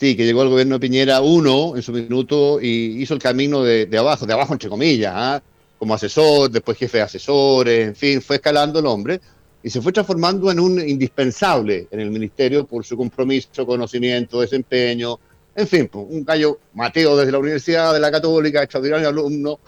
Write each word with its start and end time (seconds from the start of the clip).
Sí, 0.00 0.16
que 0.16 0.24
llegó 0.24 0.42
el 0.42 0.48
gobierno 0.48 0.76
de 0.76 0.80
Piñera 0.80 1.20
uno 1.20 1.76
en 1.76 1.82
su 1.82 1.92
minuto 1.92 2.58
y 2.58 3.02
hizo 3.02 3.12
el 3.12 3.20
camino 3.20 3.62
de, 3.62 3.86
abajo, 3.98 4.24
de 4.24 4.32
abajo 4.32 4.54
entre 4.54 4.70
comillas, 4.70 5.12
¿ah? 5.14 5.42
como 5.78 5.92
asesor, 5.92 6.50
después 6.50 6.78
jefe 6.78 6.96
de 6.96 7.04
asesores, 7.04 7.88
en 7.88 7.94
fin, 7.94 8.22
fue 8.22 8.36
escalando 8.36 8.78
el 8.78 8.86
hombre 8.86 9.20
y 9.62 9.68
se 9.68 9.82
fue 9.82 9.92
transformando 9.92 10.50
en 10.50 10.58
un 10.58 10.80
indispensable 10.88 11.86
en 11.90 12.00
el 12.00 12.10
ministerio 12.10 12.64
por 12.64 12.82
su 12.82 12.96
compromiso, 12.96 13.66
conocimiento, 13.66 14.40
desempeño, 14.40 15.20
en 15.54 15.68
fin, 15.68 15.86
pues, 15.88 16.06
un 16.08 16.24
gallo 16.24 16.58
Mateo 16.72 17.14
desde 17.18 17.32
la 17.32 17.38
Universidad 17.38 17.92
de 17.92 18.00
la 18.00 18.10
Católica, 18.10 18.62
extraordinario 18.62 19.06
alumno, 19.06 19.58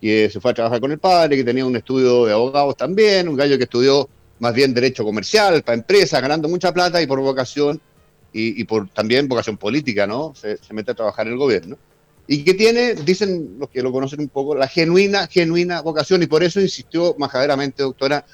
que 0.00 0.28
se 0.30 0.40
fue 0.40 0.50
a 0.50 0.54
trabajar 0.54 0.80
con 0.80 0.90
el 0.90 0.98
padre, 0.98 1.36
que 1.36 1.44
tenía 1.44 1.64
un 1.64 1.76
estudio 1.76 2.26
de 2.26 2.32
abogados 2.32 2.76
también, 2.76 3.28
un 3.28 3.36
gallo 3.36 3.56
que 3.56 3.64
estudió 3.64 4.08
más 4.40 4.52
bien 4.52 4.74
derecho 4.74 5.04
comercial 5.04 5.62
para 5.62 5.78
empresas, 5.78 6.20
ganando 6.20 6.48
mucha 6.48 6.74
plata 6.74 7.00
y 7.00 7.06
por 7.06 7.20
vocación 7.20 7.80
y, 8.32 8.64
por 8.64 8.88
también 8.88 9.28
vocación 9.28 9.56
política, 9.56 10.06
¿no? 10.06 10.34
Se, 10.34 10.58
mete 10.72 10.92
a 10.92 10.94
trabajar 10.94 11.26
en 11.26 11.32
el 11.32 11.38
gobierno. 11.38 11.76
Y 12.26 12.44
que 12.44 12.54
tiene, 12.54 12.94
dicen 12.94 13.56
los 13.58 13.70
que 13.70 13.82
lo 13.82 13.90
conocen 13.90 14.20
un 14.20 14.28
poco, 14.28 14.54
la 14.54 14.68
genuina, 14.68 15.26
genuina 15.26 15.80
vocación, 15.80 16.22
y 16.22 16.26
por 16.26 16.44
eso 16.44 16.60
insistió 16.60 17.16
majaderamente, 17.18 17.82
doctora, 17.82 18.24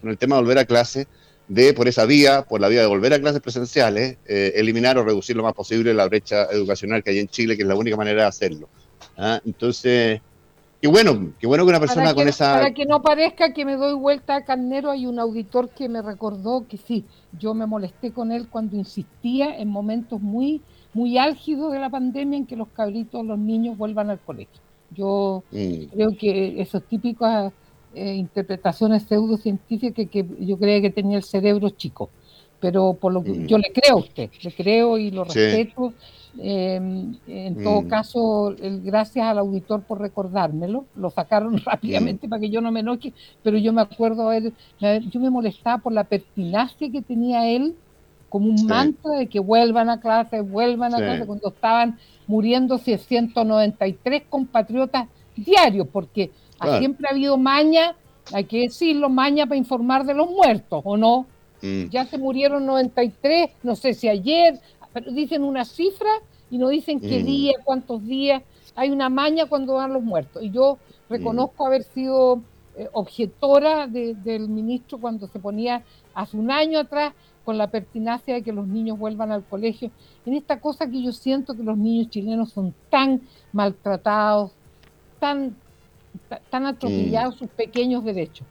con 0.00 0.10
el 0.10 0.18
tema 0.18 0.36
de 0.36 0.42
volver 0.42 0.58
a 0.58 0.64
clase, 0.64 1.06
de 1.46 1.72
por 1.72 1.88
esa 1.88 2.04
vía, 2.04 2.42
por 2.42 2.60
la 2.60 2.68
vía 2.68 2.80
de 2.80 2.86
volver 2.86 3.14
a 3.14 3.20
clases 3.20 3.40
presenciales, 3.40 4.16
eh, 4.26 4.52
eliminar 4.56 4.98
o 4.98 5.04
reducir 5.04 5.36
lo 5.36 5.42
más 5.42 5.54
posible 5.54 5.94
la 5.94 6.06
brecha 6.06 6.44
educacional 6.50 7.02
que 7.02 7.10
hay 7.10 7.20
en 7.20 7.28
Chile, 7.28 7.56
que 7.56 7.62
es 7.62 7.68
la 7.68 7.76
única 7.76 7.96
manera 7.96 8.22
de 8.22 8.28
hacerlo. 8.28 8.68
¿ah? 9.16 9.40
Entonces, 9.46 10.20
Qué 10.80 10.86
bueno, 10.86 11.32
qué 11.40 11.46
bueno 11.48 11.64
que 11.64 11.70
una 11.70 11.80
persona 11.80 12.14
con 12.14 12.28
esa... 12.28 12.54
Para 12.54 12.72
que 12.72 12.86
no 12.86 13.02
parezca 13.02 13.52
que 13.52 13.64
me 13.64 13.76
doy 13.76 13.94
vuelta 13.94 14.36
a 14.36 14.44
carnero, 14.44 14.90
hay 14.90 15.06
un 15.06 15.18
auditor 15.18 15.70
que 15.70 15.88
me 15.88 16.02
recordó 16.02 16.66
que 16.68 16.76
sí, 16.76 17.04
yo 17.36 17.52
me 17.52 17.66
molesté 17.66 18.12
con 18.12 18.30
él 18.30 18.48
cuando 18.48 18.76
insistía 18.76 19.58
en 19.58 19.68
momentos 19.68 20.20
muy, 20.20 20.62
muy 20.94 21.18
álgidos 21.18 21.72
de 21.72 21.80
la 21.80 21.90
pandemia 21.90 22.38
en 22.38 22.46
que 22.46 22.54
los 22.54 22.68
cabritos, 22.68 23.26
los 23.26 23.38
niños 23.38 23.76
vuelvan 23.76 24.10
al 24.10 24.20
colegio. 24.20 24.60
Yo 24.90 25.42
mm. 25.50 25.84
creo 25.92 26.16
que 26.16 26.60
esas 26.60 26.84
típicas 26.84 27.52
eh, 27.92 28.14
interpretaciones 28.14 29.02
pseudocientíficas 29.02 29.94
que, 29.94 30.06
que 30.06 30.24
yo 30.40 30.58
creía 30.58 30.80
que 30.80 30.90
tenía 30.90 31.16
el 31.16 31.24
cerebro 31.24 31.70
chico, 31.70 32.08
pero 32.60 32.94
por 32.94 33.12
lo 33.12 33.24
que 33.24 33.32
mm. 33.32 33.46
yo 33.46 33.58
le 33.58 33.72
creo 33.72 33.96
a 33.96 34.00
usted, 34.00 34.30
le 34.42 34.52
creo 34.52 34.96
y 34.96 35.10
lo 35.10 35.24
respeto. 35.24 35.92
Em, 36.36 37.16
en 37.26 37.62
todo 37.62 37.82
mm. 37.82 37.88
caso, 37.88 38.54
gracias 38.84 39.26
al 39.26 39.38
auditor 39.38 39.82
por 39.82 40.00
recordármelo. 40.00 40.84
Lo 40.94 41.10
sacaron 41.10 41.58
rápidamente 41.64 42.26
mm. 42.26 42.30
para 42.30 42.40
que 42.40 42.50
yo 42.50 42.60
no 42.60 42.70
me 42.70 42.80
enoje, 42.80 43.12
pero 43.42 43.58
yo 43.58 43.72
me 43.72 43.82
acuerdo, 43.82 44.32
él, 44.32 44.52
yo 44.80 45.20
me 45.20 45.30
molestaba 45.30 45.78
por 45.78 45.92
la 45.92 46.04
pertinacia 46.04 46.90
que 46.90 47.02
tenía 47.02 47.48
él 47.48 47.74
como 48.28 48.48
un 48.48 48.66
manto 48.66 49.10
de 49.10 49.26
que 49.26 49.40
vuelvan 49.40 49.88
a 49.88 50.00
clase, 50.00 50.42
vuelvan 50.42 50.94
a 50.94 50.98
clase, 50.98 51.26
cuando 51.26 51.48
estaban 51.48 51.98
muriendo 52.26 52.78
193 52.78 54.22
compatriotas 54.28 55.08
diarios, 55.34 55.88
porque 55.90 56.30
siempre 56.78 57.06
ha 57.08 57.12
habido 57.12 57.38
maña, 57.38 57.94
hay 58.32 58.44
que 58.44 58.60
decirlo, 58.60 59.08
maña 59.08 59.46
para 59.46 59.56
informar 59.56 60.04
de 60.04 60.14
los 60.14 60.30
muertos, 60.30 60.82
¿o 60.84 60.96
no? 60.96 61.26
Mm. 61.62 61.88
Ya 61.88 62.04
se 62.04 62.18
murieron 62.18 62.66
93, 62.66 63.50
no 63.62 63.74
sé 63.76 63.94
si 63.94 64.08
ayer, 64.08 64.60
pero 65.00 65.12
dicen 65.12 65.42
una 65.42 65.64
cifra 65.64 66.10
y 66.50 66.58
no 66.58 66.68
dicen 66.68 67.00
qué 67.00 67.22
mm. 67.22 67.26
día, 67.26 67.52
cuántos 67.64 68.04
días. 68.04 68.42
Hay 68.74 68.90
una 68.90 69.08
maña 69.08 69.46
cuando 69.46 69.74
van 69.74 69.92
los 69.92 70.02
muertos. 70.02 70.42
Y 70.42 70.50
yo 70.50 70.78
reconozco 71.08 71.66
haber 71.66 71.82
sido 71.82 72.42
eh, 72.76 72.88
objetora 72.92 73.86
del 73.86 74.48
ministro 74.48 74.98
cuando 74.98 75.26
se 75.26 75.38
ponía 75.38 75.82
hace 76.14 76.36
un 76.36 76.50
año 76.50 76.78
atrás 76.78 77.12
con 77.44 77.58
la 77.58 77.70
pertinacia 77.70 78.34
de 78.34 78.42
que 78.42 78.52
los 78.52 78.66
niños 78.66 78.98
vuelvan 78.98 79.32
al 79.32 79.44
colegio. 79.44 79.90
En 80.26 80.34
esta 80.34 80.60
cosa 80.60 80.88
que 80.88 81.02
yo 81.02 81.12
siento 81.12 81.54
que 81.54 81.62
los 81.62 81.78
niños 81.78 82.10
chilenos 82.10 82.50
son 82.50 82.74
tan 82.90 83.22
maltratados, 83.52 84.52
tan, 85.18 85.56
tan 86.50 86.66
atropellados 86.66 87.36
mm. 87.36 87.38
sus 87.38 87.48
pequeños 87.48 88.04
derechos. 88.04 88.46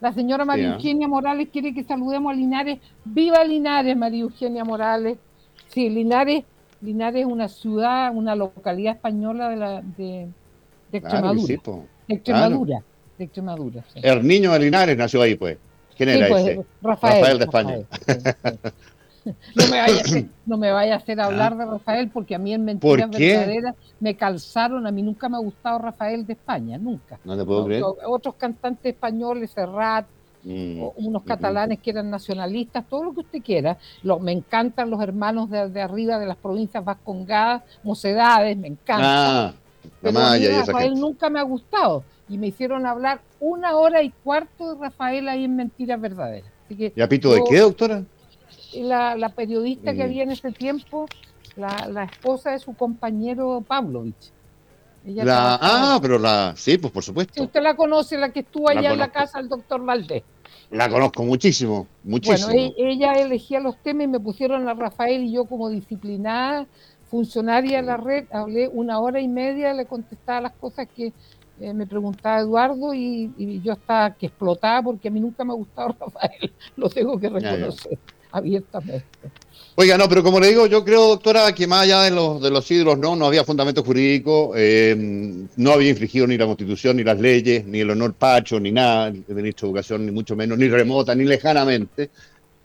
La 0.00 0.12
señora 0.12 0.46
María 0.46 0.74
Eugenia 0.74 1.08
Morales 1.08 1.48
quiere 1.52 1.74
que 1.74 1.84
saludemos 1.84 2.32
a 2.32 2.34
Linares. 2.34 2.78
¡Viva 3.04 3.44
Linares, 3.44 3.96
María 3.96 4.22
Eugenia 4.22 4.64
Morales! 4.64 5.18
Sí, 5.70 5.88
Linares, 5.88 6.44
Linares 6.80 7.26
es 7.26 7.32
una 7.32 7.48
ciudad, 7.48 8.12
una 8.14 8.34
localidad 8.34 8.96
española 8.96 9.48
de, 9.48 9.56
la, 9.56 9.82
de, 9.82 10.28
Extremadura. 10.92 11.46
de 11.46 12.14
Extremadura. 12.14 12.82
De 13.16 13.24
Extremadura 13.24 13.84
El 13.94 14.26
niño 14.26 14.52
de 14.52 14.58
Linares 14.58 14.96
nació 14.96 15.22
ahí, 15.22 15.36
pues. 15.36 15.58
¿Quién 15.96 16.08
era 16.08 16.28
pues, 16.28 16.46
ese? 16.46 16.64
Rafael, 16.82 17.38
de 17.38 17.44
España. 17.44 17.78
no, 19.54 19.66
me 19.70 19.80
vaya 19.80 19.94
a 19.94 20.00
hacer, 20.00 20.26
no 20.46 20.56
me 20.56 20.72
vaya 20.72 20.94
a 20.94 20.96
hacer 20.96 21.20
hablar 21.20 21.56
de 21.56 21.66
Rafael 21.66 22.08
porque 22.08 22.34
a 22.34 22.38
mí 22.38 22.54
en 22.54 22.64
mentiras 22.64 23.10
verdaderas 23.10 23.76
me 24.00 24.16
calzaron. 24.16 24.86
A 24.86 24.90
mí 24.90 25.02
nunca 25.02 25.28
me 25.28 25.36
ha 25.36 25.40
gustado 25.40 25.78
Rafael 25.78 26.26
de 26.26 26.32
España, 26.32 26.78
nunca. 26.78 27.20
No 27.24 27.36
te 27.36 27.44
puedo 27.44 27.66
creer. 27.66 27.84
Otros 28.06 28.34
cantantes 28.36 28.94
españoles, 28.94 29.50
Serrat, 29.50 30.06
Mm, 30.42 30.82
unos 30.96 31.22
catalanes 31.24 31.80
que 31.80 31.90
eran 31.90 32.08
nacionalistas, 32.08 32.86
todo 32.88 33.04
lo 33.04 33.12
que 33.12 33.20
usted 33.20 33.42
quiera. 33.42 33.76
me 34.20 34.32
encantan 34.32 34.90
los 34.90 35.02
hermanos 35.02 35.50
de, 35.50 35.80
arriba 35.80 36.18
de 36.18 36.26
las 36.26 36.36
provincias 36.36 36.84
vascongadas, 36.84 37.62
mocedades, 37.82 38.56
me 38.56 38.68
encanta. 38.68 39.48
Ah, 39.48 39.54
Pero 40.00 40.18
Rafael 40.18 40.94
nunca 40.94 41.28
me 41.28 41.40
ha 41.40 41.42
gustado 41.42 42.04
y 42.28 42.38
me 42.38 42.46
hicieron 42.46 42.86
hablar 42.86 43.20
una 43.40 43.76
hora 43.76 44.02
y 44.02 44.10
cuarto 44.10 44.74
de 44.74 44.80
Rafael 44.80 45.28
ahí 45.28 45.44
en 45.44 45.56
Mentiras 45.56 46.00
Verdaderas. 46.00 46.50
¿Y 46.70 47.00
a 47.00 47.08
pito 47.08 47.32
de 47.32 47.42
qué, 47.48 47.58
doctora? 47.58 48.04
La, 48.74 49.32
periodista 49.34 49.92
que 49.92 49.98
mm. 49.98 50.02
había 50.02 50.22
en 50.22 50.30
ese 50.30 50.52
tiempo, 50.52 51.06
la, 51.56 52.04
esposa 52.04 52.52
de 52.52 52.60
su 52.60 52.74
compañero 52.74 53.62
Pavlovich. 53.66 54.32
Ah, 55.28 55.98
pero 56.00 56.18
la, 56.18 56.54
sí, 56.56 56.78
pues 56.78 56.92
por 56.92 57.02
supuesto. 57.02 57.42
usted 57.42 57.62
la 57.62 57.74
conoce, 57.74 58.16
la 58.18 58.30
que 58.30 58.40
estuvo 58.40 58.68
allá 58.68 58.92
en 58.92 58.98
la 58.98 59.10
casa 59.10 59.38
del 59.38 59.48
doctor 59.48 59.84
Valdés. 59.84 60.22
La 60.70 60.88
conozco 60.88 61.24
muchísimo, 61.24 61.88
muchísimo. 62.04 62.52
Bueno, 62.52 62.74
ella 62.76 63.12
elegía 63.14 63.58
los 63.60 63.76
temas 63.78 64.04
y 64.04 64.08
me 64.08 64.20
pusieron 64.20 64.68
a 64.68 64.74
Rafael 64.74 65.24
y 65.24 65.32
yo 65.32 65.44
como 65.44 65.68
disciplinada, 65.68 66.66
funcionaria 67.10 67.78
de 67.78 67.82
la 67.82 67.96
red, 67.96 68.26
hablé 68.30 68.68
una 68.68 69.00
hora 69.00 69.20
y 69.20 69.26
media, 69.26 69.74
le 69.74 69.86
contestaba 69.86 70.42
las 70.42 70.52
cosas 70.52 70.86
que 70.94 71.12
eh, 71.60 71.74
me 71.74 71.86
preguntaba 71.86 72.38
Eduardo 72.40 72.94
y, 72.94 73.60
yo 73.64 73.72
estaba 73.72 74.14
que 74.14 74.26
explotaba 74.26 74.82
porque 74.82 75.08
a 75.08 75.10
mí 75.10 75.18
nunca 75.18 75.44
me 75.44 75.52
ha 75.52 75.56
gustado 75.56 75.96
Rafael, 76.00 76.52
lo 76.76 76.88
tengo 76.88 77.18
que 77.18 77.28
reconocer 77.28 77.98
abiertamente. 78.32 79.04
Oiga, 79.76 79.96
no, 79.96 80.08
pero 80.08 80.22
como 80.22 80.40
le 80.40 80.48
digo, 80.48 80.66
yo 80.66 80.84
creo, 80.84 81.08
doctora, 81.08 81.54
que 81.54 81.66
más 81.66 81.84
allá 81.84 82.02
de 82.02 82.10
los, 82.10 82.42
de 82.42 82.50
los 82.50 82.70
ídolos, 82.70 82.98
no, 82.98 83.16
no 83.16 83.26
había 83.26 83.44
fundamento 83.44 83.82
jurídico, 83.82 84.52
eh, 84.54 84.94
no 85.56 85.72
había 85.72 85.90
infringido 85.90 86.26
ni 86.26 86.36
la 86.36 86.46
Constitución, 86.46 86.96
ni 86.96 87.04
las 87.04 87.18
leyes, 87.18 87.64
ni 87.64 87.80
el 87.80 87.90
honor 87.90 88.14
pacho, 88.14 88.60
ni 88.60 88.72
nada, 88.72 89.08
el 89.08 89.24
ministro 89.28 89.66
de 89.66 89.70
Educación, 89.70 90.04
ni 90.04 90.12
mucho 90.12 90.36
menos, 90.36 90.58
ni 90.58 90.68
remota, 90.68 91.14
ni 91.14 91.24
lejanamente, 91.24 92.10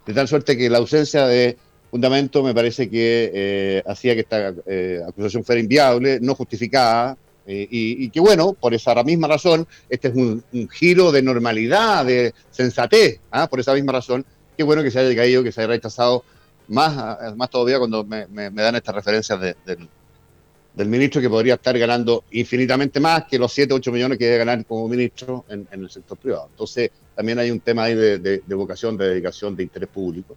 de 0.05 0.13
tal 0.13 0.27
suerte 0.27 0.57
que 0.57 0.69
la 0.69 0.79
ausencia 0.79 1.25
de 1.25 1.57
fundamento 1.89 2.43
me 2.43 2.53
parece 2.53 2.89
que 2.89 3.31
eh, 3.33 3.83
hacía 3.85 4.13
que 4.15 4.21
esta 4.21 4.53
eh, 4.65 4.99
acusación 5.07 5.43
fuera 5.45 5.61
inviable, 5.61 6.19
no 6.21 6.35
justificada, 6.35 7.17
Eh, 7.47 7.67
y, 7.69 8.09
que 8.09 8.19
bueno, 8.19 8.53
por 8.53 8.73
esa 8.73 8.95
misma 9.03 9.27
razón, 9.27 9.67
este 9.87 10.07
es 10.07 10.15
un, 10.15 10.43
giro 10.71 11.11
de 11.11 11.21
normalidad, 11.21 12.03
de 12.05 12.33
sensatez, 12.49 13.19
¿ah? 13.29 13.47
por 13.47 13.59
esa 13.59 13.73
misma 13.73 13.93
razón, 13.93 14.25
qué 14.55 14.63
bueno 14.63 14.83
que 14.83 14.91
se 14.91 14.99
haya 14.99 15.15
caído, 15.15 15.43
que 15.43 15.51
se 15.51 15.61
haya 15.61 15.67
rechazado, 15.67 16.23
más, 16.67 17.35
más 17.35 17.49
todavía 17.49 17.77
cuando 17.77 18.03
me, 18.03 18.27
dan 18.27 18.75
estas 18.75 18.95
referencias 18.95 19.39
del, 19.65 20.89
ministro 20.89 21.21
que 21.21 21.29
podría 21.29 21.53
estar 21.53 21.77
ganando 21.77 22.23
infinitamente 22.31 22.99
más 22.99 23.25
que 23.25 23.39
los 23.39 23.53
7, 23.53 23.73
8 23.73 23.91
millones 23.91 24.17
que 24.17 24.25
debe 24.25 24.39
ganar 24.39 24.65
como 24.65 24.87
ministro 24.87 25.45
en, 25.47 25.67
el 25.71 25.89
sector 25.89 26.17
privado. 26.17 26.47
Entonces, 26.51 26.91
también 27.15 27.39
hay 27.39 27.51
un 27.51 27.59
tema 27.59 27.83
ahí 27.83 27.95
de, 27.95 28.41
vocación, 28.49 28.97
de 28.97 29.09
dedicación, 29.09 29.55
de 29.55 29.63
interés 29.63 29.89
público. 29.89 30.35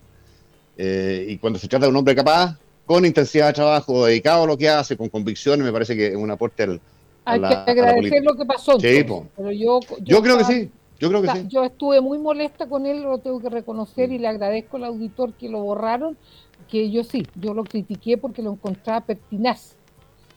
Eh, 0.76 1.26
y 1.28 1.38
cuando 1.38 1.58
se 1.58 1.66
trata 1.66 1.86
de 1.86 1.90
un 1.90 1.96
hombre 1.96 2.14
capaz, 2.14 2.56
con 2.86 3.04
intensidad 3.04 3.48
de 3.48 3.52
trabajo, 3.54 4.06
dedicado 4.06 4.44
a 4.44 4.46
lo 4.46 4.56
que 4.56 4.68
hace, 4.68 4.96
con 4.96 5.08
convicciones, 5.08 5.64
me 5.64 5.72
parece 5.72 5.96
que 5.96 6.08
es 6.08 6.16
un 6.16 6.30
aporte 6.30 6.62
al, 6.62 6.80
hay 7.28 7.40
que 7.40 7.70
agradecer 7.70 8.22
lo 8.24 8.34
que 8.34 8.44
pasó. 8.44 8.80
Sí, 8.80 9.04
pero 9.04 9.52
yo, 9.52 9.80
yo, 10.00 10.22
creo 10.22 10.38
que 10.38 10.44
sí. 10.44 10.70
Yo 10.98 11.08
creo 11.08 11.22
que 11.22 11.30
sí. 11.30 11.46
Yo 11.48 11.64
estuve 11.64 12.00
muy 12.00 12.18
molesta 12.18 12.68
con 12.68 12.86
él, 12.86 13.02
lo 13.02 13.18
tengo 13.18 13.40
que 13.40 13.48
reconocer, 13.48 14.10
y 14.12 14.18
le 14.18 14.28
agradezco 14.28 14.76
al 14.76 14.84
auditor 14.84 15.32
que 15.34 15.48
lo 15.48 15.60
borraron, 15.60 16.16
que 16.68 16.90
yo 16.90 17.04
sí, 17.04 17.26
yo 17.36 17.54
lo 17.54 17.64
critiqué 17.64 18.18
porque 18.18 18.42
lo 18.42 18.52
encontraba 18.52 19.00
pertinaz. 19.02 19.76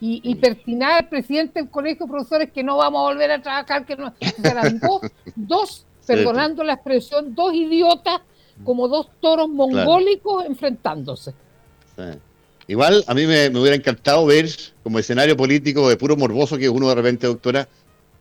Y, 0.00 0.20
y 0.24 0.34
pertinaz 0.34 1.04
presidente 1.08 1.60
del 1.60 1.70
colegio 1.70 2.06
de 2.06 2.12
profesores 2.12 2.50
que 2.50 2.64
no 2.64 2.76
vamos 2.76 3.00
a 3.00 3.12
volver 3.12 3.30
a 3.30 3.40
trabajar, 3.40 3.86
que 3.86 3.96
no. 3.96 4.12
Eran 4.42 4.80
dos, 4.80 5.00
dos 5.36 5.86
perdonando 6.06 6.64
la 6.64 6.74
expresión, 6.74 7.34
dos 7.34 7.54
idiotas 7.54 8.20
como 8.64 8.88
dos 8.88 9.08
toros 9.20 9.48
mongólicos 9.48 10.44
enfrentándose. 10.44 11.32
Sí. 11.96 12.18
Igual 12.68 13.04
a 13.06 13.14
mí 13.14 13.26
me, 13.26 13.48
hubiera 13.48 13.76
encantado 13.76 14.24
ver 14.26 14.48
como 14.82 14.98
escenario 14.98 15.36
político 15.36 15.88
de 15.88 15.96
puro 15.96 16.16
morboso 16.16 16.56
que 16.56 16.68
uno 16.68 16.88
de 16.88 16.94
repente, 16.94 17.26
doctora, 17.26 17.68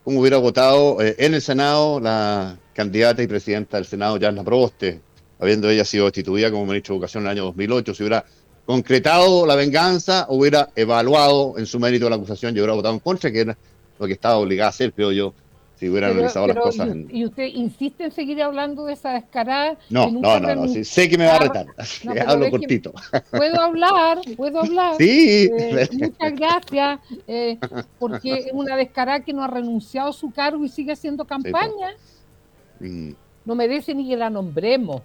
cómo 0.03 0.19
hubiera 0.19 0.37
votado 0.37 1.01
eh, 1.01 1.15
en 1.19 1.33
el 1.33 1.41
Senado 1.41 1.99
la 1.99 2.57
candidata 2.73 3.21
y 3.21 3.27
presidenta 3.27 3.77
del 3.77 3.85
Senado, 3.85 4.17
Yarna 4.17 4.43
Proboste, 4.43 5.01
habiendo 5.39 5.69
ella 5.69 5.85
sido 5.85 6.05
destituida 6.05 6.51
como 6.51 6.65
ministro 6.65 6.93
de 6.93 6.97
Educación 6.97 7.23
en 7.23 7.27
el 7.27 7.31
año 7.31 7.43
2008, 7.45 7.93
si 7.93 8.03
hubiera 8.03 8.25
concretado 8.65 9.45
la 9.45 9.55
venganza, 9.55 10.25
hubiera 10.29 10.69
evaluado 10.75 11.55
en 11.57 11.65
su 11.65 11.79
mérito 11.79 12.09
la 12.09 12.15
acusación 12.15 12.55
y 12.55 12.59
hubiera 12.59 12.73
votado 12.73 12.93
en 12.93 12.99
contra, 12.99 13.31
que 13.31 13.41
era 13.41 13.57
lo 13.99 14.07
que 14.07 14.13
estaba 14.13 14.37
obligada 14.37 14.67
a 14.67 14.69
hacer, 14.69 14.93
creo 14.93 15.11
yo, 15.11 15.33
si 15.81 15.89
hubieran 15.89 16.15
las 16.21 16.33
cosas. 16.33 16.95
Y, 17.09 17.25
usted 17.25 17.45
insiste 17.45 18.03
en 18.03 18.11
seguir 18.11 18.39
hablando 18.43 18.85
de 18.85 18.93
esa 18.93 19.13
descarada? 19.13 19.79
No, 19.89 20.11
no, 20.11 20.39
no, 20.39 20.55
no 20.55 20.67
sé 20.67 21.09
que 21.09 21.17
me 21.17 21.25
va 21.25 21.37
a 21.37 21.39
retar. 21.39 21.65
hablo 22.27 22.51
cortito. 22.51 22.93
Puedo 23.31 23.59
hablar, 23.59 24.19
puedo 24.37 24.59
hablar. 24.59 24.93
Sí. 24.99 25.49
Eh, 25.51 25.89
muchas 25.93 26.33
gracias, 26.35 26.99
eh, 27.25 27.57
porque 27.97 28.31
es 28.31 28.49
una 28.53 28.75
descarada 28.75 29.21
que 29.21 29.33
no 29.33 29.43
ha 29.43 29.47
renunciado 29.47 30.11
a 30.11 30.13
su 30.13 30.29
cargo 30.29 30.63
y 30.63 30.69
sigue 30.69 30.91
haciendo 30.91 31.25
campaña. 31.25 31.95
Mm. 32.79 33.13
No 33.43 33.55
merece 33.55 33.95
ni 33.95 34.07
que 34.07 34.17
la 34.17 34.29
nombremos. 34.29 35.01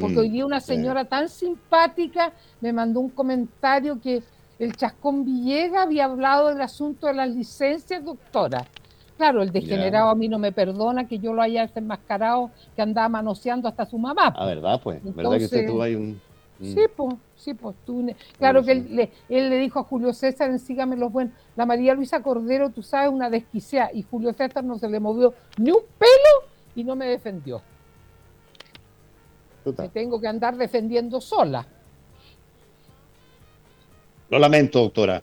Porque 0.00 0.16
mm, 0.16 0.18
hoy 0.18 0.30
día 0.30 0.46
una 0.46 0.60
señora 0.60 1.04
tan 1.04 1.28
simpática 1.28 2.32
me 2.62 2.72
mandó 2.72 3.00
un 3.00 3.10
comentario 3.10 4.00
que 4.00 4.22
el 4.58 4.74
Chascón 4.74 5.26
Villega 5.26 5.82
había 5.82 6.06
hablado 6.06 6.48
del 6.48 6.62
asunto 6.62 7.06
de 7.06 7.12
las 7.12 7.28
licencias, 7.28 8.02
doctora. 8.02 8.66
Claro, 9.16 9.42
el 9.42 9.50
degenerado 9.50 10.10
a 10.10 10.14
mí 10.14 10.28
no 10.28 10.38
me 10.38 10.52
perdona 10.52 11.08
que 11.08 11.18
yo 11.18 11.32
lo 11.32 11.40
haya 11.40 11.62
desenmascarado, 11.66 12.50
que 12.74 12.82
andaba 12.82 13.08
manoseando 13.08 13.66
hasta 13.68 13.86
su 13.86 13.98
mamá. 13.98 14.34
Ah, 14.36 14.46
¿verdad? 14.46 14.80
Pues, 14.82 15.02
¿verdad 15.02 15.38
que 15.38 15.44
usted 15.44 15.66
tuvo 15.66 15.82
ahí 15.82 15.94
un... 15.94 16.20
Sí, 16.60 16.82
pues, 16.94 17.14
sí, 17.36 17.54
pues 17.54 17.76
tú... 17.84 18.06
Claro 18.38 18.62
que 18.62 18.72
él 18.72 18.86
le, 18.90 19.10
él 19.28 19.50
le, 19.50 19.58
dijo 19.58 19.78
a 19.78 19.84
Julio 19.84 20.12
César 20.12 20.50
en 20.50 20.58
Sígame 20.58 20.96
los 20.96 21.12
Buenos, 21.12 21.34
la 21.54 21.66
María 21.66 21.94
Luisa 21.94 22.22
Cordero, 22.22 22.70
tú 22.70 22.82
sabes, 22.82 23.10
una 23.10 23.30
desquiciada, 23.30 23.90
y 23.92 24.02
Julio 24.02 24.32
César 24.32 24.64
no 24.64 24.78
se 24.78 24.88
le 24.88 25.00
movió 25.00 25.34
ni 25.58 25.70
un 25.70 25.82
pelo 25.98 26.50
y 26.74 26.84
no 26.84 26.94
me 26.94 27.06
defendió. 27.06 27.62
Me 29.64 29.88
tengo 29.88 30.20
que 30.20 30.28
andar 30.28 30.56
defendiendo 30.56 31.20
sola. 31.20 31.66
Lo 34.30 34.38
lamento, 34.38 34.80
doctora. 34.80 35.22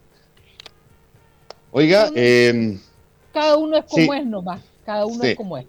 Oiga, 1.71 2.11
eh, 2.13 2.77
cada 3.33 3.57
uno 3.57 3.77
es 3.77 3.85
como 3.85 4.13
es 4.13 4.25
nomás, 4.25 4.61
cada 4.85 5.05
uno 5.05 5.23
es 5.23 5.35
como 5.35 5.57
es. 5.57 5.65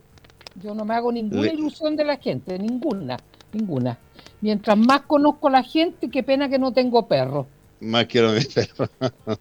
Yo 0.63 0.75
no 0.75 0.85
me 0.85 0.95
hago 0.95 1.11
ninguna 1.11 1.49
ilusión 1.49 1.97
de 1.97 2.05
la 2.05 2.17
gente, 2.17 2.59
ninguna, 2.59 3.17
ninguna. 3.53 3.99
Mientras 4.41 4.77
más 4.77 5.03
conozco 5.03 5.49
a 5.49 5.53
la 5.53 5.63
gente, 5.63 6.11
qué 6.11 6.23
pena 6.23 6.49
que 6.49 6.59
no 6.59 6.73
tengo 6.73 7.09
perro. 7.09 7.47
Más 7.81 8.07
quiero 8.07 8.33
mi 8.33 8.45
perro. 8.45 8.89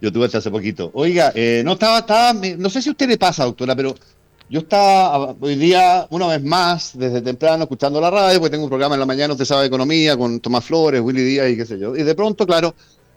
Yo 0.00 0.12
tuve 0.12 0.26
hasta 0.26 0.38
hace 0.38 0.50
poquito. 0.50 0.90
Oiga, 0.92 1.32
eh, 1.34 1.62
no 1.64 1.72
estaba, 1.72 2.00
estaba, 2.00 2.34
no 2.34 2.68
sé 2.68 2.82
si 2.82 2.90
a 2.90 2.92
usted 2.92 3.08
le 3.08 3.16
pasa, 3.16 3.44
doctora, 3.44 3.74
pero 3.74 3.94
yo 4.50 4.60
estaba 4.60 5.34
hoy 5.40 5.54
día, 5.54 6.06
una 6.10 6.26
vez 6.26 6.42
más, 6.42 6.98
desde 6.98 7.22
temprano, 7.22 7.62
escuchando 7.62 8.00
la 8.00 8.10
radio, 8.10 8.38
porque 8.38 8.50
tengo 8.50 8.64
un 8.64 8.70
programa 8.70 8.94
en 8.96 9.00
la 9.00 9.06
mañana, 9.06 9.32
usted 9.32 9.46
sabe, 9.46 9.66
economía, 9.66 10.16
con 10.16 10.40
Tomás 10.40 10.64
Flores, 10.64 11.00
Willy 11.00 11.22
Díaz 11.22 11.50
y 11.50 11.56
qué 11.56 11.64
sé 11.64 11.78
yo. 11.78 11.96
Y 11.96 12.02
de 12.02 12.14
pronto, 12.14 12.46
claro, 12.46 12.74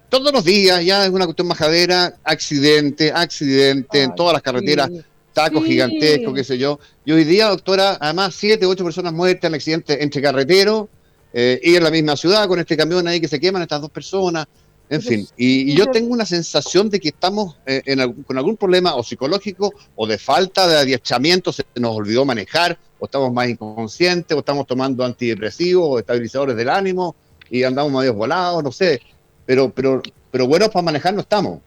todos 0.10 0.32
los 0.32 0.44
días, 0.44 0.84
ya 0.84 1.06
es 1.06 1.10
una 1.10 1.26
cuestión 1.26 1.48
majadera, 1.48 2.18
accidente, 2.24 3.12
accidente, 3.12 4.04
en 4.04 4.16
todas 4.16 4.34
las 4.34 4.42
carreteras, 4.42 4.90
tacos 5.34 5.66
gigantescos, 5.66 6.34
qué 6.34 6.44
sé 6.44 6.58
yo. 6.58 6.80
Y 7.06 7.12
hoy 7.12 7.24
día, 7.24 7.50
doctora, 7.50 7.98
además, 8.00 8.36
siete, 8.36 8.66
ocho 8.66 8.84
personas 8.84 9.14
muertas 9.14 9.50
en 9.50 9.56
accidente 9.56 10.04
entre 10.04 10.22
carreteros 10.22 10.88
eh, 11.34 11.60
y 11.62 11.76
en 11.76 11.84
la 11.84 11.92
misma 11.92 12.16
ciudad, 12.16 12.48
con 12.48 12.60
este 12.60 12.78
camión 12.78 13.08
ahí 13.08 13.20
que 13.20 13.28
se 13.28 13.40
queman 13.40 13.62
estas 13.62 13.82
dos 13.82 13.92
personas. 13.92 14.48
En 14.90 15.02
fin, 15.02 15.28
y, 15.36 15.76
yo 15.76 15.88
tengo 15.88 16.14
una 16.14 16.26
sensación 16.26 16.90
de 16.90 17.02
que 17.02 17.10
estamos 17.10 17.58
eh, 17.66 17.82
con 18.26 18.38
algún 18.38 18.56
problema 18.56 18.96
o 18.96 19.04
psicológico 19.04 19.74
o 19.98 20.08
de 20.08 20.18
falta 20.18 20.66
de 20.66 20.78
adiestramiento, 20.78 21.52
se 21.52 21.66
nos 21.76 21.94
olvidó 21.94 22.24
manejar, 22.24 22.80
o 22.98 23.06
estamos 23.06 23.34
más 23.34 23.50
inconscientes, 23.50 24.34
o 24.34 24.40
estamos 24.40 24.66
tomando 24.66 25.04
antidepresivos 25.04 25.86
o 25.86 26.00
estabilizadores 26.00 26.56
del 26.56 26.70
ánimo 26.70 27.18
y 27.50 27.64
andamos 27.64 27.92
medio 27.92 28.14
volados, 28.14 28.64
no 28.64 28.72
sé 28.72 29.02
pero, 29.48 29.72
pero, 29.72 30.04
pero 30.30 30.46
buenos 30.46 30.70
para 30.70 30.84
manejar 30.84 31.16
no 31.16 31.22
estamos. 31.22 31.60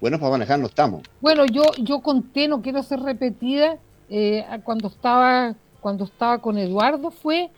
Buenos 0.00 0.20
para 0.20 0.30
manejar 0.30 0.60
no 0.60 0.66
estamos. 0.66 1.02
Bueno, 1.20 1.44
yo, 1.46 1.64
yo 1.78 2.00
conté, 2.00 2.46
no 2.46 2.62
quiero 2.62 2.84
ser 2.84 3.00
repetida, 3.00 3.78
eh, 4.08 4.44
cuando 4.62 4.86
estaba 4.86 5.56
cuando 5.80 6.04
estaba 6.04 6.38
con 6.38 6.58
Eduardo 6.58 7.10
fue 7.10 7.50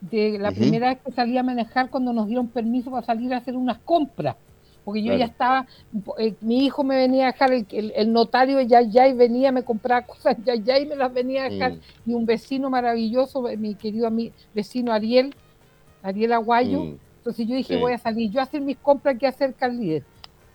de 0.00 0.38
la 0.38 0.50
primera 0.50 0.88
vez 0.88 0.98
que 1.04 1.12
salí 1.12 1.38
a 1.38 1.42
manejar 1.42 1.88
cuando 1.88 2.12
nos 2.12 2.26
dieron 2.26 2.48
permiso 2.48 2.90
para 2.90 3.06
salir 3.06 3.32
a 3.32 3.38
hacer 3.38 3.56
unas 3.56 3.78
compras. 3.78 4.36
Porque 4.84 5.02
yo 5.02 5.14
ya 5.14 5.24
estaba, 5.24 5.66
eh, 6.18 6.34
mi 6.40 6.64
hijo 6.64 6.84
me 6.84 6.96
venía 6.96 7.28
a 7.28 7.32
dejar, 7.32 7.52
el, 7.52 7.66
el, 7.70 8.12
notario 8.12 8.60
ya 8.60 8.82
ya 8.82 9.08
y 9.08 9.14
venía, 9.14 9.50
me 9.50 9.64
compraba 9.64 10.06
cosas 10.06 10.36
ya 10.44 10.54
ya 10.54 10.78
y 10.78 10.86
me 10.86 10.96
las 10.96 11.12
venía 11.12 11.44
a 11.44 11.48
dejar. 11.48 11.72
Mm. 11.72 12.10
Y 12.10 12.14
un 12.14 12.26
vecino 12.26 12.70
maravilloso, 12.70 13.42
mi 13.56 13.74
querido 13.74 14.10
vecino 14.54 14.92
Ariel, 14.92 15.34
Ariel 16.02 16.32
Aguayo, 16.32 16.84
mm. 16.84 16.98
Entonces 17.26 17.48
yo 17.48 17.56
dije, 17.56 17.76
voy 17.76 17.92
a 17.92 17.98
salir 17.98 18.30
yo 18.30 18.38
a 18.38 18.44
hacer 18.44 18.60
mis 18.60 18.76
compras 18.76 19.18
que 19.18 19.26
acerca 19.26 19.66
al 19.66 19.76
líder. 19.76 20.04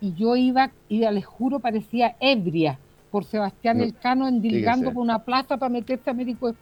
Y 0.00 0.14
yo 0.14 0.36
iba, 0.36 0.70
y 0.88 1.00
les 1.00 1.26
juro, 1.26 1.58
parecía 1.58 2.16
ebria 2.18 2.78
por 3.10 3.26
Sebastián 3.26 3.82
Elcano 3.82 4.26
endilgando 4.26 4.90
por 4.90 5.02
una 5.02 5.18
plaza 5.18 5.58
para 5.58 5.68
meterse 5.68 6.08
a 6.08 6.14
médico 6.14 6.50
de 6.50 6.54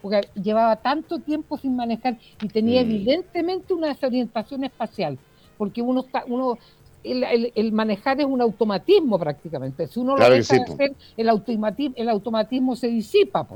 porque 0.00 0.22
llevaba 0.34 0.76
tanto 0.76 1.18
tiempo 1.18 1.58
sin 1.58 1.76
manejar 1.76 2.16
y 2.40 2.48
tenía 2.48 2.80
mm. 2.80 2.84
evidentemente 2.86 3.74
una 3.74 3.88
desorientación 3.88 4.64
espacial, 4.64 5.18
porque 5.58 5.82
uno 5.82 6.00
está, 6.06 6.24
uno 6.26 6.56
el, 7.04 7.72
manejar 7.72 8.18
es 8.18 8.26
un 8.26 8.40
automatismo 8.40 9.18
prácticamente. 9.18 9.88
Si 9.88 10.00
uno 10.00 10.16
lo 10.16 10.30
deja 10.30 10.56
hacer, 10.56 10.94
el 11.18 11.28
automatismo, 11.28 11.94
el 11.98 12.08
automatismo 12.08 12.76
se 12.76 12.88
disipa. 12.88 13.46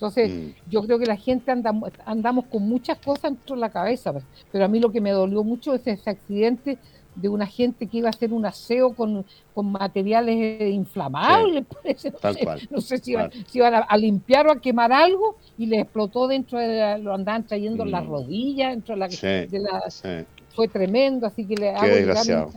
Entonces, 0.00 0.30
mm. 0.30 0.70
yo 0.70 0.82
creo 0.82 0.98
que 0.98 1.04
la 1.04 1.16
gente 1.16 1.50
andamos, 1.50 1.90
andamos 2.06 2.46
con 2.46 2.66
muchas 2.66 2.98
cosas 2.98 3.32
dentro 3.32 3.54
de 3.54 3.60
la 3.60 3.68
cabeza, 3.68 4.12
pues. 4.12 4.24
pero 4.50 4.64
a 4.64 4.68
mí 4.68 4.80
lo 4.80 4.90
que 4.90 4.98
me 4.98 5.10
dolió 5.10 5.44
mucho 5.44 5.74
es 5.74 5.86
ese 5.86 6.08
accidente 6.08 6.78
de 7.14 7.28
una 7.28 7.46
gente 7.46 7.86
que 7.86 7.98
iba 7.98 8.08
a 8.08 8.10
hacer 8.10 8.32
un 8.32 8.46
aseo 8.46 8.94
con, 8.94 9.26
materiales 9.62 10.36
eh, 10.38 10.70
inflamables, 10.70 11.66
no, 12.70 12.80
sé, 12.80 12.96
si, 12.96 13.12
iban, 13.12 13.74
a, 13.86 13.96
limpiar 13.98 14.46
o 14.46 14.52
a 14.52 14.58
quemar 14.58 14.90
algo 14.90 15.36
y 15.58 15.66
le 15.66 15.80
explotó 15.80 16.26
dentro 16.28 16.58
de 16.58 16.98
lo 16.98 17.12
andaban 17.12 17.46
trayendo 17.46 17.82
en 17.82 17.90
las 17.90 18.04
mm. 18.04 18.08
rodillas, 18.08 18.70
dentro 18.70 18.94
de 18.94 19.00
la... 19.00 20.26
Fue 20.54 20.66
tremendo, 20.66 21.26
así 21.26 21.44
que 21.44 21.56
le 21.56 21.70
hago 21.70 22.50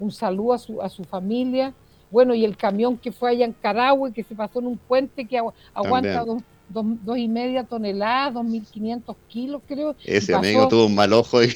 un, 0.00 0.10
saludo 0.10 0.54
a 0.54 0.58
su, 0.58 0.82
a 0.82 0.88
su 0.88 1.04
familia. 1.04 1.72
Bueno, 2.10 2.34
y 2.34 2.44
el 2.44 2.56
camión 2.56 2.96
que 2.96 3.12
fue 3.12 3.30
allá 3.30 3.44
en 3.44 3.52
Carahue, 3.52 4.12
que 4.12 4.24
se 4.24 4.34
pasó 4.34 4.58
en 4.58 4.66
un 4.66 4.78
puente 4.78 5.24
que 5.24 5.40
aguanta 5.74 6.24
dos, 6.24 6.42
dos, 6.68 6.84
dos, 7.04 7.18
y 7.18 7.28
media 7.28 7.64
toneladas, 7.64 8.34
dos 8.34 8.44
mil 8.44 8.64
quinientos 8.64 9.16
kilos, 9.28 9.62
creo. 9.66 9.94
Ese 10.04 10.34
amigo 10.34 10.68
tuvo 10.68 10.86
un 10.86 10.94
mal 10.94 11.12
ojo. 11.12 11.42
Y... 11.42 11.54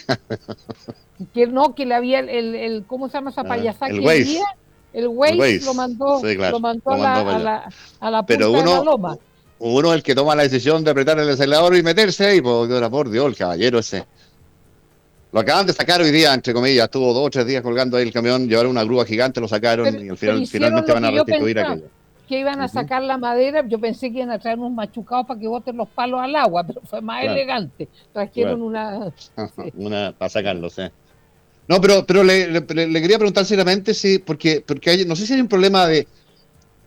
que 1.35 1.47
no, 1.47 1.75
que 1.75 1.87
le 1.87 1.95
había 1.95 2.21
el, 2.21 2.55
el, 2.55 2.85
¿cómo 2.87 3.09
se 3.09 3.15
llama 3.15 3.31
esa 3.31 3.43
ah, 3.43 3.49
payasada 3.49 3.91
el 3.91 4.01
que 4.01 4.11
había? 4.11 4.45
El 4.93 5.09
Waze, 5.09 5.61
lo 5.65 5.73
mandó, 5.73 6.21
lo 6.23 6.61
mandó, 6.61 6.91
a, 6.91 6.99
la, 6.99 7.21
a, 7.21 7.39
la, 7.39 7.69
a, 8.01 8.11
la, 8.11 8.19
punta 8.19 8.27
Pero 8.27 8.51
uno, 8.51 8.61
de 8.61 8.65
la 8.67 8.85
loma. 8.85 9.19
Uno 9.59 9.89
es 9.91 9.95
el 9.97 10.03
que 10.03 10.15
toma 10.15 10.35
la 10.35 10.43
decisión 10.43 10.85
de 10.85 10.91
apretar 10.91 11.19
el 11.19 11.31
acelerador 11.31 11.75
y 11.77 11.83
meterse 11.83 12.27
ahí, 12.27 12.43
porque 12.43 12.79
por 12.91 13.09
Dios, 13.09 13.27
el 13.27 13.37
caballero 13.37 13.79
ese. 13.79 14.05
Lo 15.33 15.41
acaban 15.41 15.67
de 15.67 15.73
sacar 15.73 16.03
hoy 16.03 16.11
día, 16.11 16.35
entre 16.35 16.53
comillas, 16.53 16.85
estuvo 16.85 17.15
dos 17.15 17.27
o 17.27 17.31
tres 17.31 17.47
días 17.47 17.63
colgando 17.63 17.97
ahí 17.97 18.03
el 18.03 18.13
camión, 18.13 18.47
llevaron 18.47 18.73
una 18.73 18.85
grúa 18.85 19.07
gigante, 19.07 19.41
lo 19.41 19.49
sacaron 19.49 20.05
y 20.05 20.11
al 20.11 20.19
final 20.19 20.47
finalmente 20.47 20.93
van 20.93 21.07
a 21.07 21.11
restituir 21.11 21.59
aquello. 21.59 21.87
Que 22.33 22.41
iban 22.41 22.63
a 22.63 22.69
sacar 22.69 23.03
la 23.03 23.19
madera, 23.19 23.63
yo 23.69 23.79
pensé 23.79 24.11
que 24.11 24.21
iban 24.21 24.31
a 24.31 24.39
traer 24.39 24.59
unos 24.59 24.73
machucados 24.73 25.27
para 25.27 25.39
que 25.39 25.47
boten 25.47 25.77
los 25.77 25.87
palos 25.87 26.19
al 26.19 26.35
agua, 26.35 26.65
pero 26.67 26.81
fue 26.81 27.03
más 27.03 27.23
elegante. 27.25 27.91
Trajeron 28.11 28.63
una. 28.63 29.13
una 29.75 30.15
para 30.17 30.31
sacarlos, 30.31 30.79
¿eh? 30.79 30.91
No, 31.69 31.79
pero, 31.79 32.07
pero 32.07 32.25
le, 32.25 32.65
quería 32.65 33.19
preguntar 33.19 33.45
seriamente 33.45 33.93
si, 33.93 34.19
porque, 34.19 34.65
porque 34.67 34.89
hay, 34.89 35.05
no 35.05 35.15
sé 35.15 35.27
si 35.27 35.35
hay 35.35 35.43
un 35.43 35.49
problema 35.49 35.87
de, 35.87 36.09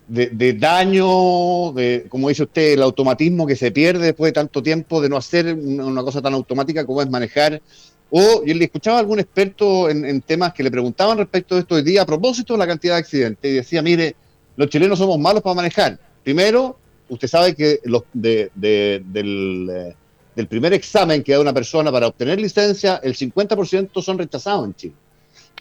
de, 0.08 0.52
daño, 0.54 1.72
de, 1.74 2.06
como 2.08 2.28
dice 2.28 2.42
usted, 2.42 2.72
el 2.72 2.82
automatismo 2.82 3.46
que 3.46 3.54
se 3.54 3.70
pierde 3.70 4.06
después 4.06 4.30
de 4.30 4.40
tanto 4.40 4.64
tiempo 4.64 5.00
de 5.00 5.08
no 5.08 5.16
hacer 5.16 5.54
una 5.54 6.02
cosa 6.02 6.20
tan 6.20 6.34
automática 6.34 6.84
como 6.84 7.02
es 7.02 7.08
manejar 7.08 7.62
o 8.10 8.44
yo 8.44 8.52
le 8.52 8.64
escuchaba 8.64 8.96
a 8.96 9.00
algún 9.00 9.20
experto 9.20 9.88
en, 9.88 10.20
temas 10.22 10.52
que 10.52 10.64
le 10.64 10.72
preguntaban 10.72 11.18
respecto 11.18 11.54
de 11.54 11.60
esto 11.60 11.76
hoy 11.76 11.82
día 11.82 12.02
a 12.02 12.06
propósito 12.06 12.54
de 12.54 12.58
la 12.58 12.66
cantidad 12.66 12.94
de 12.94 13.00
accidentes 13.00 13.50
y 13.50 13.54
decía, 13.54 13.82
mire, 13.82 14.16
los 14.56 14.68
chilenos 14.68 14.98
somos 14.98 15.18
malos 15.18 15.42
para 15.42 15.54
manejar. 15.54 15.98
Primero, 16.22 16.78
usted 17.08 17.28
sabe 17.28 17.54
que 17.54 17.80
los 17.84 18.02
de, 18.12 18.50
eh, 18.60 19.02
del, 19.04 20.46
primer 20.48 20.72
examen 20.72 21.22
que 21.22 21.32
da 21.32 21.40
una 21.40 21.52
persona 21.52 21.92
para 21.92 22.08
obtener 22.08 22.40
licencia, 22.40 23.00
el 23.02 23.14
50% 23.14 24.02
son 24.02 24.18
rechazados 24.18 24.66
en 24.66 24.74
Chile. 24.74 24.94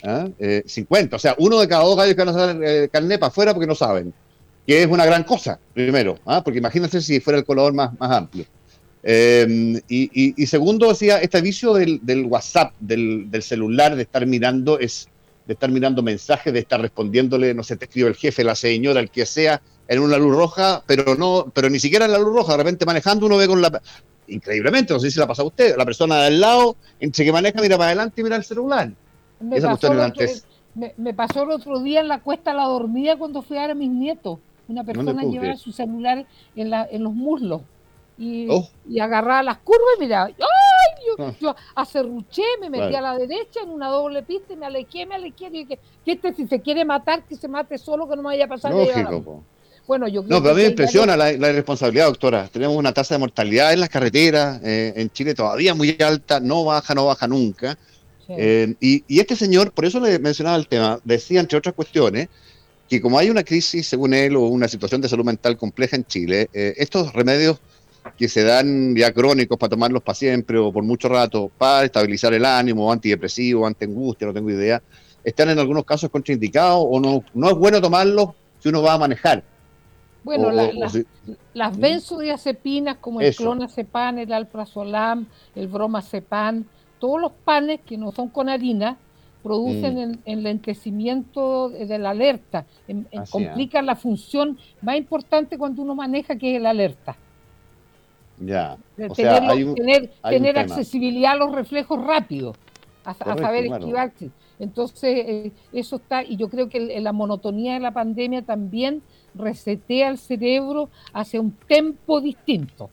50, 0.02 0.06
¿Ah? 0.06 0.30
eh, 0.40 1.16
o 1.16 1.20
sea, 1.20 1.36
uno 1.40 1.60
de 1.60 1.68
cada 1.68 1.84
dos 1.84 1.96
gallos 1.96 2.16
que 2.16 2.24
van 2.24 2.36
a 2.36 2.44
hacer 2.44 2.64
eh, 2.64 2.90
carnet 2.92 3.20
para 3.20 3.30
afuera 3.30 3.54
porque 3.54 3.68
no 3.68 3.76
saben, 3.76 4.14
que 4.68 4.84
es 4.84 4.88
una 4.88 5.06
gran 5.06 5.24
cosa, 5.24 5.60
primero, 5.74 6.20
¿ah? 6.26 6.44
porque 6.44 6.60
imagínense 6.60 7.02
si 7.02 7.20
fuera 7.20 7.40
el 7.40 7.46
color 7.46 7.74
más, 7.74 7.92
amplio. 8.00 8.46
Em, 9.08 9.80
y, 9.88 10.48
segundo, 10.48 10.90
decía, 10.90 11.20
este 11.20 11.40
vicio 11.40 11.76
del, 11.76 12.26
WhatsApp, 12.28 12.74
del, 12.80 13.30
celular, 13.42 13.96
de 13.96 14.02
estar 14.02 14.26
mirando, 14.26 14.80
es 14.80 15.08
de 15.46 15.54
estar 15.54 15.70
mirando 15.70 16.02
mensajes, 16.02 16.52
de 16.54 16.60
estar 16.60 16.82
respondiéndole, 16.82 17.54
no 17.54 17.64
sé, 17.64 17.76
te 17.76 17.86
escribe 17.86 18.10
el 18.10 18.16
jefe, 18.16 18.44
la 18.44 18.56
señora, 18.56 19.00
el 19.00 19.10
que 19.10 19.26
sea, 19.26 19.62
en 19.88 20.00
una 20.00 20.18
luz 20.18 20.36
roja, 20.36 20.84
pero 20.86 21.16
no, 21.16 21.52
pero 21.54 21.70
ni 21.70 21.80
siquiera 21.80 22.06
en 22.06 22.12
la 22.12 22.20
luz 22.20 22.34
roja, 22.34 22.54
de 22.54 22.58
repente 22.58 22.86
manejando 22.86 23.26
uno 23.28 23.38
ve 23.38 23.48
con 23.48 23.62
la 23.62 23.82
increíblemente, 24.28 24.94
no 24.94 25.00
sé 25.00 25.12
si 25.12 25.20
la 25.20 25.28
pasa 25.28 25.44
a 25.44 25.46
usted, 25.46 25.76
la 25.78 25.86
persona 25.86 26.18
de 26.18 26.28
al 26.28 26.40
lado, 26.40 26.76
entre 27.00 27.26
que 27.26 27.32
maneja, 27.32 27.62
mira 27.62 27.78
para 27.78 27.90
adelante 27.90 28.22
y 28.22 28.24
mira 28.24 28.36
el 28.36 28.44
celular. 28.44 28.92
Me, 29.40 29.62
pasó 29.62 29.92
el, 29.92 30.00
otro, 30.00 30.26
me, 30.98 31.14
pasó 31.14 31.44
el 31.44 31.52
otro 31.52 31.80
día 31.82 32.00
en 32.00 32.08
la 32.08 32.22
cuesta 32.22 32.54
la 32.54 32.64
dormida 32.64 33.18
cuando 33.18 33.42
fui 33.42 33.58
a 33.58 33.62
ver 33.62 33.72
a 33.72 33.76
mis 33.76 33.90
nietos. 33.90 34.40
Una 34.68 34.84
persona 34.84 35.24
llevaba 35.24 35.56
su 35.58 35.72
celular 35.72 36.26
en, 36.56 36.70
la, 36.72 36.88
en 36.90 37.04
los 37.04 37.14
muslos 37.14 37.62
y, 38.18 38.48
oh. 38.50 38.68
y 38.90 39.00
agarraba 39.00 39.44
las 39.44 39.58
curvas 39.58 39.82
y 39.98 40.02
mira, 40.02 40.24
¡ay! 40.26 40.34
Yo, 41.06 41.26
ah. 41.26 41.34
yo 41.40 41.56
acerruché, 41.76 42.44
me 42.62 42.70
metí 42.70 42.96
a 42.96 43.02
la 43.02 43.18
derecha 43.18 43.62
en 43.64 43.70
una 43.70 43.90
doble 43.90 44.24
pista 44.24 44.54
y 44.54 44.58
me 44.58 44.66
alejé, 44.66 45.06
me 45.06 45.16
alejé. 45.16 45.50
Y 45.52 45.66
que, 45.66 45.80
que 46.04 46.12
este 46.12 46.34
si 46.34 46.48
se 46.48 46.62
quiere 46.62 46.86
matar, 46.86 47.24
que 47.24 47.36
se 47.36 47.48
mate 47.48 47.78
solo, 47.78 48.08
que 48.10 48.16
no 48.16 48.24
me 48.24 48.30
vaya 48.30 48.46
a 48.46 48.48
pasar. 48.48 48.74
Lógico, 48.74 49.44
Bueno, 49.88 50.08
yo 50.08 50.24
no, 50.24 50.42
pero 50.42 50.54
a 50.54 50.58
mí 50.58 50.64
me 50.64 50.70
impresiona 50.70 51.16
la, 51.16 51.32
irresponsabilidad, 51.32 52.08
doctora. 52.08 52.48
Tenemos 52.48 52.76
una 52.76 52.94
tasa 52.94 53.16
de 53.16 53.20
mortalidad 53.20 53.74
en 53.74 53.80
las 53.80 53.90
carreteras, 53.90 54.62
eh, 54.64 54.94
en 54.96 55.10
Chile 55.12 55.34
todavía 55.34 55.74
muy 55.74 55.96
alta, 56.00 56.40
no 56.40 56.64
baja, 56.64 56.96
no 56.96 57.06
baja 57.06 57.28
nunca. 57.28 57.78
Eh, 58.28 58.74
y, 58.80 59.04
y, 59.08 59.20
este 59.20 59.36
señor, 59.36 59.72
por 59.72 59.86
eso 59.86 60.00
le 60.00 60.18
mencionaba 60.18 60.58
el 60.58 60.68
tema, 60.68 61.00
decía, 61.04 61.40
entre 61.40 61.60
otras 61.60 61.76
cuestiones, 61.76 62.28
que 62.90 63.02
como 63.02 63.18
hay 63.18 63.30
una 63.30 63.44
crisis, 63.44 63.88
según 63.88 64.14
él, 64.14 64.36
o 64.36 64.42
una 64.42 64.68
situación 64.68 65.02
de 65.02 65.10
salud 65.10 65.26
mental 65.26 65.58
compleja 65.58 65.96
en 65.96 66.06
Chile, 66.06 66.50
eh, 66.54 66.74
estos 66.78 67.14
remedios 67.14 67.60
que 68.18 68.30
se 68.30 68.44
dan 68.44 68.96
ya 68.96 69.12
crónicos 69.12 69.58
para 69.58 69.72
tomarlos 69.72 70.04
para 70.04 70.16
siempre 70.16 70.58
o 70.58 70.72
por 70.72 70.84
mucho 70.84 71.10
rato 71.10 71.52
para 71.58 71.86
estabilizar 71.86 72.34
el 72.34 72.46
ánimo, 72.46 72.92
antidepresivo, 72.92 73.66
anti-angustia, 73.66 74.28
no 74.28 74.34
tengo 74.34 74.50
idea, 74.50 74.82
están 75.24 75.50
en 75.50 75.60
algunos 75.60 75.86
casos 75.86 76.10
contraindicados 76.10 76.86
o 76.88 77.00
no, 77.00 77.24
no 77.34 77.50
es 77.50 77.56
bueno 77.56 77.82
tomarlos 77.82 78.30
si 78.60 78.70
uno 78.70 78.82
va 78.82 78.94
a 78.94 78.98
manejar. 78.98 79.44
Bueno, 80.24 80.50
las 81.54 81.78
benzodiazepinas 81.78 82.98
como 82.98 83.22
el 83.22 83.36
clonazepam, 83.36 84.18
el 84.18 84.34
alprazolam, 84.34 85.28
el 85.56 85.68
bromazepam, 85.68 86.66
todos 86.98 87.22
los 87.22 87.32
panes 87.32 87.82
que 87.86 87.96
no 87.96 88.12
son 88.12 88.30
con 88.30 88.50
harina, 88.50 88.98
producen 89.44 89.94
mm. 89.94 90.00
el 90.00 90.20
enlentecimiento 90.26 91.70
de 91.70 92.00
la 92.00 92.10
alerta, 92.10 92.66
complican 93.30 93.86
la 93.86 93.96
función 93.96 94.58
más 94.82 94.98
importante 94.98 95.60
cuando 95.60 95.84
uno 95.84 95.94
maneja, 95.94 96.36
que 96.36 96.54
es 96.54 96.58
el 96.58 96.66
alerta. 96.66 97.16
Ya. 98.40 98.78
tener, 98.96 100.12
tener 100.30 100.60
accesibilidad 100.60 101.34
a 101.34 101.36
los 101.36 101.54
reflejos 101.54 102.04
rápidos, 102.06 102.58
a, 103.04 103.14
saber 103.14 103.66
esquivarse. 103.66 104.30
Entonces, 104.60 105.26
eh, 105.28 105.52
eso 105.74 105.98
está, 105.98 106.24
y 106.24 106.38
yo 106.38 106.50
creo 106.50 106.70
que 106.70 107.00
la 107.00 107.12
monotonía 107.12 107.74
de 107.74 107.80
la 107.80 107.92
pandemia 107.92 108.42
también 108.42 109.02
resetea 109.34 110.10
el 110.10 110.18
cerebro 110.18 110.90
hacia 111.14 111.42
un 111.42 111.52
tempo 111.52 112.22
distinto. 112.22 112.90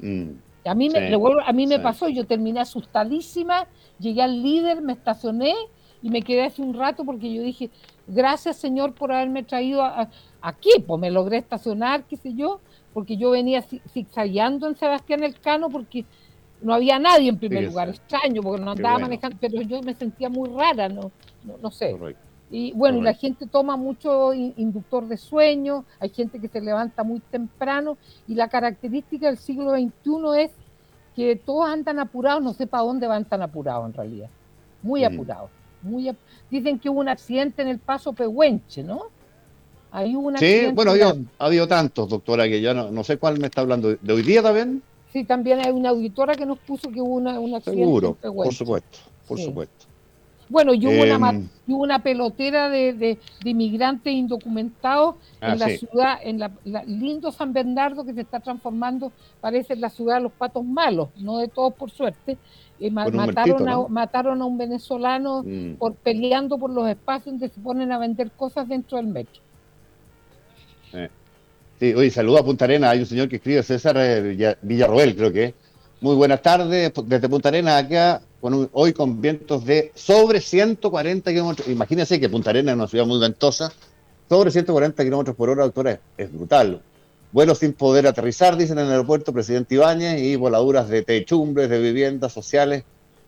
Mm. 0.00 0.30
A 0.64 0.74
mí, 0.74 0.90
me, 0.90 1.12
a 1.44 1.52
mí 1.52 1.66
me 1.66 1.78
pasó, 1.80 2.08
yo 2.08 2.24
terminé 2.24 2.60
asustadísima, 2.60 3.66
llegué 3.98 4.22
al 4.22 4.42
líder, 4.42 4.80
me 4.80 4.92
estacioné 4.92 5.54
y 6.02 6.10
me 6.10 6.22
quedé 6.22 6.44
hace 6.44 6.62
un 6.62 6.74
rato 6.74 7.04
porque 7.04 7.32
yo 7.32 7.42
dije, 7.42 7.70
gracias 8.06 8.56
Señor 8.56 8.92
por 8.94 9.12
haberme 9.12 9.42
traído 9.42 9.82
aquí, 10.40 10.70
pues 10.86 11.00
me 11.00 11.10
logré 11.10 11.38
estacionar, 11.38 12.04
qué 12.04 12.16
sé 12.16 12.34
yo, 12.34 12.60
porque 12.92 13.16
yo 13.16 13.30
venía 13.30 13.62
zigzagueando 13.62 14.68
en 14.68 14.76
Sebastián 14.76 15.22
Elcano 15.22 15.70
porque 15.70 16.04
no 16.60 16.74
había 16.74 16.98
nadie 16.98 17.28
en 17.28 17.38
primer 17.38 17.64
lugar, 17.64 17.88
extraño, 17.88 18.42
porque 18.42 18.64
no 18.64 18.72
andaba 18.72 18.98
manejando, 18.98 19.36
pero 19.40 19.60
yo 19.62 19.82
me 19.82 19.94
sentía 19.94 20.28
muy 20.28 20.48
rara, 20.50 20.88
no, 20.88 21.10
no, 21.60 21.70
sé. 21.70 21.96
Y 22.50 22.72
bueno, 22.72 23.02
la 23.02 23.14
gente 23.14 23.46
toma 23.46 23.76
mucho 23.76 24.32
inductor 24.34 25.08
de 25.08 25.16
sueño, 25.16 25.84
hay 25.98 26.10
gente 26.10 26.38
que 26.38 26.48
se 26.48 26.60
levanta 26.60 27.02
muy 27.02 27.20
temprano 27.20 27.96
y 28.28 28.34
la 28.34 28.48
característica 28.48 29.26
del 29.26 29.38
siglo 29.38 29.72
XXI 29.72 30.42
es 30.42 30.50
que 31.16 31.36
todos 31.36 31.68
andan 31.68 31.98
apurados, 31.98 32.42
no 32.42 32.52
sé 32.52 32.66
para 32.66 32.84
dónde 32.84 33.06
van 33.06 33.24
tan 33.24 33.42
apurados 33.42 33.86
en 33.86 33.94
realidad, 33.94 34.28
muy 34.82 35.04
apurados. 35.04 35.50
Muy 35.82 36.14
Dicen 36.48 36.78
que 36.78 36.88
hubo 36.88 37.00
un 37.00 37.08
accidente 37.08 37.62
en 37.62 37.68
el 37.68 37.80
paso 37.80 38.12
Pehuenche, 38.12 38.84
¿no? 38.84 39.06
Sí, 40.38 40.66
bueno, 40.72 40.92
ha 41.38 41.46
habido, 41.46 41.68
tantos, 41.68 42.08
doctora, 42.08 42.48
que 42.48 42.60
ya 42.60 42.74
no, 42.74 43.04
sé 43.04 43.18
cuál 43.18 43.38
me 43.38 43.46
está 43.46 43.60
hablando. 43.60 43.94
¿De 43.94 44.12
hoy 44.12 44.22
día 44.22 44.42
también? 44.42 44.82
Sí, 45.12 45.24
también 45.24 45.60
hay 45.60 45.70
una 45.70 45.90
auditora 45.90 46.34
que 46.34 46.46
nos 46.46 46.58
puso 46.58 46.90
que 46.90 47.00
hubo 47.00 47.16
una, 47.16 47.38
un 47.38 47.54
accidente. 47.54 47.82
Seguro, 47.82 48.14
por 48.14 48.54
supuesto, 48.54 48.98
por 49.28 49.38
supuesto. 49.38 49.86
Bueno, 50.48 50.74
y 50.74 50.86
hubo, 50.86 51.02
una, 51.02 51.30
em, 51.30 51.48
una 51.66 52.02
pelotera 52.02 52.68
de, 52.68 53.18
inmigrantes 53.42 54.12
indocumentados 54.12 55.16
en 55.40 55.50
ah, 55.50 55.56
la 55.56 55.68
ciudad, 55.68 56.18
en 56.22 56.38
la, 56.38 56.50
lindo 56.86 57.32
San 57.32 57.54
Bernardo, 57.54 58.04
que 58.04 58.12
se 58.12 58.20
está 58.20 58.40
transformando, 58.40 59.12
parece 59.40 59.76
la 59.76 59.88
ciudad 59.88 60.16
de 60.16 60.24
los 60.24 60.32
patos 60.32 60.62
malos, 60.62 61.08
no 61.16 61.38
de 61.38 61.48
todos 61.48 61.72
por 61.72 61.90
suerte. 61.90 62.36
Eh, 62.80 62.90
mataron, 62.90 63.68
a, 63.68 63.88
mataron 63.88 64.42
a 64.42 64.44
un 64.44 64.58
venezolano 64.58 65.42
mm. 65.42 65.74
por 65.74 65.94
peleando 65.94 66.58
por 66.58 66.70
los 66.70 66.88
espacios 66.88 67.32
donde 67.32 67.48
se 67.48 67.60
ponen 67.60 67.92
a 67.92 67.98
vender 67.98 68.30
cosas 68.32 68.68
dentro 68.68 68.98
del 68.98 69.06
metro. 69.06 69.40
Sí, 71.82 71.94
oye, 71.94 72.10
saludo 72.10 72.38
a 72.38 72.44
Punta 72.44 72.64
Arenas. 72.64 72.92
Hay 72.92 73.00
un 73.00 73.06
señor 73.06 73.28
que 73.28 73.36
escribe, 73.36 73.62
César 73.62 73.96
eh, 73.98 74.56
Villarroel, 74.62 75.16
creo 75.16 75.32
que 75.32 75.54
Muy 76.00 76.14
buenas 76.14 76.40
tardes, 76.42 76.92
desde 77.06 77.28
Punta 77.28 77.48
Arenas 77.48 77.84
acá, 77.84 78.22
hoy 78.40 78.92
con 78.92 79.20
vientos 79.20 79.64
de 79.64 79.90
sobre 79.94 80.40
140 80.40 81.30
kilómetros. 81.32 81.68
Imagínense 81.68 82.20
que 82.20 82.28
Punta 82.28 82.50
Arenas 82.50 82.74
es 82.74 82.76
una 82.76 82.88
ciudad 82.88 83.06
muy 83.06 83.18
ventosa. 83.18 83.72
Sobre 84.28 84.50
140 84.50 85.02
kilómetros 85.02 85.36
por 85.36 85.50
hora, 85.50 85.64
doctora, 85.64 85.98
es, 86.16 86.32
brutal. 86.32 86.80
Vuelos 87.32 87.58
sin 87.58 87.72
poder 87.72 88.06
aterrizar, 88.06 88.56
dicen 88.56 88.78
en 88.78 88.86
el 88.86 88.92
aeropuerto 88.92 89.32
Presidente 89.32 89.74
Ibáñez, 89.74 90.22
y 90.22 90.36
voladuras 90.36 90.88
de 90.88 91.02
techumbres, 91.02 91.68
de 91.68 91.80
viviendas 91.80 92.32
sociales, 92.32 92.84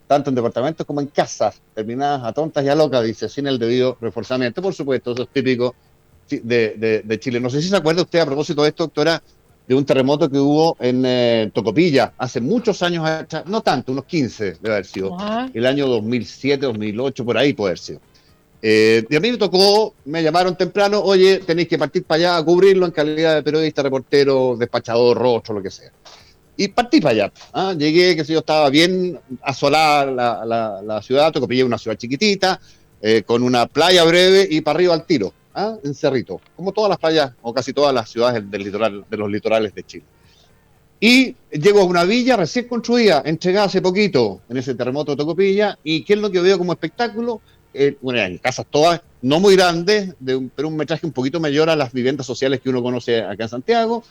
tanto 0.06 0.30
en 0.30 0.37
departamentos 0.37 0.87
como 0.87 1.00
en 1.00 1.09
casas, 1.09 1.61
terminadas 1.75 2.23
a 2.23 2.33
tontas 2.33 2.64
y 2.64 2.68
a 2.68 2.75
locas, 2.75 3.02
dice, 3.04 3.28
sin 3.28 3.47
el 3.47 3.59
debido 3.59 3.99
reforzamiento. 4.00 4.62
Por 4.62 4.75
supuesto, 4.75 5.12
eso 5.12 5.25
es 5.25 5.28
típico 5.30 5.75
de, 6.28 7.19
Chile. 7.21 7.40
No 7.40 7.50
sé 7.50 7.62
si 7.62 7.69
se 7.69 7.76
acuerda 7.76 8.02
usted 8.02 8.21
a 8.21 8.26
propósito 8.26 8.62
de 8.62 8.69
esto, 8.69 8.85
doctora, 8.85 9.23
de 9.66 9.75
un 9.75 9.85
terremoto 9.85 10.28
que 10.28 10.38
hubo 10.38 10.76
en 10.81 11.04
eh, 11.07 11.50
Tocopilla 11.54 12.12
hace 12.19 12.40
muchos 12.40 12.83
años 12.83 13.09
no 13.47 13.62
tanto, 13.62 13.93
unos 13.93 14.04
15 14.04 14.57
debe 14.61 14.75
haber 14.75 14.85
sido, 14.85 15.16
el 15.54 15.66
año 15.66 15.87
2007, 15.88 16.66
2008, 16.66 17.25
por 17.25 17.38
ahí 17.38 17.54
puede 17.54 17.71
haber 17.71 17.78
sido. 17.78 18.00
Eh, 18.61 19.04
y 19.09 19.16
a 19.16 19.21
mí 19.21 19.31
me 19.31 19.37
tocó, 19.37 19.95
me 20.07 20.23
llamaron 20.23 20.57
temprano, 20.57 21.00
oye, 21.00 21.38
tenéis 21.38 21.69
que 21.69 21.78
partir 21.78 22.04
para 22.04 22.16
allá 22.16 22.37
a 22.38 22.45
cubrirlo 22.45 22.87
en 22.87 22.93
calidad 22.93 23.35
de 23.35 23.43
periodista, 23.43 23.83
reportero, 23.83 24.57
despachador, 24.59 25.19
rostro, 25.19 25.54
lo 25.54 25.62
que 25.62 25.71
sea. 25.71 25.90
Y 26.57 26.69
partí 26.69 27.00
para 27.00 27.12
allá. 27.12 27.33
¿ah? 27.52 27.75
Llegué, 27.76 28.16
que 28.16 28.25
sé 28.25 28.33
yo, 28.33 28.38
estaba 28.38 28.71
bien 28.71 29.19
asolada 29.43 30.07
la, 30.07 30.45
la, 30.47 30.83
la 30.83 31.02
ciudad, 31.02 31.33
Tocopilla 31.33 31.62
es 31.62 31.66
una 31.66 31.78
ciudad 31.78 31.97
chiquitita, 31.97 32.61
eh, 33.07 33.23
con 33.23 33.43
una 33.43 33.66
playa 33.66 34.02
breve 34.04 34.49
y 34.50 34.62
para 34.62 34.76
arriba 34.78 34.95
al 34.95 35.04
tiro. 35.04 35.35
¿Ah? 35.54 35.76
en 35.82 35.94
Cerrito, 35.94 36.40
como 36.56 36.73
todas 36.73 36.90
las 36.90 36.99
playas 36.99 37.32
o 37.42 37.54
casi 37.54 37.73
todas 37.73 37.94
las 37.94 38.11
ciudades 38.11 38.49
del 38.50 38.62
litoral, 38.62 39.04
de 39.08 39.16
los 39.16 39.30
litorales 39.30 39.75
de 39.75 39.82
Chile. 39.84 40.04
Y 41.00 41.37
llego 41.50 41.80
a 41.80 41.84
una 41.84 42.04
villa 42.04 42.37
recién 42.37 42.66
construida, 42.66 43.23
entregada 43.25 43.66
hace 43.66 43.82
poquito 43.82 44.40
en 44.49 44.56
ese 44.56 44.75
terremoto 44.75 45.12
de 45.12 45.16
Tocopilla, 45.16 45.78
y 45.84 46.02
¿qué 46.04 46.14
es 46.14 46.18
lo 46.18 46.30
que 46.30 46.40
veo 46.40 46.58
como 46.58 46.73
espectáculo? 46.73 47.40
Eh, 47.73 47.96
bueno, 48.00 48.20
en 48.20 48.38
casas 48.38 48.66
todas 48.70 49.00
no 49.20 49.40
muy 49.40 49.56
grandes, 49.56 50.14
de 50.20 50.49
pero 50.54 50.68
un 50.68 50.76
metraje 50.76 51.06
un 51.06 51.12
poquito 51.12 51.40
mayor 51.40 51.68
a 51.68 51.76
las 51.76 51.92
viviendas 51.92 52.26
sociales 52.26 52.61
que 52.61 52.70
uno 52.70 52.82
conoce 52.82 53.20
acá 53.20 53.44
en 53.44 53.49
Santiago, 53.49 54.04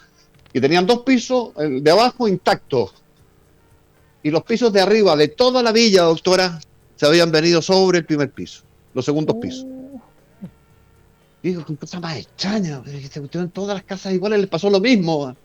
que 0.52 0.62
tenían 0.62 0.86
dos 0.86 1.00
pisos, 1.00 1.52
el 1.58 1.84
de 1.84 1.92
abajo 1.92 2.28
intactos, 2.28 2.94
y 4.22 4.32
los 4.32 4.44
pisos 4.44 4.72
de 4.72 4.82
arriba 4.82 5.16
de 5.16 5.30
toda 5.30 5.64
la 5.64 5.72
villa, 5.72 6.04
doctora, 6.04 6.60
se 6.96 7.06
habían 7.06 7.32
venido 7.32 7.62
sobre 7.62 8.00
el 8.00 8.06
primer 8.06 8.32
piso, 8.32 8.64
los 8.94 9.06
segundos 9.06 9.38
pisos. 9.38 9.66
Digo, 11.44 11.66
qué 11.66 11.76
cosa 11.76 12.00
más 12.00 12.18
extraña, 12.18 12.82
en 12.86 13.50
todas 13.50 13.76
las 13.76 13.84
casas 13.84 14.14
iguales 14.14 14.40
les 14.40 14.50
pasó 14.50 14.70
lo 14.70 14.80
mismo. 14.80 15.36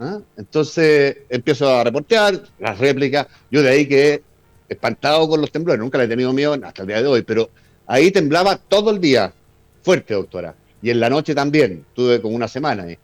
¿Ah? 0.00 0.18
Entonces 0.38 1.18
empiezo 1.28 1.68
a 1.68 1.84
reportear 1.84 2.42
las 2.58 2.78
réplicas. 2.78 3.26
Yo 3.50 3.62
de 3.62 3.68
ahí 3.68 3.86
que 3.86 4.22
espantado 4.66 5.28
con 5.28 5.42
los 5.42 5.52
temblores, 5.52 5.78
nunca 5.78 5.98
le 5.98 6.04
he 6.04 6.08
tenido 6.08 6.32
miedo 6.32 6.54
hasta 6.54 6.82
el 6.82 6.88
día 6.88 7.02
de 7.02 7.06
hoy, 7.06 7.22
pero 7.22 7.50
ahí 7.86 8.10
temblaba 8.10 8.56
todo 8.56 8.90
el 8.90 8.98
día, 8.98 9.34
fuerte, 9.82 10.14
doctora. 10.14 10.54
Y 10.80 10.88
en 10.88 11.00
la 11.00 11.10
noche 11.10 11.34
también, 11.34 11.84
tuve 11.94 12.22
como 12.22 12.34
una 12.34 12.48
semana 12.48 12.84
ahí. 12.84 12.96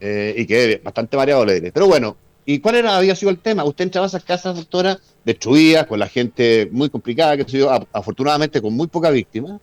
Eh, 0.00 0.34
y 0.36 0.46
quedé 0.46 0.76
bastante 0.84 1.16
mareado, 1.16 1.46
le 1.46 1.54
diré. 1.54 1.72
Pero 1.72 1.86
bueno, 1.86 2.18
¿y 2.44 2.58
cuál 2.58 2.76
era, 2.76 2.98
había 2.98 3.16
sido 3.16 3.30
el 3.30 3.38
tema? 3.38 3.64
Usted 3.64 3.84
entraba 3.84 4.06
a 4.06 4.08
esas 4.08 4.22
casas, 4.22 4.54
doctora, 4.54 4.98
destruidas, 5.24 5.86
con 5.86 5.98
la 5.98 6.08
gente 6.08 6.68
muy 6.70 6.90
complicada, 6.90 7.38
que 7.38 7.50
sido 7.50 7.70
afortunadamente 7.90 8.60
con 8.60 8.74
muy 8.74 8.86
poca 8.86 9.08
víctima, 9.08 9.58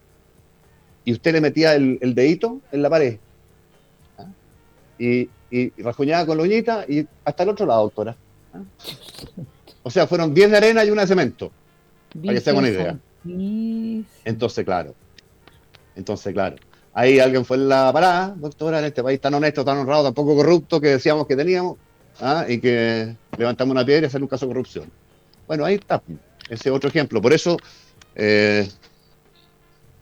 y 1.07 1.13
usted 1.13 1.31
le 1.31 1.39
metía 1.39 1.73
el, 1.73 2.13
dedito 2.13 2.59
en 2.69 2.81
la 2.81 2.89
pared. 2.89 3.17
¿ah? 4.17 4.25
Y, 4.99 5.29
y, 5.49 5.69
rajuñaba 5.81 6.25
con 6.25 6.35
la 6.35 6.43
uñita 6.43 6.83
y 6.85 7.07
hasta 7.23 7.43
el 7.43 7.49
otro 7.49 7.65
lado, 7.65 7.83
doctora. 7.83 8.17
¿ah? 8.53 8.59
O 9.83 9.89
sea, 9.89 10.05
fueron 10.05 10.33
10 10.33 10.51
de 10.51 10.57
arena 10.57 10.83
y 10.83 10.91
una 10.91 11.03
de 11.03 11.07
cemento. 11.07 11.49
Para 12.13 12.33
que 12.33 12.41
se 12.41 12.51
una 12.51 12.67
idea. 12.67 12.99
Entonces, 14.25 14.65
claro. 14.65 14.95
Entonces, 15.95 16.33
claro. 16.33 16.57
Ahí 16.93 17.19
alguien 17.19 17.45
fue 17.45 17.55
en 17.55 17.69
la 17.69 17.89
parada, 17.93 18.35
doctora, 18.35 18.79
en 18.79 18.85
este 18.85 19.01
país 19.01 19.21
tan 19.21 19.33
honesto, 19.33 19.63
tan 19.63 19.77
honrado, 19.77 20.03
tan 20.03 20.13
poco 20.13 20.35
corrupto 20.35 20.81
que 20.81 20.89
decíamos 20.89 21.25
que 21.25 21.37
teníamos, 21.37 21.77
¿ah? 22.19 22.43
y 22.49 22.59
que 22.59 23.15
levantamos 23.37 23.71
una 23.71 23.85
piedra 23.85 24.01
y 24.01 24.05
hacer 24.07 24.21
un 24.21 24.27
caso 24.27 24.45
de 24.45 24.49
corrupción. 24.49 24.91
Bueno, 25.47 25.63
ahí 25.63 25.75
está. 25.75 26.03
Ese 26.49 26.69
otro 26.69 26.89
ejemplo. 26.89 27.21
Por 27.21 27.31
eso, 27.31 27.55
eh, 28.13 28.67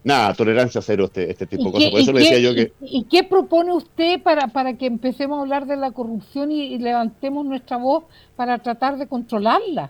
nada, 0.05 0.33
tolerancia 0.35 0.81
cero 0.81 1.05
este, 1.05 1.31
este 1.31 1.47
tipo 1.47 1.65
de 1.65 1.71
cosas. 1.71 1.89
Por 1.89 1.99
eso 1.99 2.13
le 2.13 2.19
decía 2.19 2.39
yo 2.39 2.53
que... 2.53 2.71
¿Y 2.81 3.03
qué 3.05 3.23
propone 3.23 3.73
usted 3.73 4.21
para, 4.21 4.47
para 4.47 4.77
que 4.77 4.85
empecemos 4.85 5.37
a 5.37 5.41
hablar 5.41 5.65
de 5.65 5.75
la 5.75 5.91
corrupción 5.91 6.51
y, 6.51 6.77
levantemos 6.77 7.43
nuestra 7.43 7.77
voz 7.77 8.05
para 8.35 8.59
tratar 8.59 8.97
de 8.97 9.07
controlarla? 9.07 9.89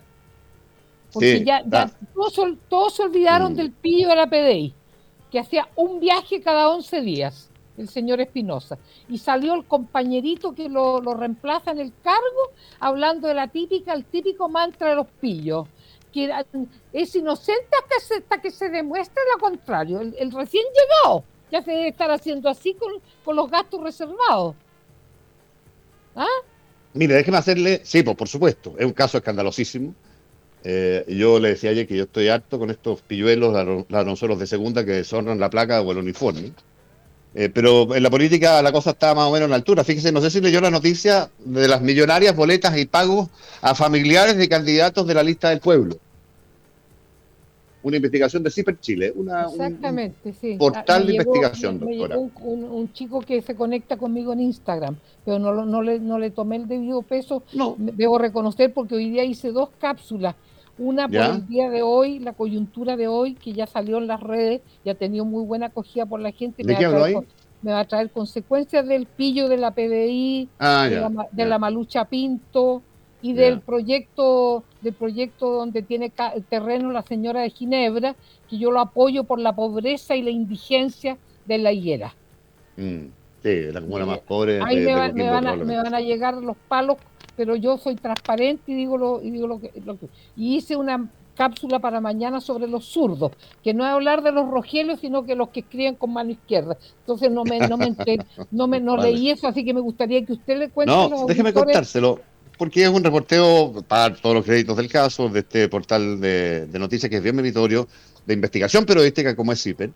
Porque 1.11 1.43
ya, 1.43 1.63
todos, 2.69 2.95
se 2.95 3.03
olvidaron 3.03 3.53
mm. 3.53 3.55
del 3.55 3.71
pillo 3.71 4.07
de 4.07 4.15
la 4.15 4.27
PDI, 4.27 4.73
que 5.29 5.39
hacía 5.39 5.67
un 5.75 5.99
viaje 5.99 6.41
cada 6.41 6.69
11 6.69 7.01
días, 7.01 7.49
el 7.77 7.89
señor 7.89 8.21
Espinosa. 8.21 8.77
Y 9.09 9.17
salió 9.17 9.53
el 9.53 9.65
compañerito 9.65 10.55
que 10.55 10.69
lo, 10.69 11.01
lo 11.01 11.13
reemplaza 11.13 11.71
en 11.71 11.79
el 11.79 11.91
cargo, 12.01 12.53
hablando 12.79 13.27
de 13.27 13.33
la 13.33 13.49
típica, 13.49 13.93
el 13.93 14.05
típico 14.05 14.47
mantra 14.47 14.89
de 14.89 14.95
los 14.95 15.07
pillos 15.19 15.67
es 16.93 17.15
inocente 17.15 17.69
hasta, 17.97 18.41
que 18.41 18.51
se 18.51 18.69
demuestre 18.69 19.21
lo 19.33 19.39
contrario. 19.39 19.99
El, 19.99 20.31
recién 20.31 20.63
llegado 20.73 21.23
ya 21.51 21.61
se 21.61 21.71
debe 21.71 21.87
estar 21.89 22.09
haciendo 22.09 22.49
así 22.49 22.75
con, 22.75 23.35
los 23.35 23.51
gastos 23.51 23.81
reservados. 23.81 24.55
¿Ah? 26.15 26.25
Mire, 26.93 27.15
déjeme 27.15 27.37
hacerle, 27.37 27.81
sí, 27.83 28.03
pues 28.03 28.15
por 28.15 28.29
supuesto, 28.29 28.73
es 28.77 28.85
un 28.85 28.93
caso 28.93 29.17
escandalosísimo. 29.17 29.93
Eh, 30.63 31.05
yo 31.09 31.39
le 31.39 31.49
decía 31.49 31.69
ayer 31.69 31.85
que 31.85 31.97
yo 31.97 32.05
estoy 32.05 32.29
harto 32.29 32.57
con 32.57 32.71
estos 32.71 33.01
pilluelos, 33.01 33.53
ladronzuelos 33.89 34.39
de 34.39 34.47
segunda 34.47 34.85
que 34.85 34.93
deshonran 34.93 35.39
la 35.39 35.49
placa 35.49 35.81
o 35.81 35.91
el 35.91 35.97
uniforme. 35.97 36.53
Eh, 37.37 37.49
pero 37.53 37.93
en 37.93 38.01
la 38.01 38.09
política 38.09 38.61
la 38.61 38.71
cosa 38.71 38.91
está 38.91 39.13
más 39.13 39.25
o 39.25 39.31
menos 39.31 39.49
en 39.49 39.53
altura. 39.53 39.83
Fíjese, 39.83 40.13
no 40.13 40.21
sé 40.21 40.31
si 40.31 40.39
leyó 40.39 40.61
la 40.61 40.71
noticia 40.71 41.29
de 41.39 41.67
las 41.67 41.81
millonarias 41.81 42.33
boletas 42.33 42.77
y 42.77 42.85
pagos 42.85 43.27
a 43.61 43.75
familiares 43.75 44.37
de 44.37 44.47
candidatos 44.47 45.05
de 45.05 45.13
la 45.13 45.21
lista 45.21 45.49
del 45.49 45.59
pueblo 45.59 45.99
una 47.85 47.97
investigación 47.97 48.41
de 48.41 48.49
CIPER 48.49 48.79
Chile, 48.79 49.13
una, 49.15 49.43
Exactamente, 49.43 50.33
un 50.41 50.57
portal 50.57 51.05
de 51.05 51.13
investigación, 51.13 51.79
doctora. 51.79 52.17
un, 52.17 52.91
chico 52.93 53.21
que 53.21 53.43
se 53.43 53.55
conecta 53.55 53.95
conmigo 53.95 54.33
en 54.33 54.41
Instagram, 54.41 54.95
pero 55.23 55.37
no, 55.37 55.53
no, 55.65 55.83
le, 55.83 55.99
no 55.99 56.17
le 56.17 56.31
tomé 56.31 56.55
el 56.55 56.67
debido 56.67 57.03
peso, 57.03 57.43
no. 57.53 57.75
debo 57.77 58.17
reconocer 58.17 58.73
porque 58.73 58.95
hoy 58.95 59.11
día 59.11 59.23
hice 59.23 59.51
dos 59.51 59.69
cápsulas, 59.77 60.33
una 60.79 61.07
por 61.07 61.17
el 61.17 61.47
día 61.47 61.69
de 61.69 61.83
hoy, 61.83 62.17
la 62.17 62.33
coyuntura 62.33 62.97
de 62.97 63.07
hoy, 63.07 63.35
que 63.35 63.53
ya 63.53 63.67
salió 63.67 63.99
en 63.99 64.07
las 64.07 64.19
redes 64.19 64.61
y 64.83 64.89
ha 64.89 64.95
tenido 64.95 65.23
muy 65.23 65.45
buena 65.45 65.67
acogida 65.67 66.07
por 66.07 66.19
la 66.19 66.31
gente. 66.31 66.63
¿De 66.63 66.73
me 66.73 66.79
qué 66.79 66.87
va 66.87 67.07
Me 67.61 67.71
va 67.71 67.81
a 67.81 67.85
traer 67.85 68.09
consecuencias 68.09 68.87
del 68.87 69.05
pillo 69.05 69.47
de 69.47 69.57
la 69.57 69.69
PDI, 69.69 70.49
ah, 70.57 70.87
de, 70.89 70.99
la, 70.99 71.27
de 71.31 71.45
la 71.45 71.59
malucha 71.59 72.05
Pinto, 72.05 72.81
y 73.21 73.33
del 73.33 73.61
proyecto 73.61 74.63
del 74.81 74.93
proyecto 74.93 75.49
donde 75.49 75.81
tiene 75.81 76.11
terreno 76.49 76.91
la 76.91 77.01
señora 77.01 77.41
de 77.41 77.49
Ginebra, 77.49 78.15
que 78.49 78.57
yo 78.57 78.71
lo 78.71 78.79
apoyo 78.79 79.23
por 79.23 79.39
la 79.39 79.53
pobreza 79.53 80.15
y 80.15 80.21
la 80.21 80.29
indigencia 80.29 81.17
de 81.45 81.57
la 81.57 81.71
higuera. 81.71 82.13
Mm, 82.77 83.05
sí, 83.41 83.61
la 83.71 83.81
comuna 83.81 84.05
más 84.05 84.19
pobre. 84.19 84.61
Ahí 84.63 84.77
me, 84.81 84.93
van 84.93 85.93
a, 85.93 85.99
llegar 86.01 86.35
los 86.35 86.55
palos, 86.67 86.97
pero 87.35 87.55
yo 87.55 87.77
soy 87.77 87.95
transparente 87.95 88.71
y 88.71 88.75
digo 88.75 88.97
lo, 88.97 89.21
y 89.21 89.31
digo 89.31 89.47
lo 89.47 89.59
que, 89.59 89.71
Y 90.35 90.55
hice 90.57 90.75
una 90.75 91.09
cápsula 91.35 91.79
para 91.79 91.99
mañana 91.99 92.39
sobre 92.39 92.67
los 92.67 92.85
zurdos, 92.85 93.31
que 93.63 93.73
no 93.73 93.83
es 93.85 93.91
hablar 93.91 94.21
de 94.21 94.31
los 94.31 94.47
rogelios, 94.47 94.99
sino 94.99 95.25
que 95.25 95.35
los 95.35 95.49
que 95.49 95.61
escriben 95.61 95.95
con 95.95 96.13
mano 96.13 96.31
izquierda. 96.31 96.77
Entonces 96.99 97.31
no 97.31 97.43
me, 97.43 97.59
no 97.59 97.77
me, 97.77 97.91
no 98.51 98.67
me 98.67 98.79
no 98.79 98.97
leí 98.97 99.31
eso, 99.31 99.47
así 99.47 99.65
que 99.65 99.73
me 99.73 99.81
gustaría 99.81 100.23
que 100.23 100.33
usted 100.33 100.59
le 100.59 100.69
cuente. 100.69 100.93
No, 100.93 101.25
déjeme 101.25 101.53
contárselo 101.53 102.19
porque 102.57 102.83
es 102.83 102.89
un 102.89 103.03
reporteo 103.03 103.83
para 103.87 104.15
todos 104.15 104.35
los 104.35 104.45
créditos 104.45 104.77
del 104.77 104.89
caso 104.89 105.29
de 105.29 105.39
este 105.39 105.67
portal 105.69 106.19
de, 106.19 106.67
noticias 106.73 107.09
que 107.09 107.17
es 107.17 107.23
bien 107.23 107.35
meritorio, 107.35 107.87
de 108.25 108.33
investigación 108.33 108.85
periodística 108.85 109.35
como 109.35 109.51
es 109.51 109.61
CIPER. 109.61 109.91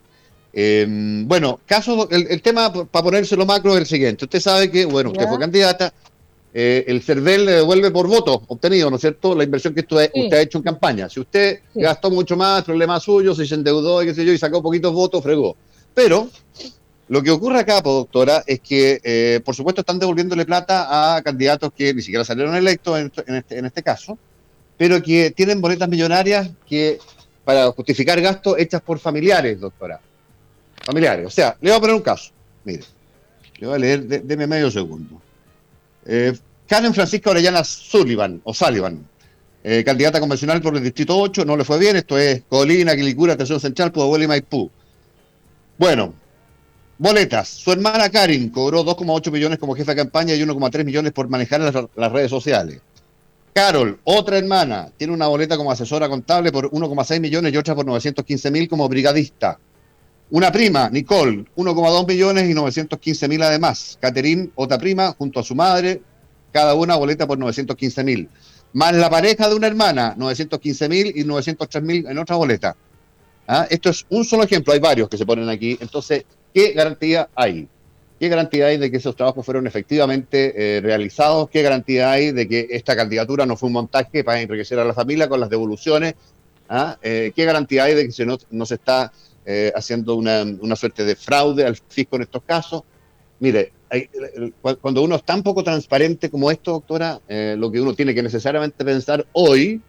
Em, 0.52 1.28
bueno, 1.28 1.60
caso, 1.66 2.10
el, 2.10 2.42
tema, 2.42 2.72
para 2.72 3.04
ponérselo 3.04 3.46
macro, 3.46 3.74
es 3.74 3.82
el 3.82 3.86
siguiente. 3.86 4.26
Usted 4.26 4.40
sabe 4.40 4.72
que, 4.72 4.86
bueno, 4.86 5.12
usted 5.12 5.28
fue 5.28 5.38
candidata, 5.38 5.94
eh, 6.52 6.86
el 6.88 7.02
CERVEL 7.04 7.46
le 7.46 7.52
devuelve 7.54 7.92
por 7.92 8.08
voto 8.08 8.42
obtenido, 8.48 8.90
¿no 8.90 8.96
es 8.96 9.02
cierto?, 9.02 9.36
la 9.36 9.44
inversión 9.44 9.74
que 9.74 9.82
usted, 9.82 10.12
ha 10.32 10.42
hecho 10.42 10.58
en 10.58 10.64
campaña. 10.64 11.08
Si 11.10 11.20
usted 11.20 11.60
gastó 11.76 12.10
mucho 12.10 12.36
más, 12.36 12.64
problema 12.64 13.00
suyo, 13.00 13.36
se 13.36 13.54
endeudó 13.54 14.02
y 14.02 14.08
qué 14.08 14.16
sé 14.16 14.26
yo, 14.26 14.34
y 14.34 14.38
sacó 14.38 14.62
poquitos 14.62 14.94
votos, 14.94 15.22
fregó. 15.22 15.56
Pero 15.94 16.30
lo 17.10 17.24
que 17.24 17.32
ocurre 17.32 17.60
acá, 17.60 17.82
doctora, 17.82 18.44
es 18.46 18.60
que, 18.60 19.02
eh, 19.04 19.42
por 19.44 19.56
supuesto, 19.56 19.82
están 19.82 19.98
devolviéndole 19.98 20.46
plata 20.46 21.16
a 21.16 21.22
candidatos 21.24 21.74
que 21.76 21.92
ni 21.92 22.04
siquiera 22.04 22.24
salieron 22.24 22.56
electos 22.56 23.00
en, 23.00 23.36
este, 23.36 23.58
en 23.58 23.66
este 23.66 23.82
caso, 23.82 24.18
pero 24.78 25.02
que 25.02 25.32
tienen 25.32 25.60
boletas 25.60 25.90
millonarias 25.90 26.52
que 26.68 27.00
para 27.44 27.72
justificar 27.72 28.22
gastos 28.22 28.60
hechas 28.60 28.82
por 28.82 29.00
familiares, 29.00 29.60
doctora. 29.60 30.00
Familiares. 30.86 31.26
O 31.26 31.32
sea, 31.32 31.58
le 31.60 31.72
voy 31.72 31.78
a 31.78 31.82
poner 31.82 31.96
un 31.96 32.04
caso. 32.04 32.32
Mire, 32.64 32.84
le 33.58 33.68
voy 33.68 33.76
a 33.76 33.80
leer, 33.80 34.06
deme 34.06 34.46
medio 34.46 34.70
segundo. 34.70 35.20
Eh, 36.06 36.38
Karen 36.68 36.94
Francisca 36.94 37.32
Orellana 37.32 37.64
Sullivan, 37.64 38.40
o 38.44 38.54
Sullivan, 38.54 39.04
eh, 39.64 39.84
candidata 39.84 40.20
convencional 40.20 40.62
por 40.62 40.78
el 40.78 40.84
Distrito 40.84 41.18
8, 41.18 41.44
no 41.44 41.58
le 41.58 41.66
fue 41.66 41.80
bien, 41.80 41.96
esto 41.96 42.20
es 42.20 42.44
Colina, 42.48 42.96
Quilicura, 42.96 43.36
Tercero 43.36 43.60
Central, 43.60 43.92
Pueblo 43.92 44.24
y 44.24 44.28
Maipú. 44.28 44.70
Bueno, 45.80 46.14
Boletas. 47.00 47.48
Su 47.48 47.72
hermana 47.72 48.10
Karin 48.10 48.50
cobró 48.50 48.84
2,8 48.84 49.32
millones 49.32 49.58
como 49.58 49.74
jefa 49.74 49.94
de 49.94 50.02
campaña 50.02 50.36
y 50.36 50.42
1,3 50.42 50.84
millones 50.84 51.14
por 51.14 51.30
manejar 51.30 51.62
las, 51.96 52.12
redes 52.12 52.30
sociales. 52.30 52.82
Carol, 53.54 54.02
otra 54.04 54.38
hermana, 54.38 54.90
tiene 54.98 55.14
una 55.14 55.28
boleta 55.28 55.56
como 55.56 55.72
asesora 55.72 56.10
contable 56.10 56.52
por 56.52 56.70
1,6 56.70 57.22
millones 57.22 57.54
y 57.54 57.58
otra 57.58 57.74
por 57.74 57.86
915 57.86 58.52
mil 58.52 58.68
como 58.68 58.90
brigadista. 58.90 59.58
Una 60.32 60.52
prima, 60.52 60.90
Nicole, 60.90 61.46
1,2 61.56 62.06
millones 62.06 62.50
y 62.50 62.54
915 62.54 63.28
mil 63.30 63.44
además. 63.44 63.98
Caterín, 64.02 64.52
otra 64.56 64.78
prima, 64.78 65.16
junto 65.18 65.40
a 65.40 65.44
su 65.44 65.56
madre, 65.56 66.02
cada 66.52 66.76
una 66.76 66.98
boleta 66.98 67.26
por 67.26 67.38
915 67.40 68.04
mil. 68.04 68.30
Más 68.74 68.94
la 68.94 69.10
pareja 69.10 69.48
de 69.48 69.56
una 69.56 69.68
hermana, 69.68 70.16
915 70.18 70.90
mil 70.90 71.14
y 71.16 71.24
903 71.24 71.82
mil 71.82 72.06
en 72.08 72.18
otra 72.18 72.36
boleta. 72.36 72.76
¿Ah? 73.48 73.66
Esto 73.70 73.90
es 73.90 74.06
un 74.10 74.26
solo 74.26 74.44
ejemplo, 74.44 74.74
hay 74.74 74.80
varios 74.80 75.08
que 75.08 75.18
se 75.18 75.26
ponen 75.26 75.48
aquí. 75.48 75.78
Entonces, 75.80 76.26
¿Qué 76.54 76.74
garantía 76.74 77.30
hay? 77.36 77.68
¿Qué 78.20 78.28
garantía 78.28 78.68
hay 78.68 78.78
de 78.78 78.92
que 78.92 78.98
esos 78.98 79.16
trabajos 79.16 79.46
fueron 79.46 79.66
efectivamente 79.66 80.78
eh, 80.78 80.82
realizados? 80.82 81.50
¿Qué 81.50 81.62
garantía 81.62 82.12
hay 82.12 82.32
de 82.32 82.48
que 82.48 82.68
esta 82.72 82.96
candidatura 82.96 83.46
no 83.46 83.56
fue 83.56 83.68
un 83.68 83.74
montaje 83.74 84.24
para 84.24 84.42
enriquecer 84.42 84.78
a 84.80 84.84
la 84.84 84.94
familia 84.94 85.30
con 85.30 85.40
las 85.40 85.50
devoluciones? 85.50 86.16
¿Ah? 86.68 86.98
Eh, 87.02 87.32
¿Qué 87.36 87.46
garantía 87.46 87.86
hay 87.86 87.96
de 87.96 88.10
que 88.10 88.26
no, 88.26 88.66
se 88.66 88.76
está 88.76 89.12
eh, 89.46 89.72
haciendo 89.76 90.16
una, 90.16 90.76
suerte 90.76 91.04
de 91.04 91.16
fraude 91.16 91.66
al 91.66 91.76
fisco 91.76 92.18
en 92.18 92.24
estos 92.24 92.44
casos? 92.44 92.84
Mire, 93.40 93.72
cuando 94.62 95.02
uno 95.02 95.16
es 95.16 95.24
tan 95.24 95.42
poco 95.42 95.64
transparente 95.64 96.30
como 96.30 96.52
esto, 96.52 96.74
doctora, 96.74 97.20
eh, 97.28 97.56
lo 97.58 97.72
que 97.72 97.82
uno 97.82 97.94
tiene 97.94 98.14
que 98.14 98.22
necesariamente 98.22 98.86
pensar 98.86 99.26
hoy 99.32 99.82